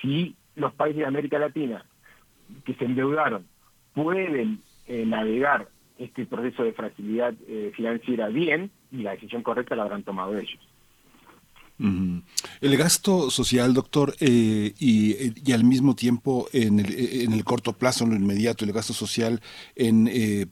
[0.00, 1.84] Si los países de América Latina
[2.64, 3.46] que se endeudaron
[3.94, 5.68] pueden eh, navegar
[5.98, 10.60] este proceso de fragilidad eh, financiera bien, y la decisión correcta la habrán tomado ellos.
[11.78, 18.04] El gasto social, doctor, eh, y, al mismo tiempo en el, en el corto plazo,
[18.04, 19.40] en lo inmediato, el gasto social
[19.76, 20.46] en eh,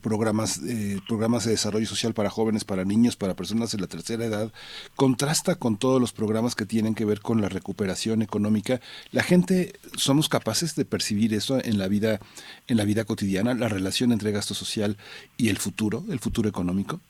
[0.00, 4.24] programas, eh, programas de desarrollo social para jóvenes, para niños, para personas de la tercera
[4.24, 4.52] edad,
[4.96, 8.80] contrasta con todos los programas que tienen que ver con la recuperación económica.
[9.12, 12.18] La gente somos capaces de percibir eso en la vida,
[12.66, 14.96] en la vida cotidiana, la relación entre gasto social
[15.36, 17.00] y el futuro, el futuro económico.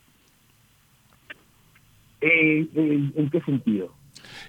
[2.22, 3.92] Eh, eh, ¿En qué sentido?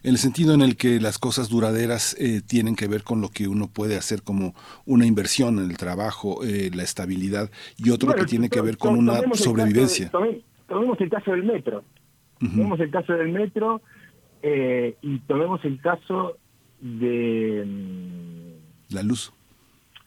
[0.03, 3.29] En el sentido en el que las cosas duraderas eh, tienen que ver con lo
[3.29, 4.53] que uno puede hacer como
[4.85, 8.77] una inversión en el trabajo, eh, la estabilidad, y otro Bueno, que tiene que ver
[8.77, 10.11] con una sobrevivencia.
[10.67, 11.83] tomemos el caso del metro.
[12.39, 13.81] Tomemos el caso del metro
[14.41, 16.37] eh, y tomemos el caso
[16.81, 17.65] de
[18.89, 19.31] La luz.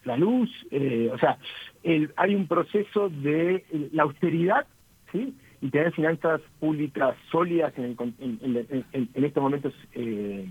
[0.05, 0.49] la luz.
[0.71, 1.37] eh, o sea,
[1.83, 4.65] el- hay un proceso de la austeridad,
[5.11, 5.33] ¿sí?
[5.61, 10.47] Y tener finanzas públicas sólidas en, el en- en- estos momentos eh,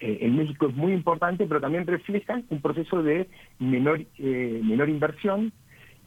[0.00, 3.28] eh, en México es muy importante, pero también reflejan un proceso de
[3.58, 5.52] menor, eh, menor inversión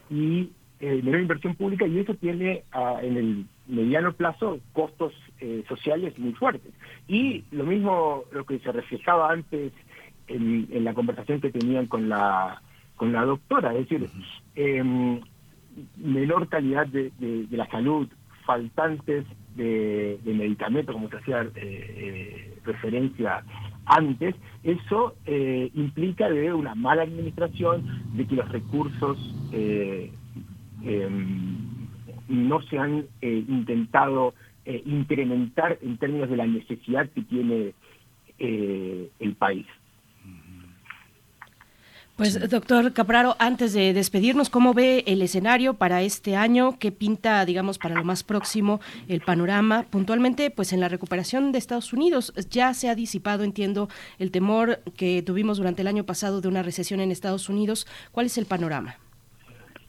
[0.10, 0.50] y
[0.82, 6.18] eh, menor inversión pública y eso tiene ah, en el mediano plazo costos eh, sociales
[6.20, 6.72] muy fuertes.
[7.08, 9.72] Y lo mismo lo que se reflejaba antes
[10.28, 12.62] en, en la conversación que tenían con la
[12.98, 14.10] con la doctora, es decir,
[14.56, 15.20] em,
[15.98, 18.08] menor calidad de, de- la salud,
[18.46, 19.26] faltantes
[19.56, 23.44] de, de medicamentos, como se hacía eh, eh, referencia
[23.86, 27.86] antes, eso eh, implica de una mala administración,
[28.16, 29.18] de que los recursos
[29.52, 30.12] eh,
[30.84, 31.58] em,
[32.28, 34.34] no se han eh, intentado
[34.66, 37.74] eh, incrementar en términos de la necesidad que tiene
[38.40, 39.66] el país.
[42.16, 46.80] Pues, doctor Capraro, antes de despedirnos, ¿cómo ve el escenario para este año?
[46.80, 48.80] ¿Qué pinta, digamos, para lo más próximo
[49.10, 49.84] el panorama?
[49.90, 54.80] Puntualmente, pues en la recuperación de Estados Unidos ya se ha disipado, entiendo, el temor
[54.96, 57.86] que tuvimos durante el año pasado de una recesión en Estados Unidos.
[58.14, 58.96] ¿Cuál es el panorama?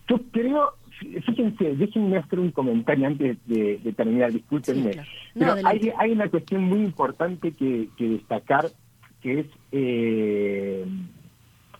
[0.08, 4.96] Yo creo, fíjense, déjenme hacer un comentario antes de, de terminar, discúlpenme.
[5.36, 8.66] No, Pero hay una cuestión muy importante que, que destacar,
[9.22, 10.84] que es eh,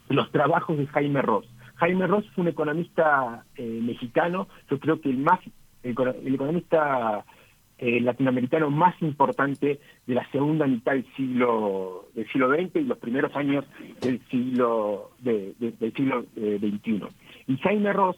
[0.09, 1.47] los trabajos de Jaime Ross.
[1.77, 5.41] Jaime Ross fue un economista eh, mexicano, yo creo que el más
[5.83, 7.24] el, econo- el economista
[7.78, 12.99] eh, latinoamericano más importante de la segunda mitad del siglo del siglo XX y los
[12.99, 13.65] primeros años
[14.01, 17.03] del siglo de- de- del siglo eh, XXI.
[17.49, 18.16] Y Jaime Ross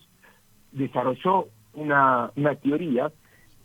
[0.72, 3.10] desarrolló una, una teoría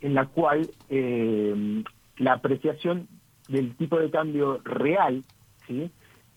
[0.02, 1.84] en la cual eh,
[2.18, 3.08] la apreciación
[3.48, 5.24] del tipo de cambio real,
[5.68, 5.90] ¿sí?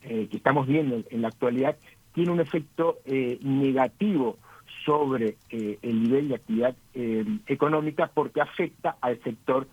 [0.07, 1.77] Eh, que estamos viendo en, la actualidad,
[2.13, 4.37] tiene un efecto eh, negativo
[4.87, 9.67] sobre eh, el nivel de actividad eh, económica porque afecta al sector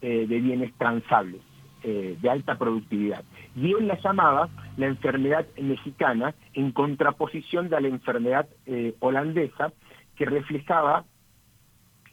[0.00, 1.42] eh, de bienes transables
[1.84, 3.24] de alta productividad.
[3.54, 4.48] Y él la llamaba
[4.78, 8.48] la enfermedad mexicana en contraposición de la enfermedad
[9.00, 9.70] holandesa
[10.16, 11.04] que reflejaba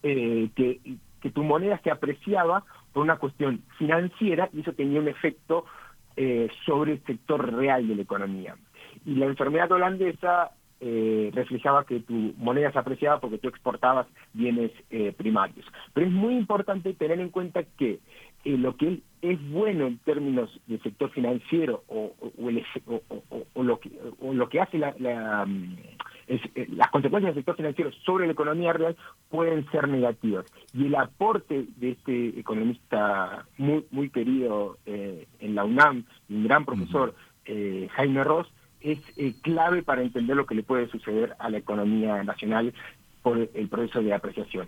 [0.01, 0.81] que,
[1.21, 5.63] que tu moneda se apreciaba por una cuestión financiera y eso tenía un efecto
[6.15, 8.55] eh, sobre el sector real de la economía.
[9.05, 14.71] Y la enfermedad holandesa eh, reflejaba que tu moneda se apreciaba porque tú exportabas bienes
[14.89, 15.65] eh, primarios.
[15.93, 17.99] Pero es muy importante tener en cuenta que
[18.43, 22.13] lo que es bueno en términos del sector financiero o,
[23.55, 25.77] lo, que, lo que hace la, la, mm,
[26.27, 28.95] es- eh, las consecuencias del sector financiero sobre la economía real
[29.29, 30.45] pueden ser negativas.
[30.73, 36.65] Y el aporte de este economista muy, muy querido eh, en la UNAM, un gran
[36.65, 37.13] profesor,
[37.45, 38.47] eh, Jaime Ross,
[38.81, 38.99] es
[39.41, 42.73] clave para entender lo que le puede suceder a la economía nacional
[43.21, 44.67] por el proceso de apreciación.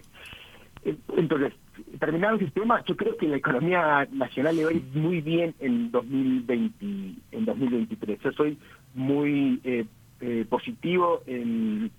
[1.16, 1.54] Entonces,
[2.00, 5.56] terminado el sistema, yo creo que la economía nacional le va a ir muy bien
[5.60, 6.86] en 2020,
[7.32, 8.20] en 2023.
[8.22, 8.58] Yo soy
[8.94, 9.86] muy eh,
[10.22, 11.92] eh, positivo en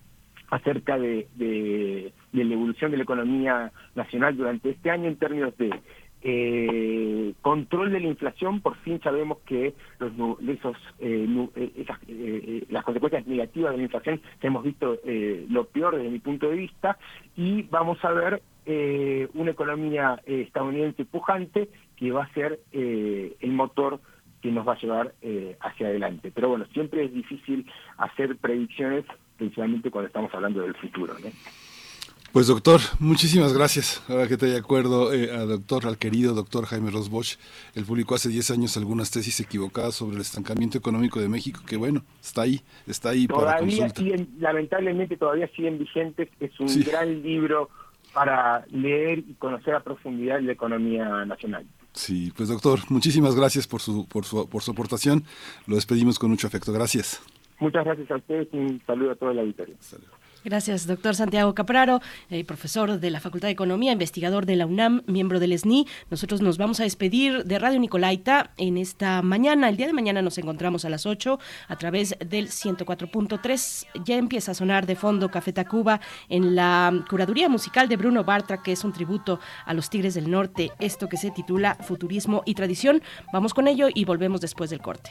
[0.51, 5.71] acerca de, de- la evolución de la economía nacional durante este año en términos de
[6.23, 8.61] eh, control de la inflación.
[8.61, 10.13] Por fin sabemos que los,
[10.49, 11.27] esos, eh,
[11.57, 14.99] eh, esas, eh, eh, las consecuencias negativas de la inflación hemos visto
[15.49, 16.99] lo peor desde mi punto de vista
[17.37, 18.43] y vamos a ver
[19.35, 24.01] una economía estadounidense pujante que va a ser el motor
[24.45, 26.31] que nos va a llevar eh, hacia adelante.
[26.35, 27.65] Pero bueno, siempre es difícil
[27.97, 29.07] hacer predicciones,
[29.39, 31.15] principalmente cuando estamos hablando del futuro.
[31.15, 31.31] ¿no?
[32.31, 34.05] Pues doctor, muchísimas gracias.
[34.07, 37.37] Ahora que te de acuerdo, eh, a doctor, al querido doctor Jaime Rosbosch,
[37.75, 41.79] él publicó hace 10 años algunas tesis equivocadas sobre el estancamiento económico de México, que
[41.79, 43.95] bueno, está ahí, está ahí para Todavía consulta.
[44.03, 46.83] siguen, lamentablemente todavía siguen vigentes, es un Sí.
[46.85, 47.71] gran libro
[48.13, 51.65] para leer y conocer a profundidad la economía nacional.
[51.95, 55.25] Sí, pues doctor, muchísimas gracias por su, por su, por su aportación.
[55.67, 56.73] Lo despedimos con mucho afecto.
[56.73, 57.23] Gracias.
[57.61, 59.77] Muchas gracias a ustedes y un saludo a todo el auditorio.
[60.45, 65.03] Gracias, doctor Santiago Capraro, eh, profesor de la Facultad de Economía, investigador de la UNAM,
[65.07, 65.87] miembro del SNI.
[66.11, 69.71] Nosotros nos vamos a despedir de Radio Nicolaita en esta mañana.
[69.71, 71.39] El día de mañana nos encontramos a las 8
[71.69, 73.87] a través del 104.3.
[74.05, 78.63] Ya empieza a sonar de fondo Café Tacuba en la curaduría musical de Bruno Bartra,
[78.63, 82.55] que es un tributo a los Tigres del Norte, esto que se titula Futurismo y
[82.55, 83.03] Tradición.
[83.33, 85.11] Vamos con ello y volvemos después del corte.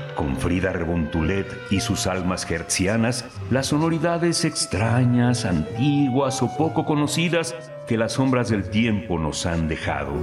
[0.15, 7.55] con Frida Rebontulet y sus almas hertzianas las sonoridades extrañas, antiguas o poco conocidas
[7.87, 10.13] que las sombras del tiempo nos han dejado.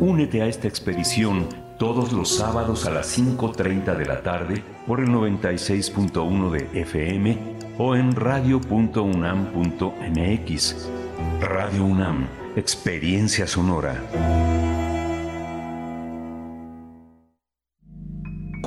[0.00, 1.48] Únete a esta expedición
[1.78, 7.38] todos los sábados a las 5.30 de la tarde por el 96.1 de FM
[7.78, 10.88] o en radio.unam.mx.
[11.40, 12.26] Radio UNAM,
[12.56, 14.67] experiencia sonora.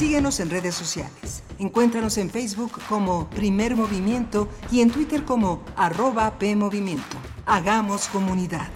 [0.00, 1.42] Síguenos en redes sociales.
[1.58, 7.18] Encuéntranos en Facebook como Primer Movimiento y en Twitter como arroba PMovimiento.
[7.44, 8.66] Hagamos comunidad.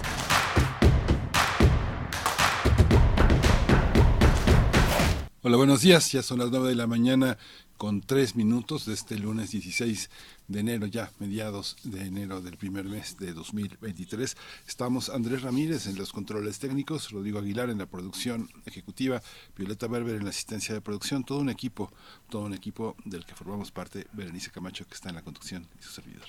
[5.41, 6.13] Hola, buenos días.
[6.13, 7.39] Ya son las 9 de la mañana
[7.79, 10.11] con tres minutos de este lunes 16
[10.49, 14.37] de enero, ya mediados de enero del primer mes de 2023.
[14.67, 19.23] Estamos Andrés Ramírez en los controles técnicos, Rodrigo Aguilar en la producción ejecutiva,
[19.57, 21.91] Violeta Berber en la asistencia de producción, todo un equipo,
[22.29, 25.83] todo un equipo del que formamos parte, Berenice Camacho que está en la conducción y
[25.83, 26.27] su servidor.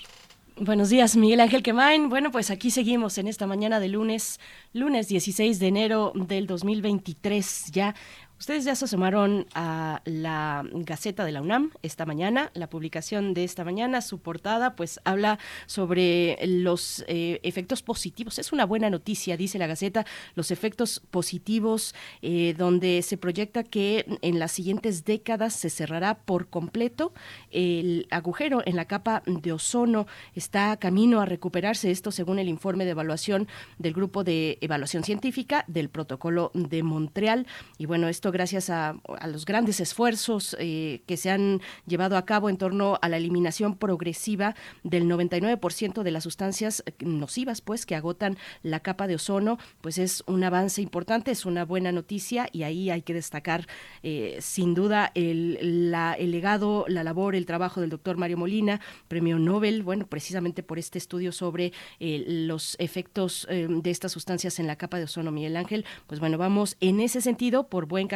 [0.58, 2.08] Buenos días, Miguel Ángel Quemain.
[2.08, 4.40] Bueno, pues aquí seguimos en esta mañana de lunes,
[4.72, 7.72] lunes 16 de enero del 2023.
[7.72, 7.94] Ya
[8.38, 13.44] Ustedes ya se asomaron a la Gaceta de la UNAM esta mañana, la publicación de
[13.44, 18.38] esta mañana, su portada pues habla sobre los eh, efectos positivos.
[18.38, 20.04] Es una buena noticia, dice la Gaceta,
[20.34, 26.48] los efectos positivos eh, donde se proyecta que en las siguientes décadas se cerrará por
[26.48, 27.14] completo
[27.50, 30.06] el agujero en la capa de ozono.
[30.34, 33.48] Está camino a recuperarse esto según el informe de evaluación
[33.78, 37.46] del Grupo de Evaluación Científica del Protocolo de Montreal.
[37.78, 38.96] Y bueno, esto gracias a,
[39.26, 43.76] los grandes esfuerzos eh, que se han llevado a cabo en torno a la eliminación
[43.76, 49.98] progresiva del 99% de las sustancias nocivas, pues, que agotan la capa de ozono, pues
[49.98, 53.66] es un avance importante, es una buena noticia y ahí hay que destacar
[54.02, 59.82] eh, sin duda el, legado, la labor, el trabajo del doctor Mario Molina, premio Nobel,
[59.82, 64.98] bueno, precisamente por este estudio sobre eh, los efectos de estas sustancias en la capa
[64.98, 68.15] de ozono, Miguel Ángel, pues bueno, vamos en ese sentido por buen camino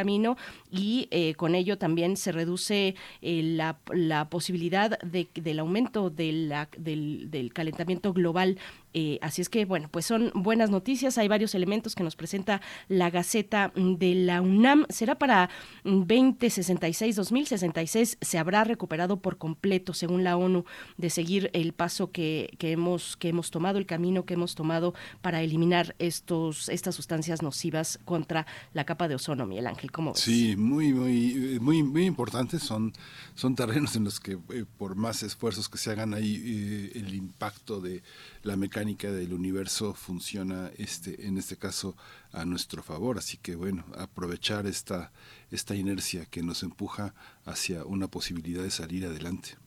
[0.71, 7.53] y eh, con ello también se reduce eh, la, posibilidad de, del aumento del, del
[7.53, 8.57] calentamiento global
[8.93, 11.17] eh, así es que, bueno, pues son buenas noticias.
[11.17, 14.85] Hay varios elementos que nos presenta la Gaceta de la UNAM.
[14.89, 15.49] Será para
[15.83, 18.17] 2066, 2066.
[18.19, 20.65] Se habrá recuperado por completo, según la ONU,
[20.97, 24.93] de seguir el paso que, que, hemos, que hemos tomado, el camino que hemos tomado
[25.21, 29.90] para eliminar estos, estas sustancias nocivas contra la capa de ozono, Miguel Ángel.
[30.15, 32.63] Sí, muy, muy, muy, muy importantes.
[32.63, 32.93] Son,
[33.35, 37.13] son terrenos en los que, eh, por más esfuerzos que se hagan ahí, eh, el
[37.13, 38.03] impacto de
[38.43, 41.95] la mecánica del universo funciona este en este caso
[42.31, 43.17] a nuestro favor.
[43.17, 45.11] Así que bueno aprovechar esta
[45.51, 47.13] esta inercia que nos empuja
[47.45, 49.60] hacia una posibilidad de salir adelante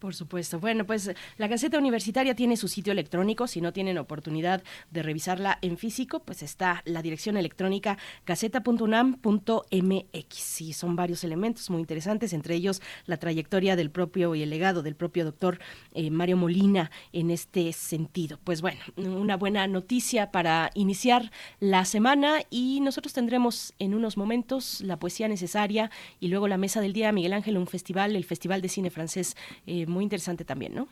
[0.00, 0.58] por supuesto.
[0.58, 3.46] Bueno, pues la Gaceta Universitaria tiene su sitio electrónico.
[3.46, 10.34] Si no tienen oportunidad de revisarla en físico, pues está la dirección electrónica gaceta.unam.mx.
[10.34, 14.82] Sí, son varios elementos muy interesantes, entre ellos la trayectoria del propio y el legado
[14.82, 15.60] del propio doctor
[15.92, 18.38] eh, Mario Molina en este sentido.
[18.42, 24.80] Pues bueno, una buena noticia para iniciar la semana y nosotros tendremos en unos momentos
[24.80, 28.62] la poesía necesaria y luego la mesa del día Miguel Ángel, un festival, el Festival
[28.62, 29.36] de Cine Francés.
[29.66, 30.88] Eh, muy interesante también, ¿no?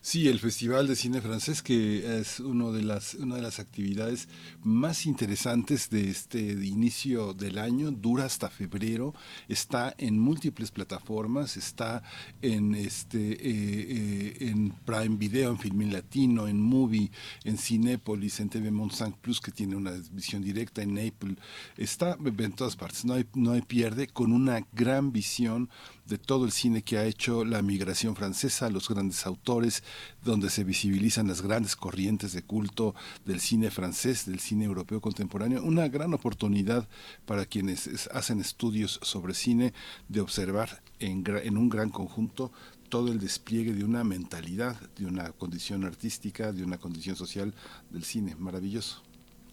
[0.00, 4.28] Sí, el Festival de Cine Francés, que es uno de las, una de las actividades
[4.62, 9.12] más interesantes de este inicio del año, dura hasta febrero,
[9.48, 12.04] está en múltiples plataformas, está
[12.42, 17.10] en, este, eh, eh, en Prime Video, en Filmin Latino, en Movie,
[17.42, 21.34] en Cinépolis, en TV Mont Plus, que tiene una visión directa, en Apple,
[21.76, 25.68] está en todas partes, no hay, no hay pierde, con una gran visión
[26.08, 29.82] de todo el cine que ha hecho la migración francesa, los grandes autores,
[30.24, 32.94] donde se visibilizan las grandes corrientes de culto
[33.24, 35.62] del cine francés, del cine europeo contemporáneo.
[35.62, 36.88] Una gran oportunidad
[37.26, 39.74] para quienes hacen estudios sobre cine
[40.08, 42.52] de observar en, en un gran conjunto
[42.88, 47.54] todo el despliegue de una mentalidad, de una condición artística, de una condición social
[47.90, 48.34] del cine.
[48.36, 49.07] Maravilloso.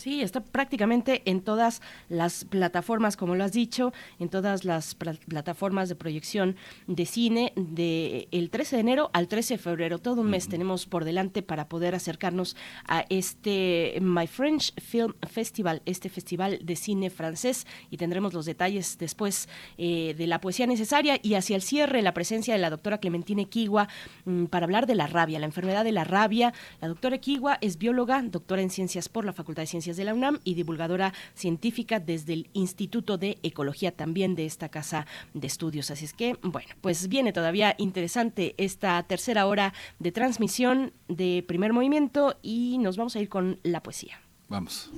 [0.05, 5.89] Sí, está prácticamente en todas las plataformas, como lo has dicho, en todas las plataformas
[5.89, 9.97] de proyección de cine de el 13 de enero al 13 de febrero.
[9.97, 12.55] Todo un mes tenemos por delante para poder acercarnos
[12.87, 18.99] a este My French Film Festival, este festival de cine francés, y tendremos los detalles
[18.99, 19.49] después
[19.79, 23.49] eh, de la poesía necesaria y hacia el cierre la presencia de la doctora Clementine
[23.49, 23.87] Kiwa
[24.25, 26.53] mm, para hablar de la rabia, la enfermedad de la rabia.
[26.79, 30.13] La doctora Kiwa es bióloga, doctora en ciencias por la Facultad de Ciencias de la
[30.13, 35.91] UNAM y divulgadora científica desde el Instituto de Ecología también de esta casa de estudios.
[35.91, 41.73] Así es que, bueno, pues viene todavía interesante esta tercera hora de transmisión de primer
[41.73, 44.19] movimiento y nos vamos a ir con la poesía.
[44.47, 44.91] Vamos.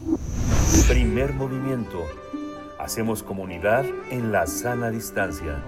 [0.89, 2.05] Primer movimiento.
[2.79, 5.63] Hacemos comunidad en la sana distancia.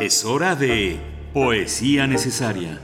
[0.00, 0.98] Es hora de
[1.34, 2.80] Poesía Necesaria.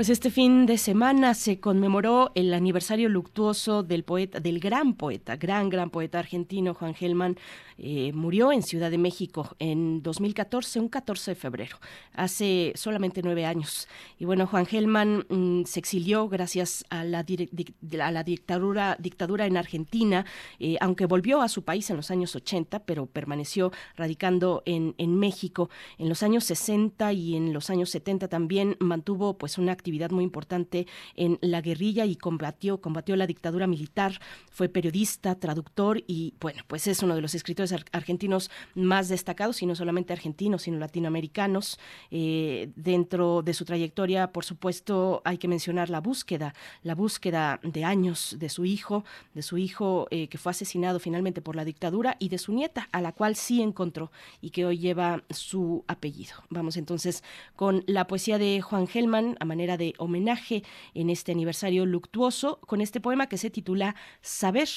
[0.00, 5.36] Pues este fin de semana se conmemoró el aniversario luctuoso del poeta, del gran poeta,
[5.36, 7.36] gran, gran poeta argentino Juan Gelman.
[7.82, 11.78] Eh, murió en Ciudad de México en 2014, un 14 de febrero,
[12.12, 13.88] hace solamente nueve años.
[14.18, 17.24] Y bueno, Juan Gelman mm, se exilió gracias a la,
[18.00, 20.26] a la dictadura, dictadura en Argentina,
[20.58, 25.18] eh, aunque volvió a su país en los años 80, pero permaneció radicando en, en
[25.18, 25.70] México.
[25.96, 30.24] En los años 60 y en los años 70 también mantuvo pues una actividad muy
[30.24, 30.86] importante
[31.16, 34.20] en la guerrilla y combatió, combatió la dictadura militar,
[34.50, 39.66] fue periodista, traductor y bueno, pues es uno de los escritores argentinos más destacados, y
[39.66, 41.78] no solamente argentinos, sino latinoamericanos.
[42.10, 47.84] Eh, dentro de su trayectoria, por supuesto, hay que mencionar la búsqueda, la búsqueda de
[47.84, 52.16] años de su hijo, de su hijo eh, que fue asesinado finalmente por la dictadura
[52.18, 54.10] y de su nieta, a la cual sí encontró
[54.40, 56.34] y que hoy lleva su apellido.
[56.48, 57.22] Vamos entonces
[57.56, 60.62] con la poesía de Juan Gelman a manera de homenaje
[60.94, 64.68] en este aniversario luctuoso, con este poema que se titula Saber.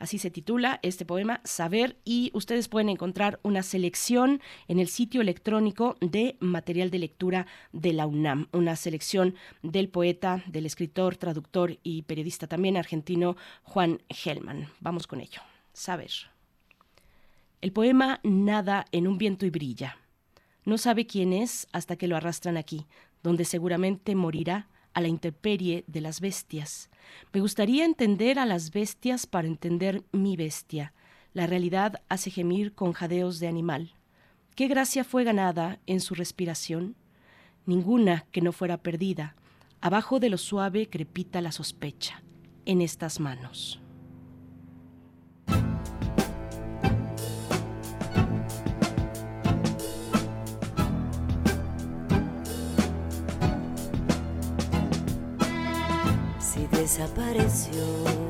[0.00, 5.20] Así se titula este poema, Saber, y ustedes pueden encontrar una selección en el sitio
[5.20, 11.78] electrónico de material de lectura de la UNAM, una selección del poeta, del escritor, traductor
[11.82, 14.68] y periodista también argentino Juan Gelman.
[14.80, 15.42] Vamos con ello.
[15.74, 16.10] Saber.
[17.60, 19.98] El poema nada en un viento y brilla.
[20.64, 22.86] No sabe quién es hasta que lo arrastran aquí,
[23.22, 24.66] donde seguramente morirá
[25.00, 26.90] la intemperie de las bestias.
[27.32, 30.92] Me gustaría entender a las bestias para entender mi bestia.
[31.32, 33.94] La realidad hace gemir con jadeos de animal.
[34.54, 36.96] ¿Qué gracia fue ganada en su respiración?
[37.66, 39.36] Ninguna que no fuera perdida.
[39.80, 42.22] Abajo de lo suave crepita la sospecha.
[42.66, 43.80] En estas manos.
[56.90, 58.29] Desapareció.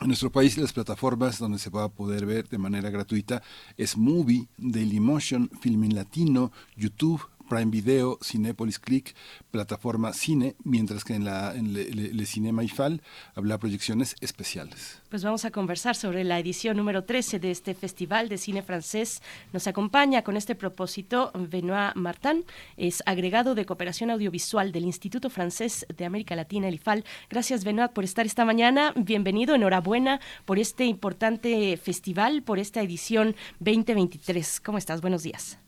[0.00, 3.44] En nuestro país las plataformas donde se va a poder ver de manera gratuita
[3.78, 9.14] es Movie, Dailymotion, Filmin Latino, YouTube, Prime Video, Cinepolis Click,
[9.50, 13.02] plataforma Cine, mientras que en, la, en Le, Cinema IFAL
[13.34, 15.00] habrá proyecciones especiales.
[15.08, 19.22] Pues vamos a conversar sobre la edición número 13 de este Festival de Cine Francés.
[19.52, 22.44] Nos acompaña con este propósito Benoit Martin,
[22.76, 27.04] es agregado de Cooperación Audiovisual del Instituto Francés de América Latina, el IFAL.
[27.30, 28.92] Gracias, Benoit, por estar esta mañana.
[28.96, 34.60] Bienvenido, enhorabuena por este importante festival, por esta edición 2023.
[34.60, 35.00] ¿Cómo estás?
[35.00, 35.58] Buenos días.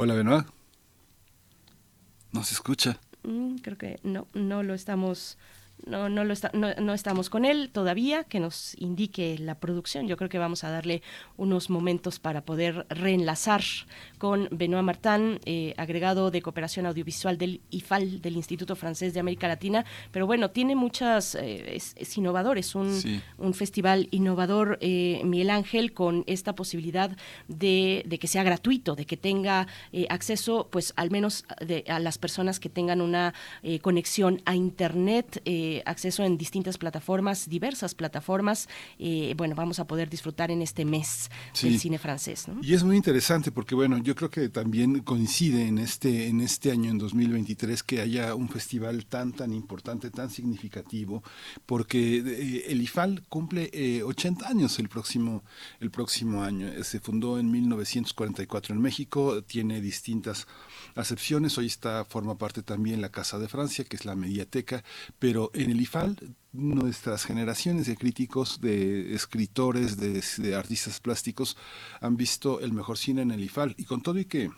[0.00, 0.46] Hola, Benoit.
[2.30, 3.00] No se escucha.
[3.24, 5.36] Mm, creo que no, no lo estamos
[5.86, 10.06] no, no, lo está, no, no, estamos con él todavía, que nos indique la producción.
[10.06, 11.02] Yo creo que vamos a darle
[11.36, 13.62] unos momentos para poder reenlazar
[14.18, 19.48] con Benoit Martin, eh, agregado de cooperación audiovisual del IFAL, del Instituto Francés de América
[19.48, 19.84] Latina.
[20.10, 23.20] Pero bueno, tiene muchas, eh, es, es, innovador, es un, sí.
[23.38, 27.16] un festival innovador, eh, Miguel Ángel, con esta posibilidad
[27.48, 29.66] de, de, que sea gratuito, de que tenga
[30.08, 33.34] acceso, pues al menos de, a las personas que tengan una
[33.82, 35.42] conexión a Internet
[35.84, 38.68] acceso en distintas plataformas, diversas plataformas.
[38.98, 41.68] Eh, bueno, vamos a poder disfrutar en este mes sí.
[41.68, 42.48] del cine francés.
[42.48, 42.60] ¿no?
[42.62, 46.70] Y es muy interesante porque, bueno, yo creo que también coincide en este, en este
[46.70, 51.22] año, en 2023, que haya un festival tan, tan importante, tan significativo,
[51.66, 55.44] porque eh, el IFAL cumple eh, 80 años el próximo,
[55.80, 56.68] el próximo año.
[56.84, 60.46] Se fundó en 1944 en México, tiene distintas
[60.94, 61.58] acepciones.
[61.58, 64.84] Hoy está, forma parte también la Casa de Francia, que es la mediateca,
[65.18, 71.56] pero en el IFAL nuestras generaciones de críticos, de escritores, de, de, artistas plásticos
[72.00, 73.74] han visto el mejor cine en el IFAL.
[73.76, 74.50] Y con todo y que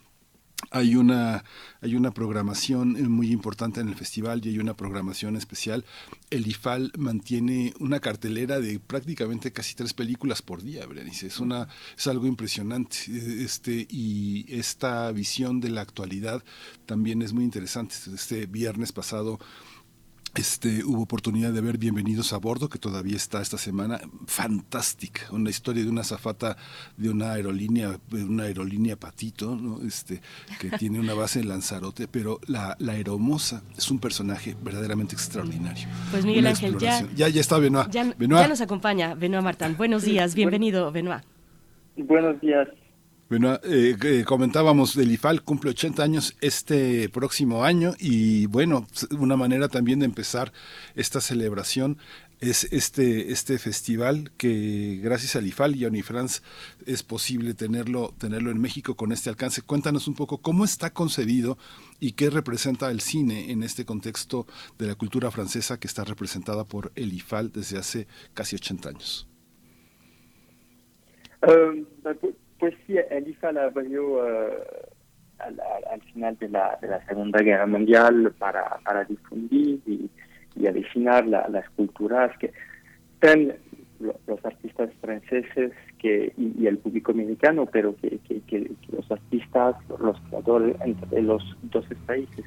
[0.70, 1.44] hay una,
[1.80, 5.84] hay una programación muy importante en el festival y hay una programación especial.
[6.30, 11.26] El IFAL mantiene una cartelera de prácticamente casi tres películas por día, Berenice.
[11.26, 12.96] Es, una, es algo impresionante.
[13.08, 16.44] Este, y esta visión de la actualidad
[16.86, 17.94] también es muy interesante.
[18.14, 19.38] Este viernes pasado
[20.34, 24.00] este, hubo oportunidad de ver Bienvenidos a Bordo, que todavía está esta semana.
[24.26, 26.56] Fantástica, una historia de una zafata
[26.96, 29.80] de una aerolínea, de una aerolínea Patito, ¿no?
[29.86, 30.20] este,
[30.60, 35.88] que tiene una base en Lanzarote, pero la, la aeromoza es un personaje verdaderamente extraordinario.
[36.10, 37.90] Pues Miguel Ángel, ya, ya, ya está Benoit.
[37.90, 38.42] Ya, Benoit.
[38.42, 39.76] ya nos acompaña Benoit Martán.
[39.76, 41.24] Buenos días, bienvenido Benoit.
[41.96, 42.68] Buenos días.
[43.30, 49.36] Bueno, eh, eh, comentábamos, del IFAL cumple 80 años este próximo año y bueno, una
[49.36, 50.52] manera también de empezar
[50.96, 51.96] esta celebración
[52.40, 56.42] es este, este festival que gracias al IFAL y a Unifrance
[56.86, 59.62] es posible tenerlo, tenerlo en México con este alcance.
[59.62, 61.56] Cuéntanos un poco cómo está concebido
[62.00, 66.64] y qué representa el cine en este contexto de la cultura francesa que está representada
[66.64, 69.28] por el IFAL desde hace casi 80 años.
[71.46, 71.86] Um,
[72.60, 75.60] pues sí, el IFAL abrió al,
[75.90, 80.10] al, final de la, de la Segunda Guerra Mundial para, para difundir y,
[80.54, 82.52] y la, las culturas que
[83.14, 83.54] están
[84.00, 90.76] los artistas franceses que y, el público mexicano, pero que, que, los artistas, los creadores
[90.84, 92.44] entre los dos países.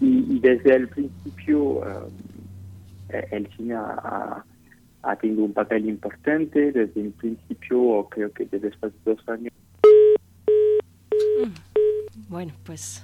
[0.00, 2.10] Y, y desde el principio uh,
[3.30, 4.44] el cine ha,
[5.02, 9.52] ha tenido un papel importante desde el principio, creo que desde después de dos años.
[12.28, 13.02] Bueno, pues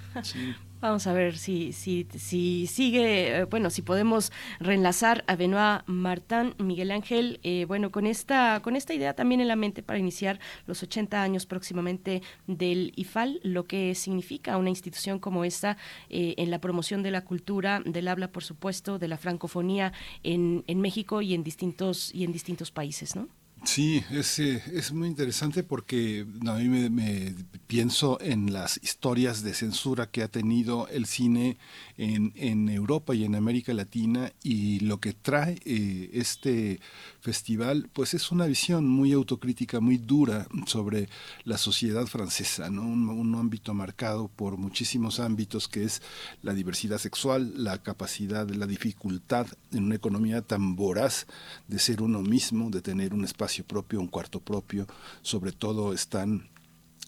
[0.79, 4.31] Vamos a ver si, si, si sigue, eh, bueno, si podemos
[4.61, 9.49] reenlazar a Benoit Martin, Miguel Ángel, eh, bueno, con esta, con esta idea también en
[9.49, 15.19] la mente para iniciar los 80 años próximamente del IFAL, lo que significa una institución
[15.19, 15.79] como esta
[16.11, 19.95] eh, en la promoción de la cultura, del habla, por supuesto, de la francofonía
[20.25, 23.29] en, en México y en distintos, y en distintos países, ¿no?
[23.65, 27.35] Sí, es, eh, es muy interesante porque a mí me,
[27.67, 31.59] pienso en las historias de censura que ha tenido el cine
[31.99, 36.81] en, Europa y en América Latina y lo que trae eh, este
[37.21, 41.09] festival pues es una visión muy autocrítica, muy dura sobre
[41.45, 42.83] la sociedad francesa, ¿no?
[42.83, 46.03] un, un ámbito marcado por muchísimos ámbitos que es
[46.43, 51.27] la diversidad sexual, la capacidad, la dificultad en una economía tan voraz
[51.69, 54.87] de ser uno mismo, de tener un espacio propio, un cuarto propio,
[55.23, 56.49] sobre todo están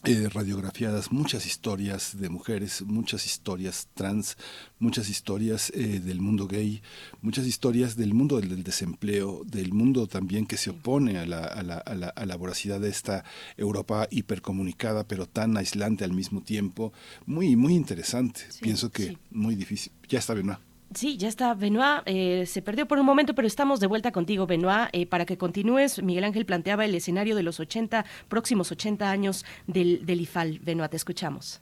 [0.05, 4.37] eh, radiografiadas muchas historias de mujeres, muchas historias trans,
[4.79, 6.81] muchas historias eh, del mundo gay,
[7.21, 11.63] muchas historias del mundo del, desempleo, del mundo también que se opone a la, a,
[11.63, 13.25] la, a, la, voracidad de esta
[13.57, 16.93] Europa hipercomunicada, pero tan aislante al mismo tiempo.
[17.25, 18.41] Muy, muy interesante.
[18.61, 19.91] Pienso que muy difícil.
[20.07, 20.55] Ya está bien,
[20.93, 22.01] Sí, ya está Benoit.
[22.05, 24.89] Eh, se perdió por un momento, pero estamos de vuelta contigo, Benoit.
[24.91, 29.45] Eh, para que continúes, Miguel Ángel planteaba el escenario de los 80, próximos 80 años
[29.67, 30.59] del, del IFAL.
[30.59, 31.61] Benoit, te escuchamos.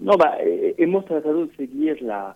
[0.00, 2.34] no, eh, hemos tratado de seguir la,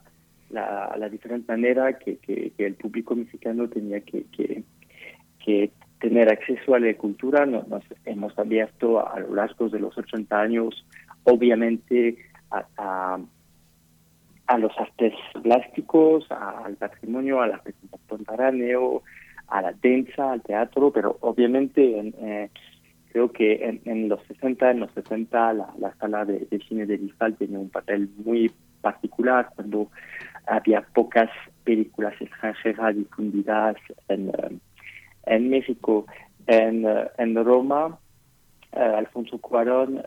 [0.50, 6.92] la, diferente manera que, que, el público mexicano tenía que, que, tener acceso a la
[6.94, 7.46] cultura.
[7.46, 7.64] Nos,
[8.05, 10.84] hemos abierto a, lo largo de los 80 años,
[11.24, 12.18] obviamente,
[12.50, 13.18] a a
[14.58, 19.02] los artes plásticos, al patrimonio, a la contemporáneo,
[19.49, 22.50] a la danza, al teatro, pero obviamente eh,
[23.12, 27.58] creo que en, los 60, en los 70, la, sala de, cine de Lifal tenía
[27.58, 28.50] un papel muy
[28.81, 29.89] particular cuando
[30.47, 31.31] había pocas
[31.65, 33.76] películas extranjeras difundidas
[34.08, 34.58] en, eh,
[35.26, 36.07] en México.
[36.47, 37.99] En, eh, en Roma,
[38.73, 40.02] Alfonso Cuarón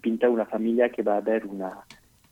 [0.00, 1.84] pinta una familia que va a ver una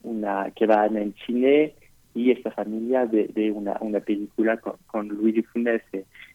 [0.02, 1.74] una que va en el cine
[2.14, 5.82] y esta familia de, una, una película con, Luis de Funès.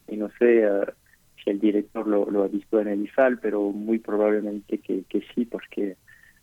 [0.08, 0.86] Y, no sé eh,
[1.44, 5.04] si el director lo, ha visto en el IFAL, pero muy probablemente que,
[5.34, 5.98] sí, porque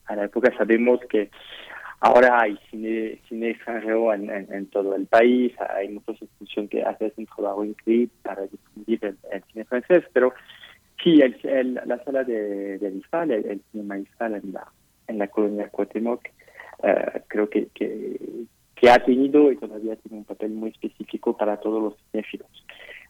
[0.07, 1.31] a la época sabemos que
[2.01, 7.27] ahora hay cine, cine extranjero en, todo el país, hay muchas instituciones que hacen un
[7.27, 10.35] trabajo increíble para difundir el, cine francés, pero
[11.03, 14.71] sí, el, la sala de, del IFAL, el, el cinema IFAL en la,
[15.07, 16.29] en la colonia Cuauhtémoc,
[16.83, 21.81] eh, creo que, que, ha tenido y todavía tiene un papel muy específico para todos
[21.81, 22.49] los cinéfilos.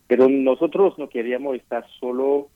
[0.07, 2.51] Pero nosotros no queríamos estar solo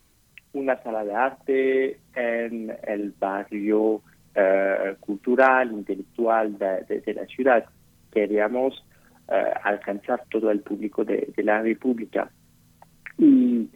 [0.52, 4.02] una sala de arte en el barrio
[4.34, 7.64] eh, cultural, intelectual de, la ciudad.
[8.12, 8.84] Queríamos
[9.28, 12.30] eh, alcanzar todo el público de, la República.
[13.16, 13.70] Y,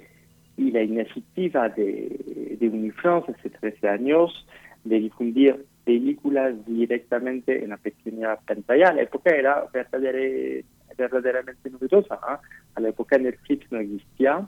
[0.58, 4.46] y la iniciativa de, de Unifrance hace 13 años
[4.84, 8.92] de difundir películas directamente en la pequeña pantalla.
[8.92, 12.16] La época era verdaderamente novedosa.
[12.22, 12.40] ¿ah?
[12.76, 14.46] A la época Netflix no existía.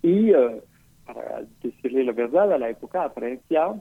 [0.00, 0.62] Y eh,
[1.04, 3.74] para decirle la verdad, a la época a Francia,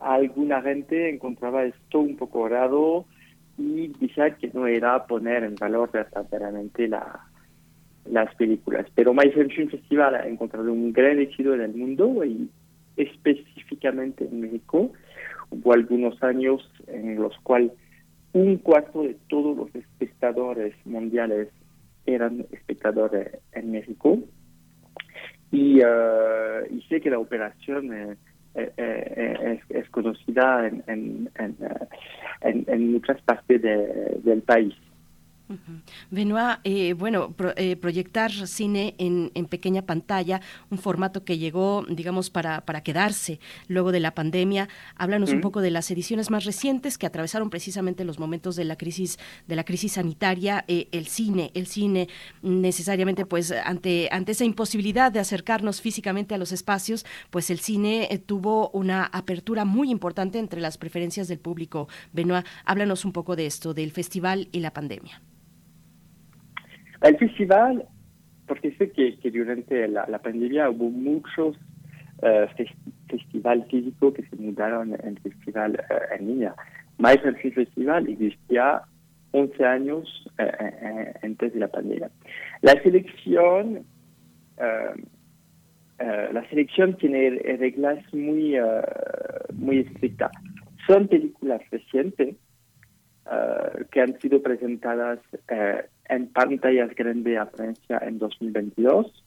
[0.00, 3.04] alguna gente encontraba esto un poco raro
[3.56, 7.28] y decía que no era poner en valor verdaderamente la,
[8.06, 8.86] las películas.
[8.96, 12.50] Pero My Film Festival ha encontrado un gran éxito en el mundo y
[12.96, 14.90] específicamente en México
[15.50, 17.72] Hubo algunos años en los cuales
[18.32, 21.48] un cuarto de todos los espectadores mundiales
[22.04, 24.18] eran espectadores en México.
[25.50, 28.16] Y, uh, y sé que la operación eh,
[28.54, 31.30] eh, eh, es, es, conocida en, en,
[32.40, 34.74] en, en muchas partes de, del país.
[36.10, 42.64] Benoit, eh, bueno, eh, proyectar cine en, pequeña pantalla, un formato que llegó, digamos, para,
[42.64, 44.68] para quedarse luego de la pandemia.
[44.96, 48.76] Háblanos un poco de las ediciones más recientes que atravesaron precisamente los momentos de la
[48.76, 50.64] crisis, de la crisis sanitaria.
[50.66, 52.08] Eh, el cine, el cine
[52.42, 58.08] necesariamente, pues, ante, ante esa imposibilidad de acercarnos físicamente a los espacios, pues el cine
[58.26, 61.88] tuvo una apertura muy importante entre las preferencias del público.
[62.12, 65.22] Benoit, háblanos un poco de esto, del festival y la pandemia.
[67.02, 67.86] El festival,
[68.46, 71.56] porque sé que, durante la, pandemia hubo muchos
[72.22, 72.46] uh,
[73.08, 76.54] festivales físicos que se mudaron en festival uh, en línea.
[76.98, 78.82] Más el festival existía
[79.32, 80.30] 11 años
[81.22, 82.10] antes de la pandemia.
[82.62, 83.84] La selección,
[85.98, 88.56] la selección tiene reglas muy,
[89.52, 90.32] muy estrictas.
[90.86, 92.36] Son películas recientes
[93.90, 95.18] que han sido presentadas
[96.08, 99.24] en pantallas grandes a Francia en 2022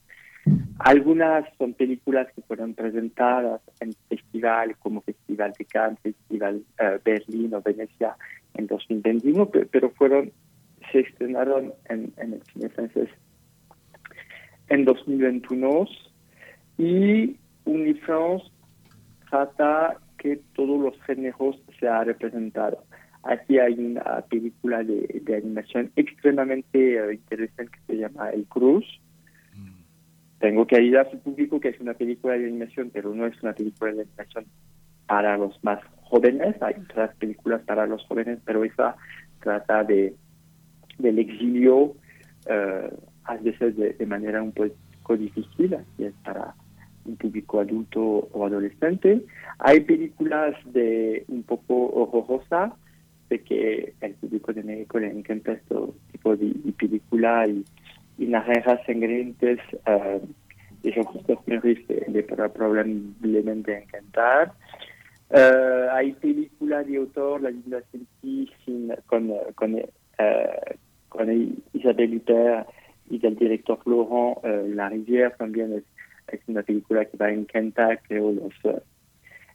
[0.80, 7.54] algunas son películas que fueron presentadas en festivales como Festival de Cannes, Festival uh, Berlín
[7.54, 8.16] o Venecia
[8.54, 10.32] en 2021, pero fueron
[10.92, 13.10] se estrenaron en, en el cine francés
[14.70, 15.86] en 2021
[16.78, 18.46] y Unifrance
[19.30, 22.84] trata que todos los géneros se han representado.
[23.24, 28.86] Aquí hay una película de, de animación extremadamente uh, interesante que se llama El Cruz,
[30.40, 33.42] tengo que ayudar a su público que es una película de animación, pero no es
[33.44, 34.46] una película de animación
[35.06, 36.56] para los más jóvenes.
[36.62, 38.96] Hay otras películas para los jóvenes, pero esa
[39.42, 40.16] trata de
[40.98, 41.96] del exilio, uh,
[43.24, 46.54] a veces de, de, manera un poco difícil, así es para
[47.06, 48.02] un público adulto
[48.34, 49.26] o adolescente.
[49.60, 52.76] Hay películas de un poco horrorosa,
[53.38, 55.76] que el público de México le encanta este
[56.12, 57.64] tipo de, de película y
[58.20, 60.20] y naranjas sangrientes uh,
[60.84, 64.54] de Jean-Christophe Maurice le probablemente encantar.
[65.30, 68.52] Uh, hay películas de autor, La Linda Senti,
[69.06, 69.82] con, con, uh,
[71.08, 72.68] con Isabelle Huppert
[73.10, 75.84] y del director Laurent La Rivière, también es,
[76.28, 78.54] es, una película que va a encantar, creo, los,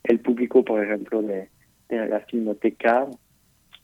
[0.05, 1.49] el público, por ejemplo, de,
[1.89, 3.07] de la Filmoteca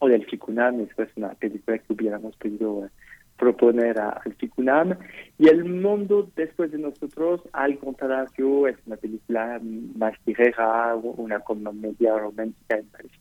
[0.00, 2.88] o del FICUNAM, es una película que hubiéramos podido
[3.36, 4.96] proponer al FICUNAM.
[5.38, 9.60] Y El Mundo Después de Nosotros, al contrario, es una película
[9.96, 13.12] más ligera, una comedia romántica en París.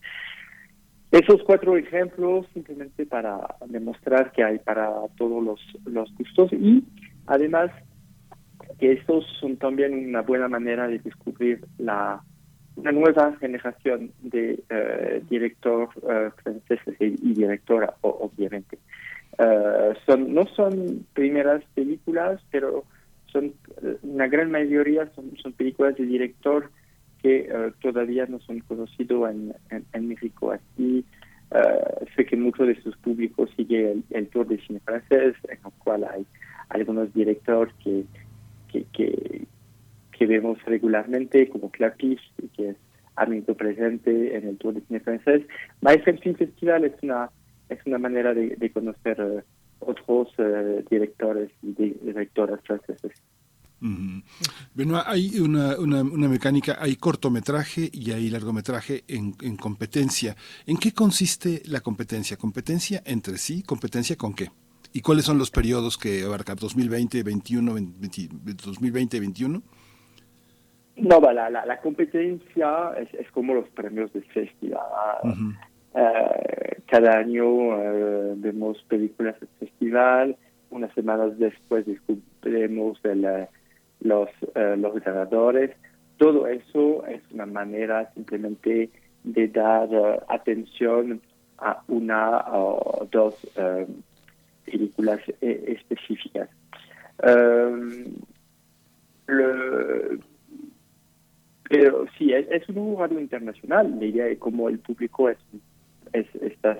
[1.10, 6.84] Esos cuatro ejemplos simplemente para demostrar que hay para todos los, los gustos y
[7.26, 7.70] además
[8.78, 12.22] que estos son también una buena manera de descubrir la
[12.76, 18.78] una nueva generación de uh, director uh, franceses y, directora, obviamente.
[19.38, 22.84] Uh, son, no son primeras películas, pero
[23.26, 23.54] son
[24.02, 26.70] una gran mayoría son, son películas de director
[27.22, 27.48] que
[27.80, 29.54] todavía no son conocidos en,
[29.92, 30.52] en, México.
[30.52, 31.04] Así
[32.16, 36.04] sé que muchos de sus públicos sigue el, tour de cine francés, en el cual
[36.10, 36.26] hay
[36.70, 38.04] algunos directores que,
[38.92, 39.46] que,
[40.20, 42.20] que vemos regularmente, como Clapis,
[42.54, 42.76] que es
[43.16, 45.46] amigo presente en el tour de cine francés.
[45.80, 47.30] Maestro Film Festival es una
[47.70, 49.40] es una manera de, de conocer uh,
[49.78, 53.12] otros uh, directores y directoras franceses.
[53.80, 54.22] -huh.
[54.74, 60.36] Bueno, hay una, una, una, mecánica, hay cortometraje y hay largometraje en, en, competencia.
[60.66, 62.36] ¿En qué consiste la competencia?
[62.36, 63.62] ¿Competencia entre sí?
[63.62, 64.50] ¿Competencia con qué?
[64.92, 68.28] ¿Y cuáles son los periodos que abarca 2020, 21, 20,
[68.64, 69.62] 2020, 21?
[71.00, 74.80] No, la, la, la competencia es, es, como los premios del festival.
[75.22, 75.54] -huh.
[75.92, 80.36] Uh, cada año uh, vemos películas del festival,
[80.70, 83.26] unas semanas después descubrimos el,
[84.00, 85.72] los, los ganadores.
[86.16, 88.90] Todo eso es una manera simplemente
[89.24, 89.88] de dar
[90.28, 91.20] atención
[91.58, 93.34] a una o dos
[94.64, 96.48] películas específicas.
[99.26, 100.18] Le,
[101.70, 103.96] pero sí, es, un radio internacional.
[104.00, 105.38] La idea es como el público es
[106.12, 106.78] es, estas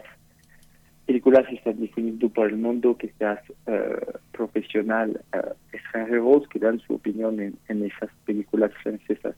[1.07, 3.39] películas están definiendo por el mundo que seas
[3.69, 9.37] uh, profesional uh, extranjeros que dan su opinión en, esas películas francesas.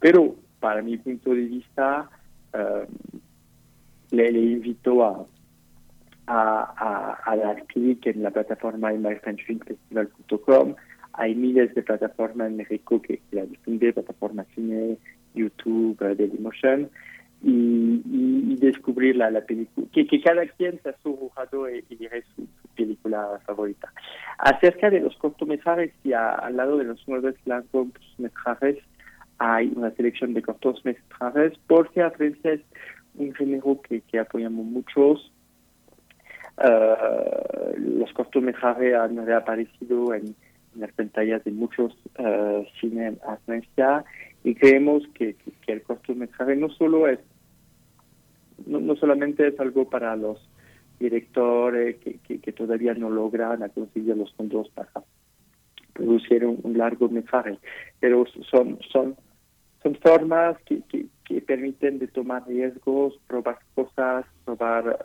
[0.00, 2.08] Pero para mi punto de vista,
[2.54, 2.86] uh,
[4.10, 5.26] le, invito a,
[6.26, 10.76] dar clic en la plataforma myfrenchfilmfestival.com.
[11.18, 14.96] Hay miles de plataformas en México que, la difunden, plataformas cine,
[15.34, 16.88] YouTube, Dailymotion
[17.42, 21.96] y, y, descubrir la, la película, que, cada quien sea su juzgado y, y
[22.36, 23.92] su, película favorita.
[24.38, 28.78] Acerca de los cortometrajes y a, al lado de los nuevos largometrajes
[29.38, 32.60] hay una selección de cortometrajes porque a es
[33.16, 35.32] un género que, que apoyamos muchos.
[36.58, 40.34] Uh, los cortometrajes han reaparecido en,
[40.78, 43.38] las pantallas de muchos uh, cines a
[44.44, 47.18] y creemos que, que, que, el cortometraje no solo es
[48.66, 50.38] no, no, solamente es algo para los
[50.98, 54.90] directores que, que, todavía no logran conseguir los fondos para
[55.92, 57.58] producir un, un largometraje,
[58.00, 59.16] pero son, son
[59.82, 60.82] son formas que,
[61.24, 64.98] que, permiten de tomar riesgos, probar cosas, probar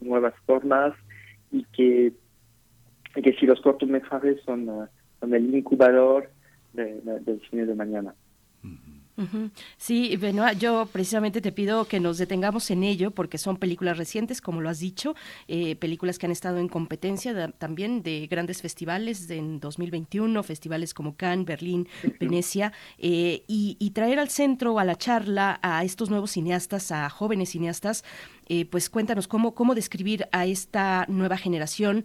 [0.00, 0.94] nuevas formas
[1.50, 2.12] y que,
[3.22, 4.88] que si los cortometrajes son,
[5.20, 6.30] son el incubador
[6.72, 8.14] del cine de mañana.
[9.78, 14.42] Sí, Benoit, yo precisamente te pido que nos detengamos en ello porque son películas recientes,
[14.42, 15.14] como lo has dicho,
[15.48, 21.16] eh, películas que han estado en competencia también de grandes festivales en 2021, festivales como
[21.16, 21.88] Cannes, Berlín,
[22.20, 27.50] Venecia, eh, y, traer al centro, a la charla, a estos nuevos cineastas, a jóvenes
[27.50, 28.04] cineastas,
[28.48, 32.04] eh, pues cuéntanos cómo, cómo describir a esta nueva generación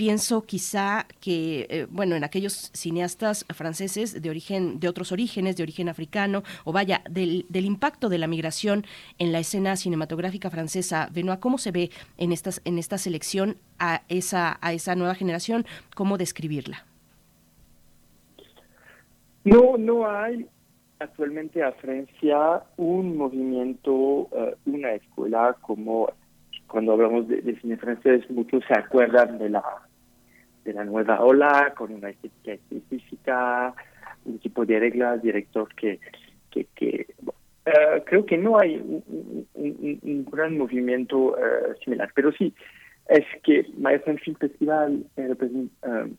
[0.00, 5.62] pienso quizá que, eh, bueno, en aquellos cineastas franceses de origen, de otros orígenes, de
[5.62, 8.86] origen africano, o vaya, del, del impacto de la migración
[9.18, 11.10] en la escena cinematográfica francesa.
[11.12, 15.66] Benoit, ¿cómo se ve en, estas, en esta selección a esa, a esa nueva generación?
[15.94, 16.86] ¿Cómo describirla?
[19.44, 20.46] No, no hay
[20.98, 26.08] actualmente a Francia un movimiento, eh, una escuela como
[26.68, 29.89] cuando hablamos de, de, cine francés, muchos se acuerdan de la
[30.64, 33.74] de la nueva ola, con una estética específica,
[34.24, 35.98] un tipo de reglas, director que,
[36.50, 37.06] que, que
[37.66, 42.54] eh, creo que no hay un, gran movimiento eh, similar, pero sí,
[43.08, 45.34] es que Maestro Film Festival eh,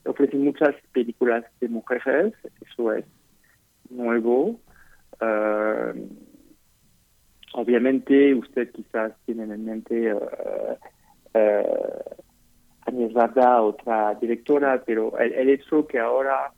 [0.05, 2.33] ofrece muchas películas de mujeres,
[2.69, 3.05] eso es
[3.89, 4.59] nuevo.
[7.53, 10.13] obviamente usted quizás tiene en mente
[12.91, 16.51] Agnès Varda, otra directora, pero el, hecho que ahora,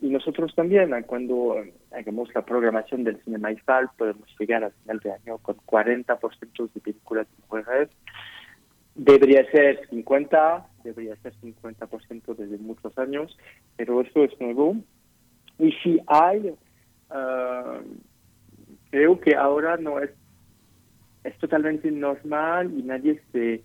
[0.00, 1.56] y nosotros también, cuando
[1.92, 6.80] hagamos la programación del Cine Maestral, podemos llegar al final de año con 40% de
[6.80, 7.88] películas de mujeres.
[8.96, 13.36] Debería ser 50, debería ser 50% desde muchos años,
[13.76, 14.76] pero eso es nuevo.
[15.58, 16.48] Y si hay,
[17.10, 17.82] uh,
[18.90, 20.10] creo que ahora no es,
[21.22, 23.62] es totalmente normal y nadie se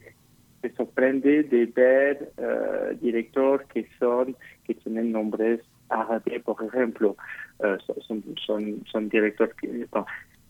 [0.69, 4.35] se sorprende de ver uh, directores que son
[4.65, 7.15] que tienen nombres árabes, por ejemplo,
[7.59, 9.87] uh, son, son, son directores que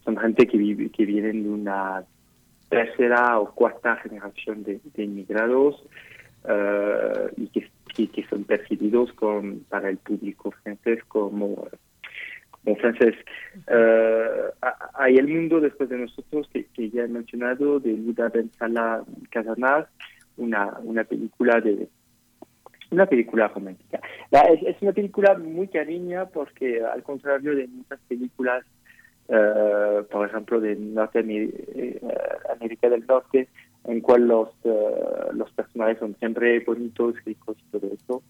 [0.04, 2.04] son gente que vive, que vienen de una
[2.70, 5.84] tercera o cuarta generación de, inmigrados
[6.46, 11.68] uh, y que, que, son percibidos con, para el público francés como
[12.66, 13.16] como francés.
[14.96, 19.88] hay el mundo después de nosotros que, ya he mencionado de Luda Ben Salah Casanar,
[20.38, 21.88] una, una película de
[22.92, 24.00] una película romántica.
[24.32, 28.66] es, una película muy cariña porque al contrario de muchas películas,
[29.28, 33.48] eh, por ejemplo, de Norteamérica eh, del Norte,
[33.86, 38.24] en cual los, eh, los personajes son siempre bonitos, ricos y todo eso.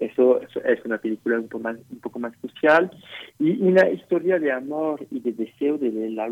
[0.00, 2.90] Eso, es una película un poco más, un poco más social
[3.38, 6.28] y una historia de amor y de deseo de la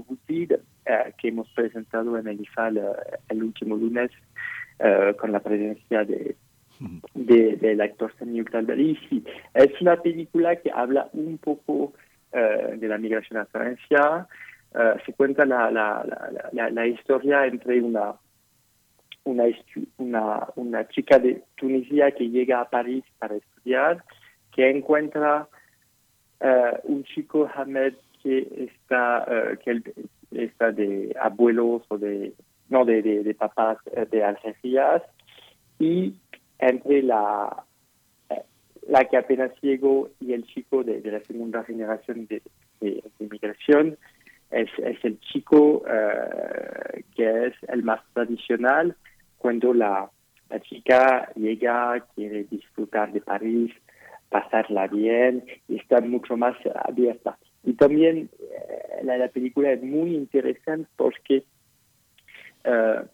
[1.18, 2.80] que hemos presentado en el IFAL
[3.28, 4.10] el último lunes
[4.78, 6.36] eh, con la presencia de,
[7.14, 9.24] del actor Samuel Talberici.
[9.54, 11.94] Es una película que habla un poco
[12.32, 14.28] eh, de la migración a Francia.
[14.74, 16.04] Eh, se cuenta la, la,
[16.52, 18.14] la, la, historia entre una,
[19.26, 19.44] una,
[19.98, 24.02] una, una chica de Tunisia que llega a París para estudiar,
[24.52, 25.48] que encuentra
[26.84, 29.26] un chico Hamed que está,
[29.64, 29.82] que
[30.32, 32.34] está de abuelos o de
[32.68, 35.02] no de, de, papás eh, de Algeciras
[35.78, 36.14] y
[36.58, 37.64] entre la,
[38.30, 38.42] eh,
[38.88, 42.42] la que apenas llegó y el chico de, la segunda generación de,
[42.80, 43.96] de, inmigración
[44.50, 48.96] es, es, el chico eh, que es el más tradicional
[49.46, 50.10] cuando la,
[50.62, 53.72] chica llega, quiere disfrutar de París,
[54.28, 57.38] pasarla bien y está mucho más abierta.
[57.62, 58.28] Y también
[59.04, 61.44] la, la película es muy interesante porque
[62.64, 63.06] uh,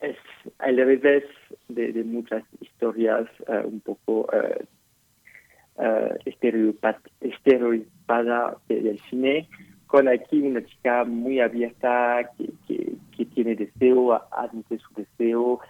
[0.00, 0.16] es
[0.58, 1.22] al revés
[1.68, 4.28] de, muchas historias uh, un poco
[6.24, 9.48] estereotipada del cine,
[9.88, 15.60] con aquí una chica muy abierta que, que, que tiene deseo, admite su deseo,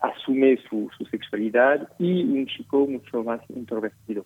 [0.00, 4.24] asume su, su, sexualidad y un chico mucho más introvertido.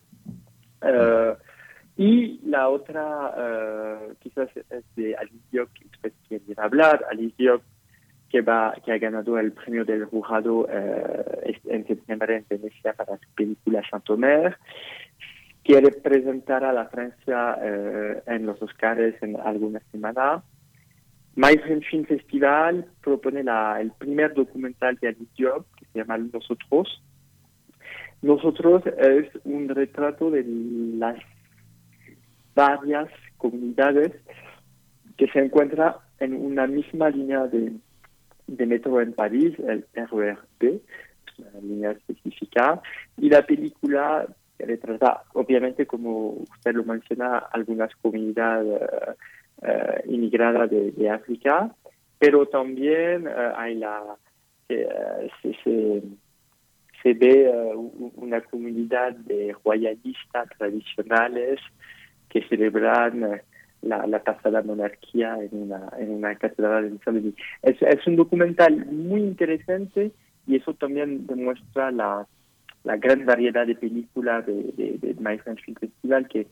[1.99, 7.05] Y la otra, uh, quizás es de Alicia que usted quiere hablar.
[7.11, 7.59] Alicia
[8.29, 10.67] que, va, que ha ganado el premio del jurado uh,
[11.65, 14.55] en septiembre en Venecia para su película Chantomer.
[15.69, 20.41] Quiere presentar a la Francia uh, en los Oscars en alguna semana.
[21.35, 27.03] Maestro Film Festival propone la, el primer documental de Alicia que se llama Nosotros.
[28.23, 30.43] Nosotros es un retrato de
[30.97, 31.19] las
[32.55, 34.11] varias comunidades
[35.17, 37.73] que se encuentran en una misma línea de,
[38.47, 40.81] de metro en París, el RERP,
[41.37, 42.81] una línea específica,
[43.17, 44.25] y la película
[44.59, 48.81] retrata, obviamente, como usted lo menciona, algunas comunidades
[49.61, 51.73] uh, inmigradas de, África,
[52.17, 54.03] pero también uh, hay la,
[54.67, 56.03] se,
[57.03, 57.51] se, ve
[58.15, 61.59] una comunidad de royalistas tradicionales
[62.29, 63.41] que celebran
[63.81, 67.35] la, la monarquía en una, en una catedral en Saint-Denis.
[67.63, 70.11] Es, es un documental muy interesante
[70.45, 72.27] y eso también demuestra la,
[72.89, 76.47] la gran variedad de películas de, de, My French Film Festival, que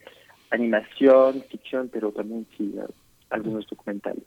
[0.51, 2.75] animación, ficción, pero también sí,
[3.31, 4.23] algunos documentales.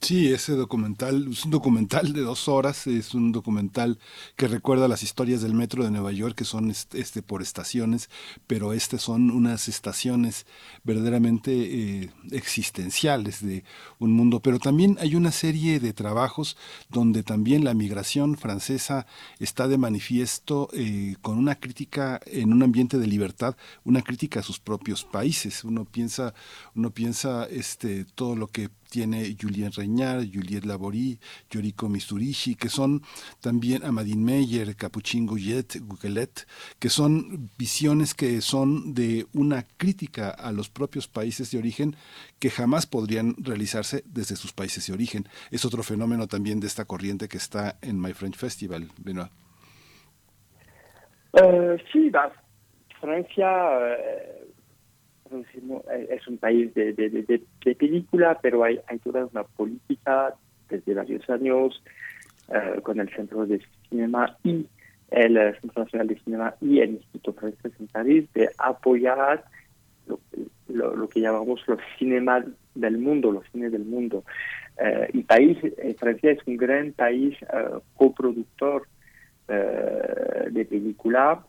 [0.00, 3.98] Sí, ese documental es un documental de dos horas, es un documental
[4.34, 8.10] que recuerda las historias del metro de Nueva York, que son este, por estaciones,
[8.48, 10.46] pero este son unas estaciones
[10.82, 13.62] verdaderamente eh, existenciales de
[14.00, 14.40] un mundo.
[14.40, 16.56] Pero también hay una serie de trabajos
[16.88, 19.06] donde también la migración francesa
[19.38, 24.42] está de manifiesto eh, con una crítica en un ambiente de libertad, una crítica a
[24.42, 25.62] sus propios países.
[25.62, 26.34] Uno piensa,
[26.74, 31.18] uno piensa este, todo lo que tiene Julien Reñar, Juliette Laborie,
[31.50, 33.02] Yoriko Misturishi, que son
[33.40, 36.46] también Amadine Meyer, Capuchin Gouillet, Gugelet,
[36.78, 41.96] que son visiones que son de una crítica a los propios países de origen
[42.38, 45.24] que jamás podrían realizarse desde sus países de origen.
[45.50, 49.30] Es otro fenómeno también de esta corriente que está en My French Festival, Benoit.
[51.32, 52.10] Uh, sí,
[53.00, 54.45] Francia uh
[56.10, 60.34] es un país de, de, de, película, pero hay, hay, toda una política
[60.68, 61.82] desde varios años
[62.48, 64.66] uh, con el Centro de Cinema y
[65.10, 69.44] el Centro Nacional de Cinema y el Instituto Francés en París de apoyar
[70.06, 70.20] lo,
[70.68, 74.24] lo, lo, que llamamos los cinemas del mundo, los cines del mundo.
[74.78, 78.86] Uh, y país, eh, Francia es un gran país uh, coproductor
[79.48, 81.40] de película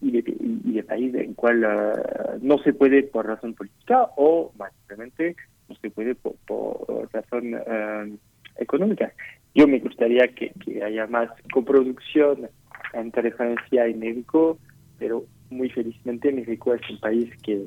[0.00, 0.24] y de,
[0.64, 5.36] y de país en cual uh, no se puede por razón política o más simplemente
[5.68, 8.18] no se puede por, por razón uh,
[8.56, 9.12] económica.
[9.54, 10.52] Yo me gustaría que,
[10.84, 12.48] haya más coproducción
[12.92, 14.58] entre Francia y México,
[14.98, 17.66] pero muy felizmente México es un país que,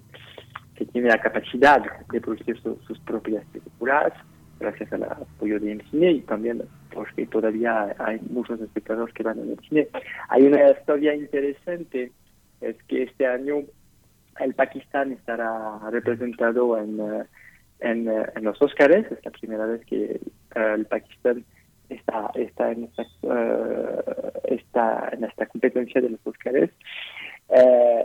[0.76, 4.14] que tiene la capacidad de producir su, sus propias películas
[4.60, 6.62] gracias al apoyo del cine y también
[6.94, 9.88] porque todavía hay muchos espectadores que van al cine.
[10.30, 12.12] Hay una historia interesante,
[12.62, 13.64] es que este año
[14.40, 17.00] el Pakistán estará representado en,
[17.80, 20.20] en, en los Oscars, es la primera vez que
[20.56, 21.44] uh, el Pakistán
[21.90, 26.72] está, está, en esta, uh, está en esta competencia de los Oscars.
[27.48, 28.04] Uh,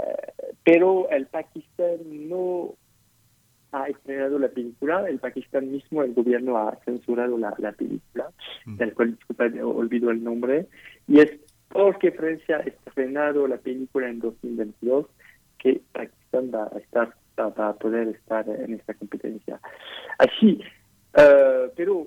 [0.64, 2.74] pero el Pakistán no
[3.72, 8.30] ha estrenado la película, el Pakistán mismo, el gobierno ha censurado la, la película,
[8.64, 8.76] mm.
[8.76, 10.66] del cual disculpa, olvido el nombre,
[11.08, 11.30] y es
[11.68, 15.06] porque Francia ha estrenado la película en 2022
[15.58, 19.60] que Pakistán va a estar va a poder estar en esta competencia.
[20.18, 20.60] Así,
[21.16, 22.06] uh, pero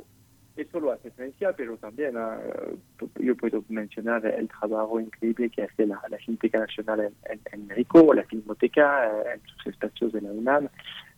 [0.56, 5.86] eso lo hace Francia, pero también uh, yo puedo mencionar el trabajo increíble que hace
[5.86, 10.32] la, la Nacional en, en, en México la Filmoteca uh, en sus espacios de la
[10.32, 10.69] UNAM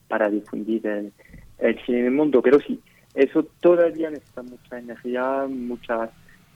[0.07, 1.13] para difundir el,
[1.59, 2.41] el cine en el mundo.
[2.41, 2.81] Pero sí,
[3.13, 6.09] eso todavía necesita mucha energía, muchas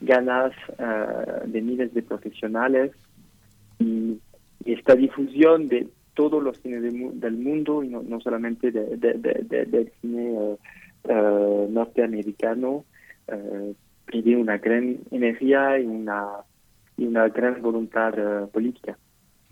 [0.03, 2.91] ganas uh, de miles de profesionales
[3.79, 4.19] y,
[4.65, 9.91] esta difusión de todos los cines de, del mundo y no, no solamente de, del
[9.99, 10.57] cine uh,
[11.03, 12.85] uh, norteamericano
[14.05, 16.27] pide una gran energía y una,
[16.97, 18.13] y una gran voluntad
[18.53, 18.97] política.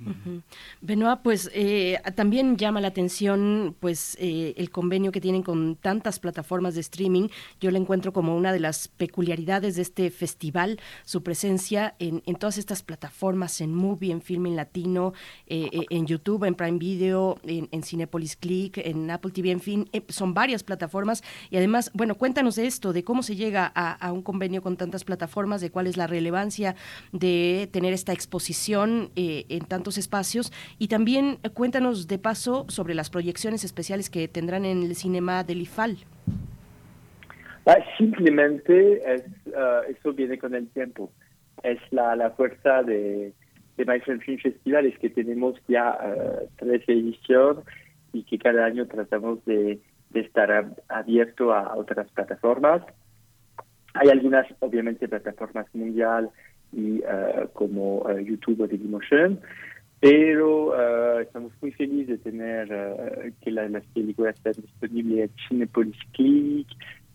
[0.05, 0.41] Uh
[0.81, 6.19] Benoit, pues eh, también llama la atención pues eh, el convenio que tienen con tantas
[6.19, 7.27] plataformas de streaming.
[7.59, 12.57] Yo lo encuentro como una de las peculiaridades de este festival, su presencia en, todas
[12.57, 15.13] estas plataformas, en Movie, en Filming Latino,
[15.45, 20.33] eh, en YouTube, en Prime Video, en, Cinepolis Click, en Apple TV, en fin, son
[20.33, 21.23] varias plataformas.
[21.51, 25.03] Y además, bueno, cuéntanos de esto, de cómo se llega a, un convenio con tantas
[25.03, 26.75] plataformas, de cuál es la relevancia
[27.11, 33.09] de tener esta exposición en tantos espacios y también eh, cuéntanos de paso sobre las
[33.09, 35.97] proyecciones especiales que tendrán en el cinema del IFAL.
[37.65, 41.11] Ah, simplemente es, uh, eso viene con el tiempo.
[41.63, 43.33] Es la, fuerza de,
[43.77, 47.63] de Film Festival, es que tenemos ya uh, tres ediciones
[48.13, 49.79] y que cada año tratamos de,
[50.09, 52.81] de estar abierto a otras plataformas.
[53.93, 56.29] Hay algunas, obviamente, plataformas mundial
[56.73, 59.39] y uh, como YouTube o Dailymotion,
[60.01, 65.47] pero uh, estamos muy felices de tener uh, que la, las películas están disponibles en
[65.47, 66.67] Cinepolis Click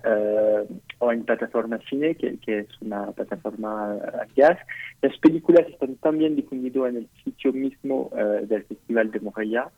[0.04, 3.98] uh, o en plataforma Cine, que, es una plataforma
[4.36, 4.56] gas.
[5.02, 9.68] Las películas están también difundidas en el sitio mismo del Festival de Montreal,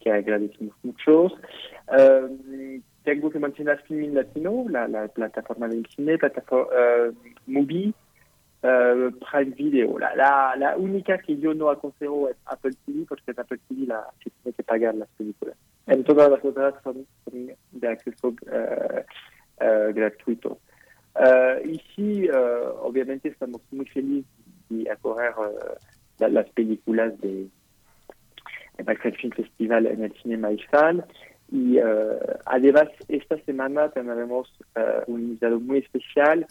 [0.00, 1.28] que agradecemos mucho.
[3.02, 6.68] tengo que mencionar Filmin Latino, la, la plataforma del cine, plataforma
[7.46, 7.94] Movie,
[8.60, 10.00] Uh, Prime Video.
[10.00, 13.86] La, la, la, única que yo no aconsejo es Apple TV, porque en Apple TV
[13.86, 15.56] la, se tiene que pagar las películas.
[15.86, 18.34] En todas las otras son, son de acceso uh,
[19.64, 20.58] uh, gratuito.
[21.64, 22.28] y sí,
[22.80, 24.28] obviamente estamos muy felices
[24.70, 25.34] de acoger
[26.18, 27.46] la, las películas de
[28.76, 31.04] el Film Festival en el Cinema Eiffel.
[31.52, 31.78] Y
[32.44, 34.52] además, esta semana tendremos
[35.06, 36.46] un invitado muy especial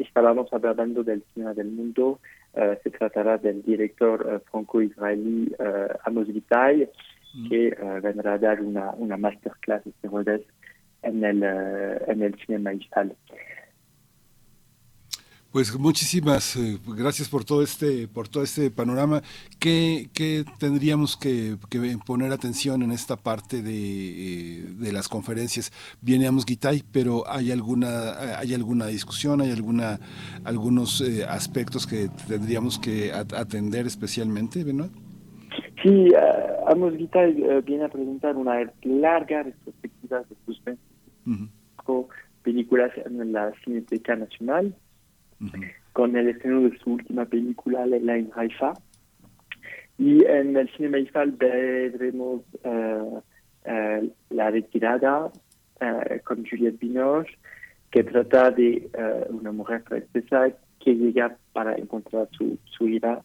[0.00, 2.20] estábamos hablando del cine del mundo,
[2.54, 6.88] uh, se tratará del director uh, franco-israelí uh, Amos Gitay,
[7.34, 7.48] mm.
[7.48, 10.08] que vendrá a dar una, una masterclass este
[11.02, 13.14] en el, en el cinema israelí.
[15.50, 19.22] Pues muchísimas eh, gracias por todo este por todo este panorama.
[19.58, 25.72] ¿Qué, qué tendríamos que, que, poner atención en esta parte de, eh, de las conferencias?
[26.02, 29.98] Viene Amos Gitay, pero hay alguna hay alguna discusión, hay alguna
[30.44, 34.90] algunos eh, aspectos que tendríamos que atender especialmente, ¿no?
[35.82, 40.60] Sí, uh, Amos Gitay viene a presentar una larga retrospectiva de sus
[42.42, 44.74] películas en la Cineteca Nacional
[45.92, 48.74] con el estreno de su última película, Leila en.
[49.98, 57.36] Y en el Cinema Eiffel veremos uh, uh, La Retirada uh, con Juliette Binoche,
[57.90, 58.88] que trata de
[59.30, 63.22] una mujer francesa que llega para encontrar su, su hija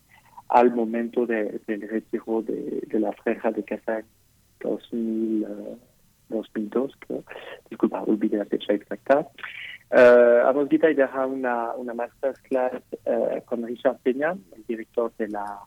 [0.49, 4.05] al momento de, del retiro de, de, la franja de casa en
[4.61, 5.45] 2000,
[6.29, 7.23] 2002, creo.
[7.69, 9.27] Disculpa, olvidé la fecha exacta.
[9.93, 15.59] Uh, Amos deja una, una masterclass uh, con Richard Peña, el director de la,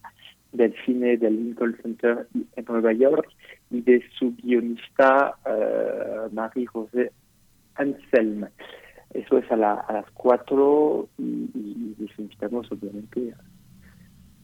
[0.50, 3.28] del cine del Lincoln Center en Nueva York,
[3.70, 7.12] y de su guionista uh, Marie-José
[7.76, 8.48] Anselm.
[9.14, 13.36] Eso es a, la, a las cuatro y, y, les invitamos obviamente a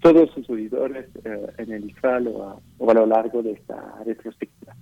[0.01, 1.07] todos sus auditores
[1.59, 4.77] en el IFAL o a, o a lo largo de esta retrospectiva.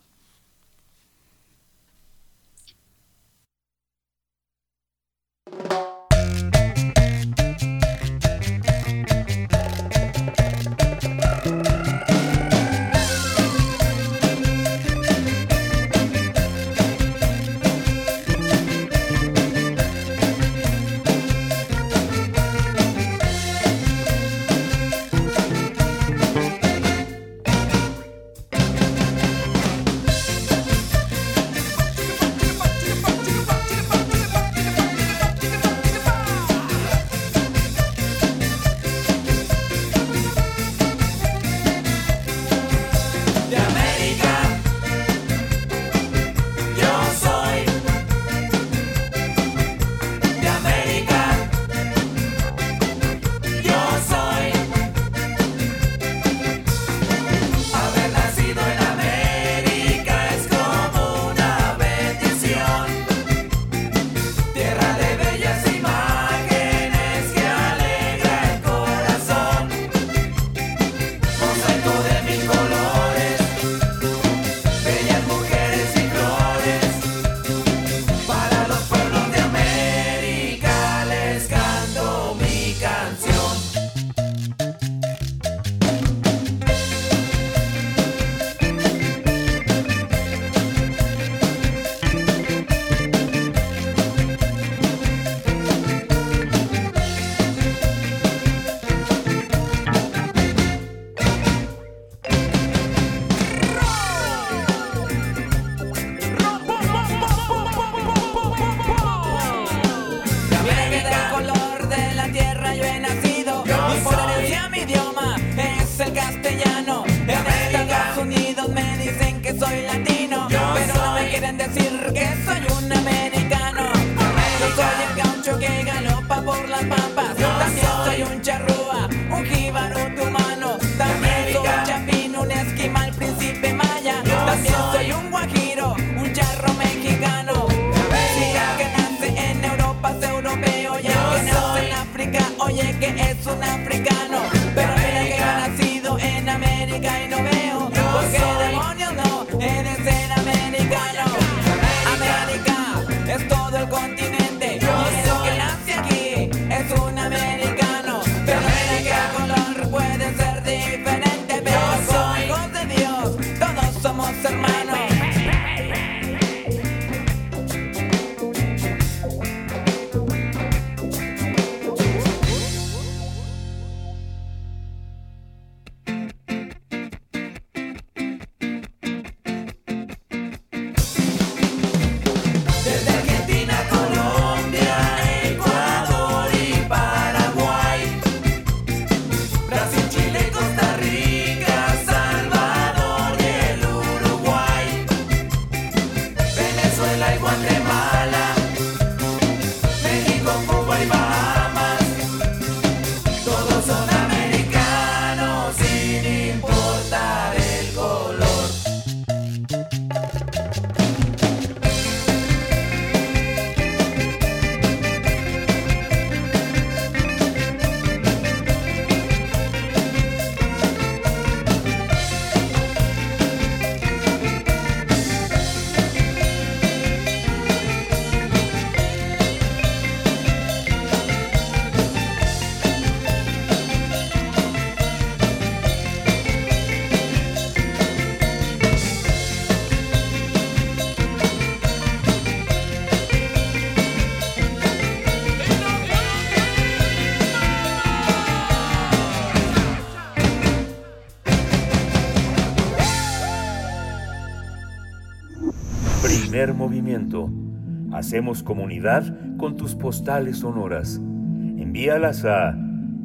[258.13, 261.17] Hacemos comunidad con tus postales sonoras.
[261.17, 262.77] Envíalas a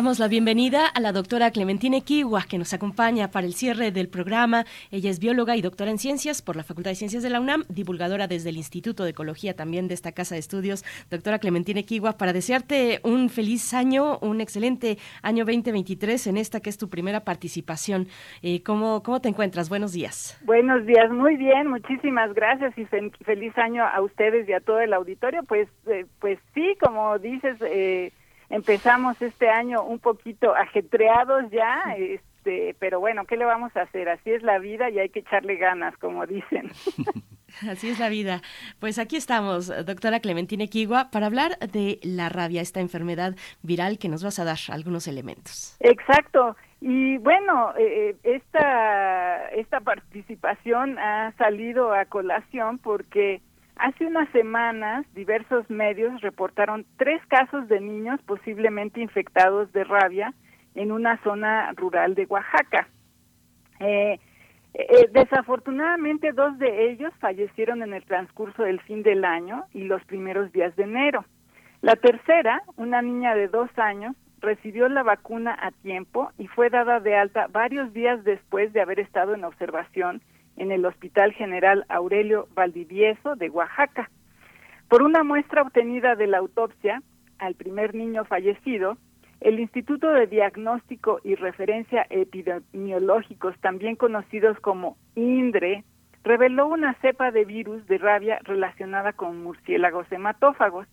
[0.00, 4.08] Damos la bienvenida a la doctora Clementine Kiwa, que nos acompaña para el cierre del
[4.08, 4.64] programa.
[4.90, 7.64] Ella es bióloga y doctora en ciencias por la Facultad de Ciencias de la UNAM,
[7.68, 10.86] divulgadora desde el Instituto de Ecología también de esta casa de estudios.
[11.10, 16.70] Doctora Clementine Kiwa, para desearte un feliz año, un excelente año 2023 en esta que
[16.70, 18.08] es tu primera participación.
[18.40, 19.68] Eh, ¿cómo, ¿Cómo te encuentras?
[19.68, 20.40] Buenos días.
[20.46, 24.80] Buenos días, muy bien, muchísimas gracias y fe- feliz año a ustedes y a todo
[24.80, 25.42] el auditorio.
[25.42, 28.12] Pues, eh, pues sí, como dices, eh,
[28.50, 34.08] empezamos este año un poquito ajetreados ya, este, pero bueno, ¿qué le vamos a hacer?
[34.08, 36.70] Así es la vida y hay que echarle ganas, como dicen.
[37.70, 38.42] Así es la vida.
[38.78, 44.08] Pues aquí estamos, doctora Clementine Kiwa, para hablar de la rabia, esta enfermedad viral que
[44.08, 45.76] nos vas a dar algunos elementos.
[45.80, 46.56] Exacto.
[46.80, 53.42] Y bueno, eh, esta, esta participación ha salido a colación porque
[53.80, 60.34] hace unas semanas diversos medios reportaron tres casos de niños posiblemente infectados de rabia
[60.74, 62.88] en una zona rural de Oaxaca.
[63.80, 64.18] Eh,
[64.74, 70.04] eh, desafortunadamente dos de ellos fallecieron en el transcurso del fin del año y los
[70.04, 71.24] primeros días de enero.
[71.80, 77.00] La tercera, una niña de dos años, recibió la vacuna a tiempo y fue dada
[77.00, 80.22] de alta varios días después de haber estado en observación
[80.60, 84.10] en el Hospital General Aurelio Valdivieso de Oaxaca.
[84.88, 87.02] Por una muestra obtenida de la autopsia
[87.38, 88.98] al primer niño fallecido,
[89.40, 95.82] el Instituto de Diagnóstico y Referencia Epidemiológicos, también conocidos como INDRE,
[96.24, 100.86] reveló una cepa de virus de rabia relacionada con murciélagos hematófagos.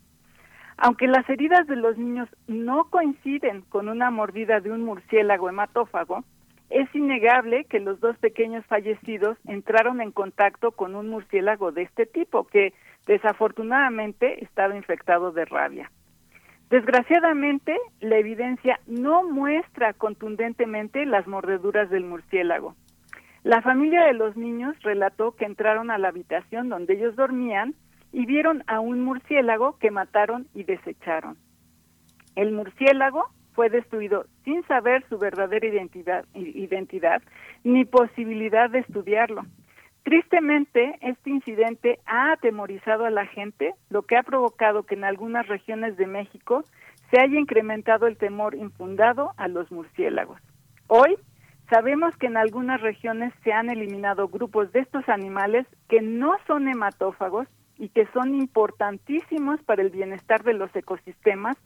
[0.77, 6.23] Aunque las heridas de los niños no coinciden con una mordida de un murciélago hematófago,
[6.69, 12.05] es innegable que los dos pequeños fallecidos entraron en contacto con un murciélago de este
[12.05, 12.73] tipo que
[13.05, 15.89] desafortunadamente estaba infectado de rabia.
[16.69, 22.75] Desgraciadamente, la evidencia no muestra contundentemente las mordeduras del murciélago.
[23.43, 27.75] La familia de los niños relató que entraron a la habitación donde ellos dormían
[28.11, 31.37] y vieron a un murciélago que mataron y desecharon.
[32.35, 37.23] El murciélago fue destruido sin saber su verdadera identidad,
[37.63, 39.41] ni posibilidad de estudiarlo.
[40.03, 45.47] Tristemente, este incidente ha atemorizado a la gente, lo que ha provocado que en algunas
[45.47, 46.65] regiones de México
[47.09, 50.39] se haya incrementado el temor infundado a los murciélagos.
[50.85, 51.17] Hoy
[51.71, 56.67] sabemos que en algunas regiones se han eliminado grupos de estos animales que no son
[56.67, 57.47] hematófagos
[57.79, 61.57] y que son importantísimos para el bienestar de los ecosistemas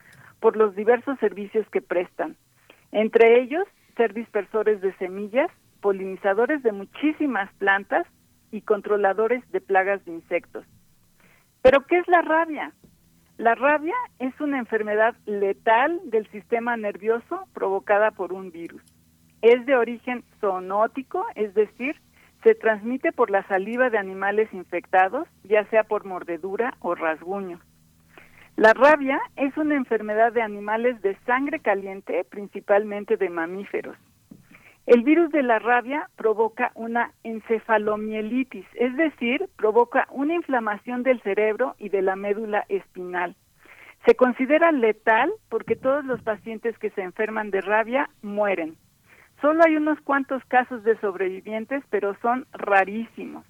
[0.41, 2.35] por los diversos servicios que prestan.
[2.91, 3.63] Entre ellos,
[3.95, 8.05] ser dispersores de semillas, polinizadores de muchísimas plantas
[8.51, 10.65] y controladores de plagas de insectos.
[11.61, 12.73] Pero, ¿qué es la rabia?
[13.37, 18.81] La rabia es una enfermedad letal del sistema nervioso provocada por un virus.
[19.41, 21.95] Es de origen zoonótico, es decir,
[22.43, 27.59] se transmite por la saliva de animales infectados, ya sea por mordedura o rasguño.
[28.57, 33.97] La rabia es una enfermedad de animales de sangre caliente, principalmente de mamíferos.
[34.85, 41.75] El virus de la rabia provoca una encefalomielitis, es decir, provoca una inflamación del cerebro
[41.77, 43.35] y de la médula espinal.
[44.05, 48.75] Se considera letal porque todos los pacientes que se enferman de rabia mueren.
[49.39, 53.45] Solo hay unos cuantos casos de sobrevivientes, pero son rarísimos.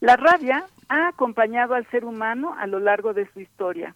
[0.00, 3.94] La rabia ha acompañado al ser humano a lo largo de su historia.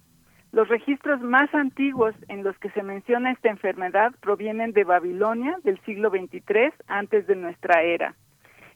[0.53, 5.81] Los registros más antiguos en los que se menciona esta enfermedad provienen de Babilonia del
[5.81, 8.15] siglo XXIII antes de nuestra era.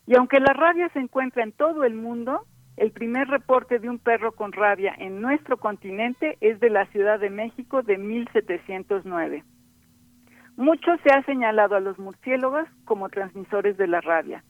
[0.07, 2.45] Y aunque la rabia se encuentra en todo el mundo,
[2.77, 7.19] el primer reporte de un perro con rabia en nuestro continente es de la Ciudad
[7.19, 9.43] de México de 1709.
[10.55, 14.43] Mucho se ha señalado a los murciélagos como transmisores de la rabia,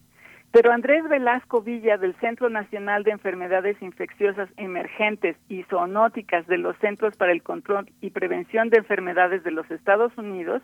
[0.51, 6.77] pero Andrés Velasco Villa del Centro Nacional de Enfermedades Infecciosas Emergentes y Zoonóticas de los
[6.77, 10.61] Centros para el Control y Prevención de Enfermedades de los Estados Unidos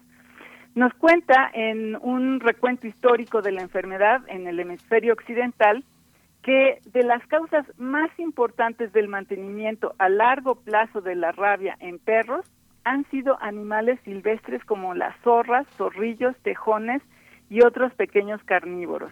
[0.76, 5.84] nos cuenta en un recuento histórico de la enfermedad en el hemisferio occidental
[6.42, 12.00] que de las causas más importantes del mantenimiento a largo plazo de la rabia en
[12.00, 12.46] perros
[12.84, 17.02] han sido animales silvestres como las zorras, zorrillos, tejones
[17.50, 19.12] y otros pequeños carnívoros.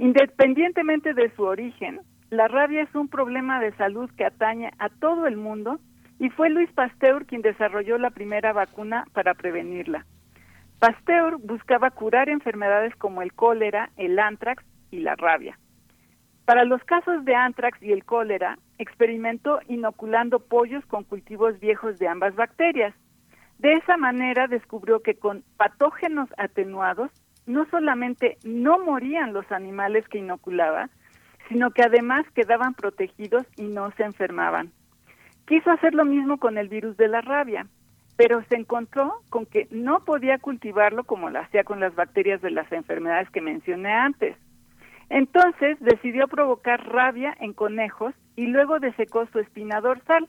[0.00, 5.26] Independientemente de su origen, la rabia es un problema de salud que atañe a todo
[5.26, 5.78] el mundo
[6.18, 10.06] y fue Luis Pasteur quien desarrolló la primera vacuna para prevenirla.
[10.78, 15.58] Pasteur buscaba curar enfermedades como el cólera, el antrax y la rabia.
[16.46, 22.08] Para los casos de antrax y el cólera, experimentó inoculando pollos con cultivos viejos de
[22.08, 22.94] ambas bacterias.
[23.58, 27.10] De esa manera descubrió que con patógenos atenuados
[27.50, 30.88] no solamente no morían los animales que inoculaba,
[31.48, 34.70] sino que además quedaban protegidos y no se enfermaban.
[35.46, 37.66] Quiso hacer lo mismo con el virus de la rabia,
[38.16, 42.50] pero se encontró con que no podía cultivarlo como lo hacía con las bacterias de
[42.50, 44.36] las enfermedades que mencioné antes.
[45.08, 50.28] Entonces decidió provocar rabia en conejos y luego desecó su espina dorsal.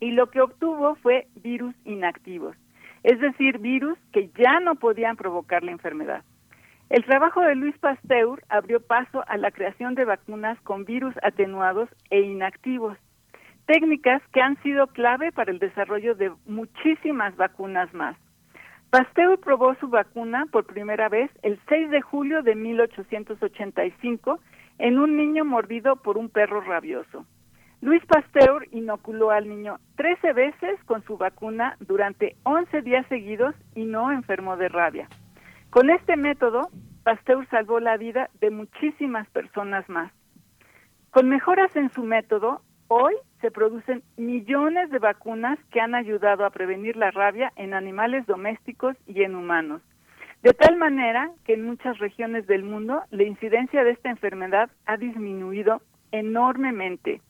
[0.00, 2.56] Y lo que obtuvo fue virus inactivos,
[3.02, 6.24] es decir, virus que ya no podían provocar la enfermedad.
[6.90, 11.90] El trabajo de Luis Pasteur abrió paso a la creación de vacunas con virus atenuados
[12.10, 12.96] e inactivos,
[13.66, 18.16] técnicas que han sido clave para el desarrollo de muchísimas vacunas más.
[18.90, 24.40] Pasteur probó su vacuna por primera vez el 6 de julio de 1885
[24.78, 27.26] en un niño mordido por un perro rabioso.
[27.80, 33.84] Luis Pasteur inoculó al niño 13 veces con su vacuna durante 11 días seguidos y
[33.84, 35.08] no enfermó de rabia.
[35.70, 36.70] Con este método,
[37.04, 40.12] Pasteur salvó la vida de muchísimas personas más.
[41.10, 46.50] Con mejoras en su método, hoy se producen millones de vacunas que han ayudado a
[46.50, 49.82] prevenir la rabia en animales domésticos y en humanos.
[50.42, 54.96] De tal manera que en muchas regiones del mundo la incidencia de esta enfermedad ha
[54.96, 57.20] disminuido enormemente.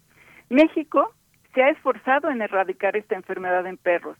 [0.48, 1.12] México
[1.54, 4.16] se ha esforzado en erradicar esta enfermedad en perros.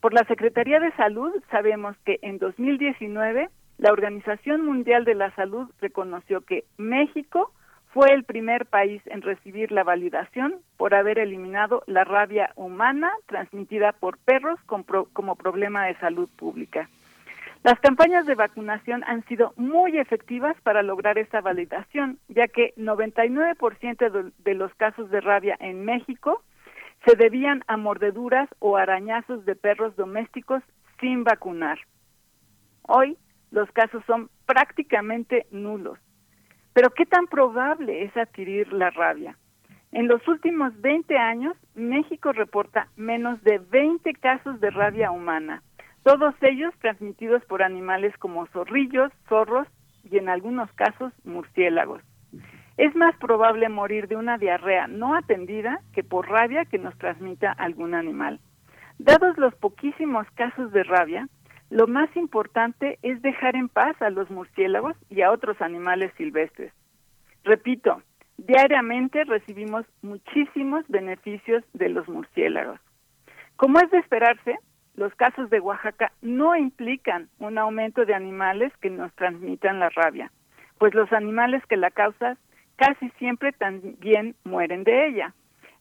[0.00, 5.70] Por la Secretaría de Salud sabemos que en 2019 la Organización Mundial de la Salud
[5.80, 7.52] reconoció que México
[7.92, 13.92] fue el primer país en recibir la validación por haber eliminado la rabia humana transmitida
[13.92, 16.88] por perros como problema de salud pública.
[17.62, 24.32] Las campañas de vacunación han sido muy efectivas para lograr esta validación, ya que 99%
[24.38, 26.42] de los casos de rabia en México
[27.04, 30.62] se debían a mordeduras o arañazos de perros domésticos
[31.00, 31.78] sin vacunar.
[32.82, 33.18] Hoy
[33.50, 35.98] los casos son prácticamente nulos.
[36.72, 39.36] Pero ¿qué tan probable es adquirir la rabia?
[39.92, 45.62] En los últimos 20 años, México reporta menos de 20 casos de rabia humana,
[46.02, 49.68] todos ellos transmitidos por animales como zorrillos, zorros
[50.10, 52.02] y en algunos casos murciélagos.
[52.76, 57.52] es más probable morir de una diarrea no atendida que por rabia que nos transmita
[57.52, 58.40] algún animal.
[58.98, 61.28] Dados los poquísimos casos de rabia,
[61.68, 66.72] lo más importante es dejar en paz a los murciélagos y a otros animales silvestres.
[67.44, 68.02] Repito,
[68.38, 72.80] diariamente recibimos muchísimos beneficios de los murciélagos.
[73.56, 74.58] Como es de esperarse,
[75.00, 80.30] los casos de Oaxaca no implican un aumento de animales que nos transmitan la rabia,
[80.76, 82.36] pues los animales que la causan
[82.76, 85.32] casi siempre también mueren de ella.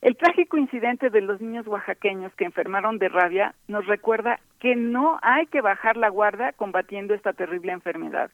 [0.02, 5.20] El trágico incidente de los niños oaxaqueños que enfermaron de rabia nos recuerda que no
[5.22, 8.32] hay que bajar la guardia combatiendo esta terrible enfermedad.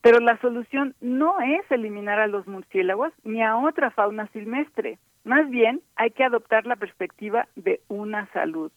[0.00, 4.98] Pero la solución no es eliminar a los murciélagos ni a otra fauna silvestre.
[5.24, 8.72] Más bien, hay que adoptar la perspectiva de una salud.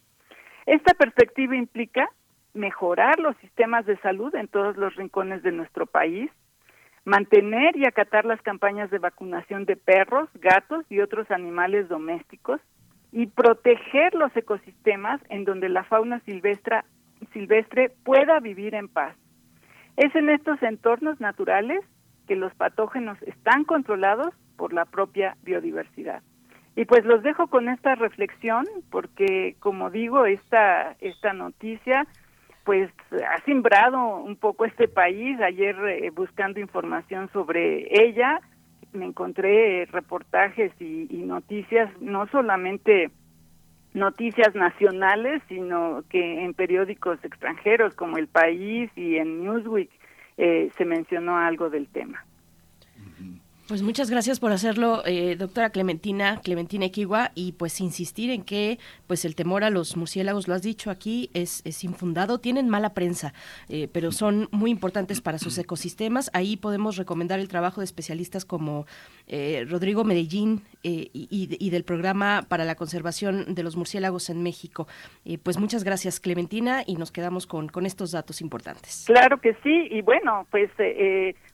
[0.68, 2.10] Esta perspectiva implica
[2.54, 6.30] mejorar los sistemas de salud en todos los rincones de nuestro país,
[7.06, 12.60] mantener y acatar las campañas de vacunación de perros, gatos y otros animales domésticos
[13.14, 16.84] y proteger los ecosistemas en donde la fauna silvestre,
[18.04, 19.16] pueda vivir en paz.
[19.96, 21.80] Es en estos entornos naturales
[22.28, 26.22] que los patógenos están controlados por la propia biodiversidad.
[26.78, 32.06] Y pues los dejo con esta reflexión porque, como digo, esta, esta noticia
[32.66, 32.92] pues
[33.28, 35.42] ha simbrado un poco este país.
[35.42, 38.42] Ayer eh, buscando información sobre ella,
[38.94, 43.10] me encontré reportajes y, y, noticias, no solamente
[43.96, 49.90] noticias nacionales, sino que en periódicos extranjeros como El País y en Newsweek
[50.38, 52.24] eh, se mencionó algo del tema.
[53.68, 58.80] Pues muchas gracias por hacerlo, eh, doctora Clementina, Clementina Equigua, y pues insistir en que
[59.08, 62.94] pues el temor a los murciélagos, lo has dicho aquí, es, es infundado, tienen mala
[62.94, 63.34] prensa,
[63.68, 66.32] eh, pero son muy importantes para sus ecosistemas.
[66.34, 68.86] Ahí podemos recomendar el trabajo de especialistas como
[69.28, 74.88] eh, Rodrigo Medellín y, y, del programa para la conservación de los murciélagos en México.
[75.44, 79.04] pues muchas gracias, Clementina, y nos quedamos con, con estos datos importantes.
[79.06, 80.72] Claro que sí, y bueno, pues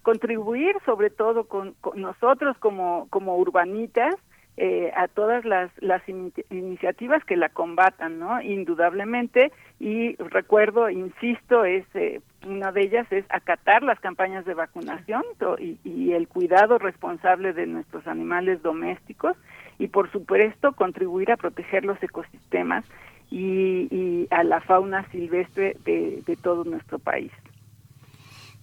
[0.04, 4.16] contribuir sobre todo con nosotros como, como urbanitas
[4.56, 8.40] eh, a todas las, las in iniciativas que la combatan, ¿no?
[8.40, 15.24] Indudablemente, y recuerdo, insisto, es eh, una de ellas es acatar las campañas de vacunación
[15.58, 19.36] y, y, el cuidado responsable de nuestros animales domésticos
[19.80, 22.86] y, por supuesto, contribuir a proteger los ecosistemas
[23.32, 27.32] y, y a la fauna silvestre de todo nuestro país.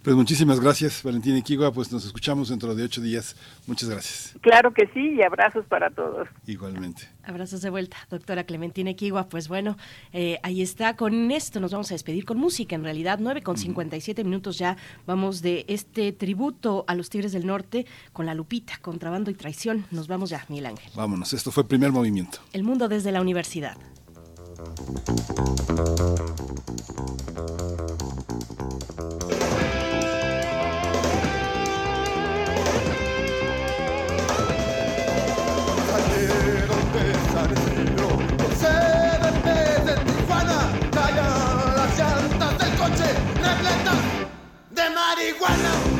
[0.03, 1.73] Pues muchísimas gracias, Valentina Iquigua.
[1.73, 3.37] Pues nos escuchamos dentro de ocho días.
[3.67, 4.35] Muchas gracias.
[4.41, 6.27] Claro que sí, y abrazos para todos.
[6.47, 7.03] Igualmente.
[7.23, 9.29] Abrazos de vuelta, doctora Clementina Equigua.
[9.29, 9.77] Pues bueno,
[10.15, 10.97] eh, ahí está.
[10.97, 12.75] Con esto nos vamos a despedir con música.
[12.77, 17.47] En realidad, 9 con 57 minutos ya vamos de este tributo a los Tigres del
[17.47, 19.85] Norte con la Lupita, contrabando y traición.
[19.91, 20.91] Nos vamos ya, Miguel Ángel.
[20.97, 22.39] Vámonos, esto fue primer movimiento.
[22.55, 23.77] El mundo desde la universidad.
[45.20, 46.00] Marihuana.